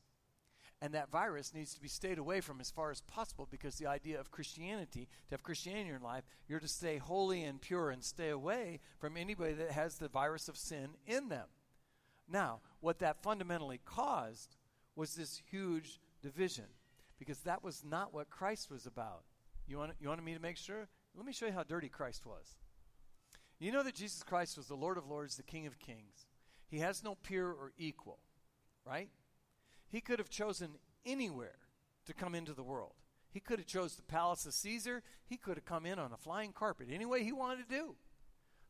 And 0.82 0.94
that 0.94 1.12
virus 1.12 1.54
needs 1.54 1.74
to 1.74 1.80
be 1.80 1.86
stayed 1.86 2.18
away 2.18 2.40
from 2.40 2.60
as 2.60 2.72
far 2.72 2.90
as 2.90 3.00
possible 3.02 3.46
because 3.48 3.76
the 3.76 3.86
idea 3.86 4.18
of 4.18 4.32
Christianity, 4.32 5.08
to 5.28 5.34
have 5.34 5.44
Christianity 5.44 5.82
in 5.82 5.86
your 5.86 6.00
life, 6.00 6.24
you're 6.48 6.58
to 6.58 6.66
stay 6.66 6.98
holy 6.98 7.44
and 7.44 7.60
pure 7.60 7.90
and 7.90 8.02
stay 8.02 8.30
away 8.30 8.80
from 8.98 9.16
anybody 9.16 9.52
that 9.52 9.70
has 9.70 9.94
the 9.94 10.08
virus 10.08 10.48
of 10.48 10.56
sin 10.56 10.88
in 11.06 11.28
them. 11.28 11.46
Now, 12.28 12.62
what 12.80 12.98
that 12.98 13.22
fundamentally 13.22 13.80
caused 13.84 14.56
was 14.96 15.14
this 15.14 15.40
huge 15.52 16.00
division 16.20 16.66
because 17.16 17.38
that 17.42 17.62
was 17.62 17.84
not 17.88 18.12
what 18.12 18.28
Christ 18.28 18.68
was 18.68 18.84
about. 18.84 19.22
You, 19.68 19.78
want, 19.78 19.92
you 20.00 20.08
wanted 20.08 20.24
me 20.24 20.34
to 20.34 20.42
make 20.42 20.56
sure? 20.56 20.88
Let 21.14 21.24
me 21.24 21.32
show 21.32 21.46
you 21.46 21.52
how 21.52 21.62
dirty 21.62 21.90
Christ 21.90 22.26
was. 22.26 22.56
You 23.60 23.70
know 23.70 23.84
that 23.84 23.94
Jesus 23.94 24.24
Christ 24.24 24.56
was 24.56 24.66
the 24.66 24.74
Lord 24.74 24.98
of 24.98 25.06
Lords, 25.06 25.36
the 25.36 25.44
King 25.44 25.68
of 25.68 25.78
Kings. 25.78 26.26
He 26.66 26.80
has 26.80 27.04
no 27.04 27.14
peer 27.14 27.46
or 27.46 27.70
equal, 27.78 28.18
right? 28.84 29.08
He 29.92 30.00
could 30.00 30.18
have 30.18 30.30
chosen 30.30 30.70
anywhere 31.04 31.58
to 32.06 32.14
come 32.14 32.34
into 32.34 32.54
the 32.54 32.62
world. 32.62 32.94
He 33.30 33.40
could 33.40 33.58
have 33.58 33.68
chose 33.68 33.94
the 33.94 34.02
palace 34.02 34.46
of 34.46 34.54
Caesar. 34.54 35.02
He 35.26 35.36
could 35.36 35.58
have 35.58 35.66
come 35.66 35.84
in 35.84 35.98
on 35.98 36.12
a 36.12 36.16
flying 36.16 36.52
carpet 36.52 36.88
any 36.90 37.04
way 37.04 37.22
he 37.22 37.32
wanted 37.32 37.68
to 37.68 37.76
do. 37.76 37.94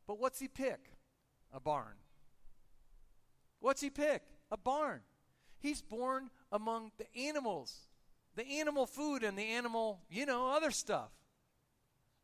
But 0.06 0.18
what's 0.18 0.40
he 0.40 0.48
pick? 0.48 0.96
A 1.52 1.60
barn. 1.60 1.94
What's 3.60 3.80
he 3.80 3.88
pick? 3.88 4.22
A 4.50 4.56
barn. 4.56 5.02
He's 5.60 5.80
born 5.80 6.30
among 6.50 6.90
the 6.98 7.06
animals, 7.16 7.88
the 8.34 8.44
animal 8.44 8.86
food 8.86 9.22
and 9.22 9.38
the 9.38 9.52
animal, 9.52 10.00
you 10.10 10.26
know, 10.26 10.50
other 10.50 10.72
stuff. 10.72 11.12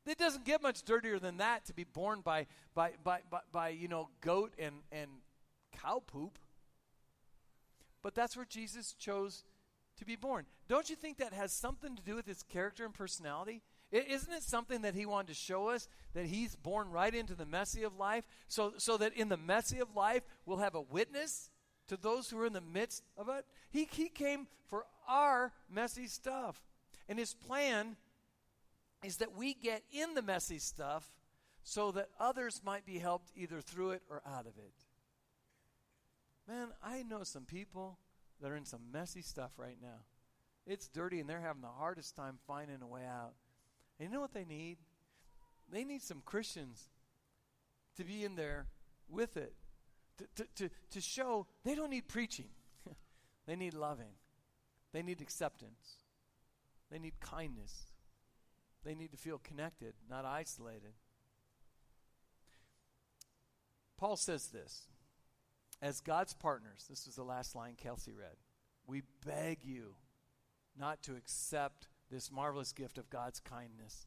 It 0.04 0.18
doesn't 0.18 0.44
get 0.44 0.60
much 0.60 0.82
dirtier 0.82 1.20
than 1.20 1.36
that 1.36 1.66
to 1.66 1.74
be 1.74 1.84
born 1.84 2.20
by, 2.22 2.46
by, 2.74 2.92
by, 3.04 3.20
by, 3.30 3.40
by 3.52 3.68
you 3.68 3.86
know, 3.86 4.08
goat 4.20 4.54
and, 4.58 4.76
and 4.90 5.08
cow 5.72 6.02
poop. 6.04 6.38
But 8.08 8.14
that's 8.14 8.38
where 8.38 8.46
Jesus 8.46 8.94
chose 8.94 9.44
to 9.98 10.06
be 10.06 10.16
born. 10.16 10.46
Don't 10.66 10.88
you 10.88 10.96
think 10.96 11.18
that 11.18 11.34
has 11.34 11.52
something 11.52 11.94
to 11.94 12.02
do 12.02 12.14
with 12.14 12.26
his 12.26 12.42
character 12.42 12.86
and 12.86 12.94
personality? 12.94 13.60
Isn't 13.92 14.32
it 14.32 14.42
something 14.42 14.80
that 14.80 14.94
he 14.94 15.04
wanted 15.04 15.28
to 15.28 15.34
show 15.34 15.68
us 15.68 15.88
that 16.14 16.24
he's 16.24 16.56
born 16.56 16.90
right 16.90 17.14
into 17.14 17.34
the 17.34 17.44
messy 17.44 17.82
of 17.82 17.98
life 17.98 18.24
so, 18.46 18.72
so 18.78 18.96
that 18.96 19.12
in 19.12 19.28
the 19.28 19.36
messy 19.36 19.78
of 19.80 19.94
life 19.94 20.22
we'll 20.46 20.56
have 20.56 20.74
a 20.74 20.80
witness 20.80 21.50
to 21.88 21.98
those 21.98 22.30
who 22.30 22.38
are 22.38 22.46
in 22.46 22.54
the 22.54 22.62
midst 22.62 23.04
of 23.18 23.28
it? 23.28 23.44
He, 23.68 23.86
he 23.92 24.08
came 24.08 24.46
for 24.68 24.86
our 25.06 25.52
messy 25.70 26.06
stuff. 26.06 26.62
And 27.10 27.18
his 27.18 27.34
plan 27.34 27.96
is 29.04 29.18
that 29.18 29.36
we 29.36 29.52
get 29.52 29.82
in 29.92 30.14
the 30.14 30.22
messy 30.22 30.60
stuff 30.60 31.12
so 31.62 31.92
that 31.92 32.08
others 32.18 32.62
might 32.64 32.86
be 32.86 33.00
helped 33.00 33.32
either 33.36 33.60
through 33.60 33.90
it 33.90 34.02
or 34.08 34.22
out 34.26 34.46
of 34.46 34.56
it. 34.56 34.87
Man, 36.48 36.68
I 36.82 37.02
know 37.02 37.24
some 37.24 37.44
people 37.44 37.98
that 38.40 38.50
are 38.50 38.56
in 38.56 38.64
some 38.64 38.90
messy 38.90 39.20
stuff 39.20 39.52
right 39.58 39.76
now. 39.82 40.00
It's 40.66 40.88
dirty 40.88 41.20
and 41.20 41.28
they're 41.28 41.40
having 41.40 41.60
the 41.60 41.68
hardest 41.68 42.16
time 42.16 42.38
finding 42.46 42.80
a 42.80 42.86
way 42.86 43.04
out. 43.04 43.34
And 44.00 44.08
you 44.08 44.14
know 44.14 44.20
what 44.20 44.32
they 44.32 44.46
need? 44.46 44.78
They 45.70 45.84
need 45.84 46.02
some 46.02 46.22
Christians 46.24 46.88
to 47.96 48.04
be 48.04 48.24
in 48.24 48.34
there 48.34 48.66
with 49.10 49.36
it, 49.36 49.52
to, 50.18 50.26
to, 50.36 50.48
to, 50.54 50.70
to 50.92 51.00
show 51.00 51.46
they 51.64 51.74
don't 51.74 51.90
need 51.90 52.08
preaching. 52.08 52.48
they 53.46 53.56
need 53.56 53.74
loving, 53.74 54.14
they 54.92 55.02
need 55.02 55.20
acceptance, 55.20 55.96
they 56.90 56.98
need 56.98 57.18
kindness, 57.20 57.86
they 58.84 58.94
need 58.94 59.10
to 59.10 59.18
feel 59.18 59.38
connected, 59.38 59.94
not 60.08 60.24
isolated. 60.24 60.92
Paul 63.98 64.16
says 64.16 64.48
this 64.48 64.86
as 65.80 66.00
God's 66.00 66.34
partners, 66.34 66.86
this 66.88 67.06
was 67.06 67.16
the 67.16 67.22
last 67.22 67.54
line 67.54 67.74
Kelsey 67.76 68.12
read. 68.12 68.36
We 68.86 69.02
beg 69.24 69.58
you 69.62 69.94
not 70.78 71.02
to 71.04 71.16
accept 71.16 71.88
this 72.10 72.32
marvelous 72.32 72.72
gift 72.72 72.98
of 72.98 73.10
God's 73.10 73.40
kindness 73.40 74.06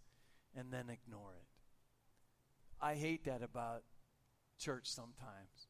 and 0.56 0.72
then 0.72 0.90
ignore 0.90 1.34
it. 1.36 1.48
I 2.82 2.96
hate 2.96 3.26
that 3.26 3.44
about 3.44 3.84
church 4.58 4.88
sometimes. 4.90 5.68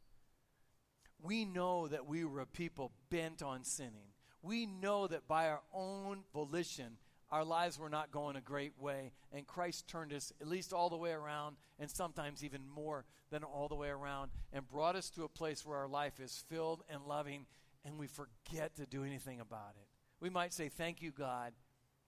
We 1.21 1.45
know 1.45 1.87
that 1.87 2.07
we 2.07 2.25
were 2.25 2.39
a 2.39 2.47
people 2.47 2.91
bent 3.09 3.43
on 3.43 3.63
sinning. 3.63 4.13
We 4.41 4.65
know 4.65 5.07
that 5.07 5.27
by 5.27 5.49
our 5.49 5.61
own 5.73 6.23
volition, 6.33 6.97
our 7.31 7.45
lives 7.45 7.79
were 7.79 7.89
not 7.89 8.11
going 8.11 8.35
a 8.35 8.41
great 8.41 8.73
way, 8.77 9.13
and 9.31 9.47
Christ 9.47 9.87
turned 9.87 10.11
us 10.11 10.33
at 10.41 10.47
least 10.47 10.73
all 10.73 10.89
the 10.89 10.97
way 10.97 11.11
around, 11.11 11.55
and 11.79 11.89
sometimes 11.89 12.43
even 12.43 12.67
more 12.67 13.05
than 13.29 13.43
all 13.43 13.69
the 13.69 13.75
way 13.75 13.87
around, 13.87 14.31
and 14.51 14.67
brought 14.67 14.97
us 14.97 15.09
to 15.11 15.23
a 15.23 15.29
place 15.29 15.65
where 15.65 15.77
our 15.77 15.87
life 15.87 16.19
is 16.19 16.43
filled 16.49 16.83
and 16.89 17.05
loving, 17.05 17.45
and 17.85 17.97
we 17.97 18.07
forget 18.07 18.75
to 18.75 18.85
do 18.85 19.05
anything 19.05 19.39
about 19.39 19.75
it. 19.79 19.87
We 20.19 20.29
might 20.29 20.53
say, 20.53 20.67
Thank 20.67 21.01
you, 21.01 21.11
God, 21.11 21.53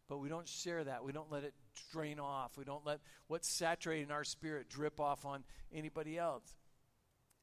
but 0.10 0.18
we 0.18 0.28
don't 0.28 0.48
share 0.48 0.84
that. 0.84 1.06
We 1.06 1.14
don't 1.14 1.32
let 1.32 1.44
it 1.44 1.54
drain 1.92 2.20
off. 2.20 2.58
We 2.58 2.66
don't 2.66 2.86
let 2.86 3.00
what's 3.28 3.48
saturating 3.48 4.12
our 4.12 4.26
spirit 4.26 4.70
drip 4.70 5.00
off 5.00 5.26
on 5.26 5.46
anybody 5.74 6.18
else. 6.18 6.56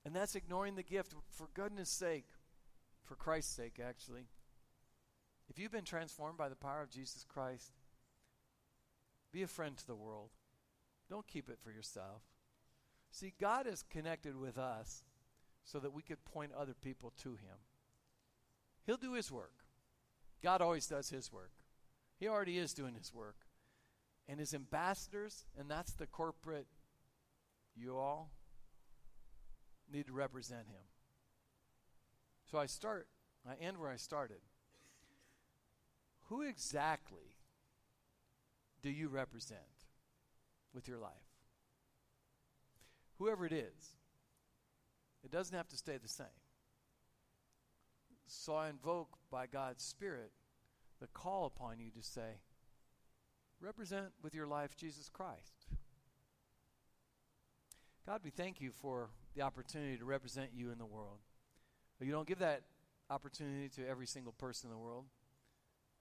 And 0.05 0.14
that's 0.14 0.35
ignoring 0.35 0.76
the 0.76 0.83
gift, 0.83 1.14
for 1.31 1.49
goodness 1.55 1.91
sake, 1.91 2.26
for 3.05 3.14
Christ's 3.14 3.55
sake, 3.55 3.81
actually. 3.85 4.26
If 5.51 5.59
you've 5.59 5.73
been 5.73 5.85
transformed 5.85 6.39
by 6.39 6.49
the 6.49 6.55
power 6.55 6.81
of 6.81 6.91
Jesus 6.91 7.27
Christ, 7.29 7.73
be 9.33 9.43
a 9.43 9.49
friend 9.49 9.77
to 9.77 9.87
the 9.87 9.97
world. 9.97 10.31
Don't 11.09 11.27
keep 11.27 11.49
it 11.49 11.59
for 11.61 11.73
yourself. 11.73 12.23
See, 13.11 13.35
God 13.41 13.67
is 13.67 13.83
connected 13.91 14.37
with 14.37 14.57
us 14.57 15.03
so 15.65 15.81
that 15.81 15.93
we 15.93 16.03
could 16.03 16.25
point 16.25 16.53
other 16.57 16.75
people 16.81 17.13
to 17.23 17.31
Him. 17.31 17.59
He'll 18.87 18.97
do 18.97 19.15
His 19.15 19.33
work. 19.33 19.65
God 20.41 20.63
always 20.63 20.87
does 20.87 21.11
His 21.11 21.33
work. 21.33 21.51
He 22.21 22.29
already 22.29 22.57
is 22.57 22.73
doing 22.73 22.95
His 22.95 23.13
work. 23.13 23.37
And 24.29 24.39
His 24.39 24.55
ambassadors, 24.55 25.47
and 25.59 25.69
that's 25.69 25.93
the 25.93 26.07
corporate, 26.07 26.69
you 27.75 27.97
all 27.97 28.31
need 29.93 30.07
to 30.07 30.13
represent 30.13 30.69
Him. 30.69 30.85
So 32.49 32.59
I 32.59 32.67
start, 32.67 33.09
I 33.45 33.55
end 33.61 33.79
where 33.79 33.91
I 33.91 33.97
started. 33.97 34.39
Who 36.31 36.43
exactly 36.43 37.37
do 38.83 38.89
you 38.89 39.09
represent 39.09 39.61
with 40.72 40.87
your 40.87 40.99
life? 40.99 41.11
Whoever 43.18 43.45
it 43.45 43.53
is, 43.53 43.97
it 45.24 45.33
doesn't 45.33 45.57
have 45.57 45.68
to 45.68 45.76
stay 45.76 45.99
the 46.01 46.09
same. 46.09 46.26
So 48.28 48.55
I 48.55 48.68
invoke 48.68 49.18
by 49.28 49.49
God's 49.49 49.83
Spirit 49.83 50.31
the 51.01 51.09
call 51.09 51.47
upon 51.47 51.81
you 51.81 51.91
to 51.91 52.03
say, 52.03 52.39
represent 53.61 54.07
with 54.22 54.33
your 54.33 54.47
life 54.47 54.76
Jesus 54.76 55.09
Christ. 55.09 55.66
God, 58.07 58.20
we 58.22 58.31
thank 58.31 58.61
you 58.61 58.70
for 58.70 59.11
the 59.35 59.43
opportunity 59.43 59.99
to 59.99 60.05
represent 60.05 60.51
you 60.55 60.70
in 60.70 60.78
the 60.78 60.87
world. 60.87 61.18
But 61.99 62.07
you 62.07 62.12
don't 62.12 62.28
give 62.28 62.39
that 62.39 62.62
opportunity 63.11 63.68
to 63.70 63.89
every 63.89 64.07
single 64.07 64.33
person 64.33 64.70
in 64.70 64.76
the 64.76 64.81
world. 64.81 65.07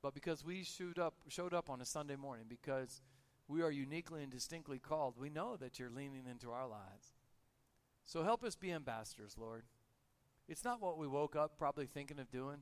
But 0.02 0.14
because 0.14 0.46
we 0.46 0.64
showed 0.64 0.98
up, 0.98 1.16
showed 1.28 1.54
up 1.54 1.70
on 1.70 1.82
a 1.82 1.86
Sunday 1.86 2.16
morning, 2.16 2.46
because 2.48 3.02
we 3.48 3.62
are 3.62 3.72
uniquely 3.72 4.24
and 4.24 4.32
distinctly 4.32 4.80
called, 4.80 5.16
we 5.18 5.30
know 5.30 5.58
that 5.58 5.80
you're 5.80 5.90
leaning 5.90 6.26
into 6.30 6.52
our 6.52 6.68
lives. 6.68 7.16
So 8.06 8.24
help 8.24 8.44
us 8.44 8.56
be 8.56 8.72
ambassadors, 8.72 9.36
Lord. 9.38 9.64
It's 10.48 10.64
not 10.64 10.82
what 10.82 10.98
we 10.98 11.08
woke 11.08 11.36
up 11.36 11.58
probably 11.58 11.86
thinking 11.86 12.20
of 12.20 12.32
doing. 12.32 12.58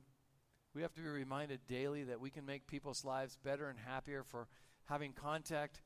We 0.74 0.82
have 0.82 0.94
to 0.94 1.00
be 1.00 1.08
reminded 1.08 1.60
daily 1.66 2.04
that 2.04 2.20
we 2.20 2.30
can 2.30 2.44
make 2.44 2.66
people's 2.66 3.04
lives 3.04 3.38
better 3.42 3.68
and 3.68 3.78
happier 3.78 4.22
for 4.22 4.48
having 4.84 5.12
contact 5.12 5.80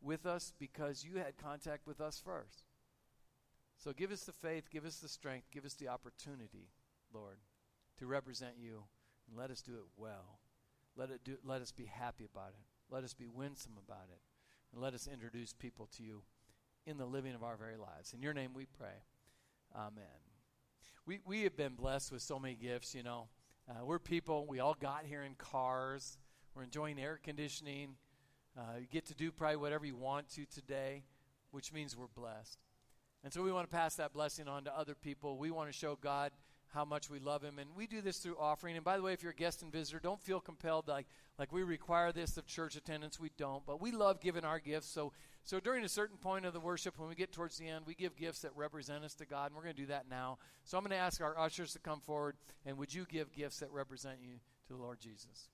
with 0.00 0.26
us 0.26 0.52
because 0.58 1.04
you 1.04 1.18
had 1.18 1.36
contact 1.36 1.86
with 1.86 2.00
us 2.00 2.20
first. 2.24 2.64
So 3.76 3.92
give 3.92 4.12
us 4.12 4.24
the 4.24 4.32
faith, 4.32 4.70
give 4.70 4.84
us 4.84 4.96
the 4.96 5.08
strength, 5.08 5.50
give 5.52 5.64
us 5.64 5.74
the 5.74 5.88
opportunity, 5.88 6.70
Lord, 7.12 7.38
to 7.98 8.06
represent 8.06 8.54
you, 8.60 8.84
and 9.28 9.36
let 9.36 9.50
us 9.50 9.62
do 9.62 9.72
it 9.74 9.86
well. 9.96 10.38
Let, 10.98 11.10
it 11.10 11.20
do, 11.24 11.36
let 11.44 11.62
us 11.62 11.70
be 11.70 11.84
happy 11.84 12.26
about 12.30 12.48
it. 12.48 12.92
Let 12.92 13.04
us 13.04 13.14
be 13.14 13.28
winsome 13.28 13.78
about 13.86 14.08
it. 14.10 14.20
And 14.72 14.82
let 14.82 14.94
us 14.94 15.08
introduce 15.10 15.52
people 15.52 15.88
to 15.96 16.02
you 16.02 16.22
in 16.86 16.98
the 16.98 17.06
living 17.06 17.34
of 17.34 17.44
our 17.44 17.56
very 17.56 17.76
lives. 17.76 18.12
In 18.12 18.20
your 18.20 18.34
name 18.34 18.50
we 18.52 18.66
pray. 18.66 19.04
Amen. 19.76 20.04
We, 21.06 21.20
we 21.24 21.42
have 21.44 21.56
been 21.56 21.74
blessed 21.74 22.10
with 22.10 22.22
so 22.22 22.38
many 22.38 22.56
gifts, 22.56 22.94
you 22.94 23.04
know. 23.04 23.28
Uh, 23.70 23.84
we're 23.84 23.98
people, 23.98 24.46
we 24.48 24.58
all 24.58 24.76
got 24.78 25.04
here 25.04 25.22
in 25.22 25.34
cars. 25.36 26.18
We're 26.54 26.64
enjoying 26.64 26.98
air 26.98 27.20
conditioning. 27.22 27.94
Uh, 28.58 28.78
you 28.80 28.86
get 28.90 29.06
to 29.06 29.14
do 29.14 29.30
probably 29.30 29.56
whatever 29.56 29.86
you 29.86 29.94
want 29.94 30.28
to 30.30 30.46
today, 30.46 31.04
which 31.52 31.72
means 31.72 31.96
we're 31.96 32.08
blessed. 32.08 32.58
And 33.22 33.32
so 33.32 33.42
we 33.42 33.52
want 33.52 33.70
to 33.70 33.76
pass 33.76 33.94
that 33.96 34.12
blessing 34.12 34.48
on 34.48 34.64
to 34.64 34.76
other 34.76 34.94
people. 34.94 35.38
We 35.38 35.50
want 35.50 35.70
to 35.70 35.72
show 35.72 35.96
God 36.00 36.32
how 36.72 36.84
much 36.84 37.08
we 37.08 37.18
love 37.18 37.42
him. 37.42 37.58
And 37.58 37.70
we 37.76 37.86
do 37.86 38.00
this 38.00 38.18
through 38.18 38.36
offering. 38.38 38.76
And 38.76 38.84
by 38.84 38.96
the 38.96 39.02
way, 39.02 39.12
if 39.12 39.22
you're 39.22 39.32
a 39.32 39.34
guest 39.34 39.62
and 39.62 39.72
visitor, 39.72 39.98
don't 39.98 40.20
feel 40.20 40.40
compelled 40.40 40.88
like, 40.88 41.06
like 41.38 41.52
we 41.52 41.62
require 41.62 42.12
this 42.12 42.36
of 42.36 42.46
church 42.46 42.76
attendance. 42.76 43.18
We 43.18 43.30
don't. 43.36 43.64
But 43.66 43.80
we 43.80 43.90
love 43.90 44.20
giving 44.20 44.44
our 44.44 44.58
gifts. 44.58 44.88
So, 44.88 45.12
so 45.44 45.60
during 45.60 45.84
a 45.84 45.88
certain 45.88 46.18
point 46.18 46.44
of 46.44 46.52
the 46.52 46.60
worship, 46.60 46.98
when 46.98 47.08
we 47.08 47.14
get 47.14 47.32
towards 47.32 47.58
the 47.58 47.68
end, 47.68 47.84
we 47.86 47.94
give 47.94 48.16
gifts 48.16 48.40
that 48.40 48.52
represent 48.54 49.04
us 49.04 49.14
to 49.14 49.26
God. 49.26 49.46
And 49.46 49.56
we're 49.56 49.64
going 49.64 49.76
to 49.76 49.82
do 49.82 49.88
that 49.88 50.08
now. 50.08 50.38
So 50.64 50.76
I'm 50.76 50.84
going 50.84 50.90
to 50.90 50.96
ask 50.96 51.20
our 51.20 51.38
ushers 51.38 51.72
to 51.72 51.78
come 51.78 52.00
forward. 52.00 52.36
And 52.66 52.76
would 52.78 52.92
you 52.92 53.06
give 53.08 53.32
gifts 53.32 53.60
that 53.60 53.72
represent 53.72 54.18
you 54.20 54.34
to 54.66 54.74
the 54.74 54.76
Lord 54.76 55.00
Jesus? 55.00 55.48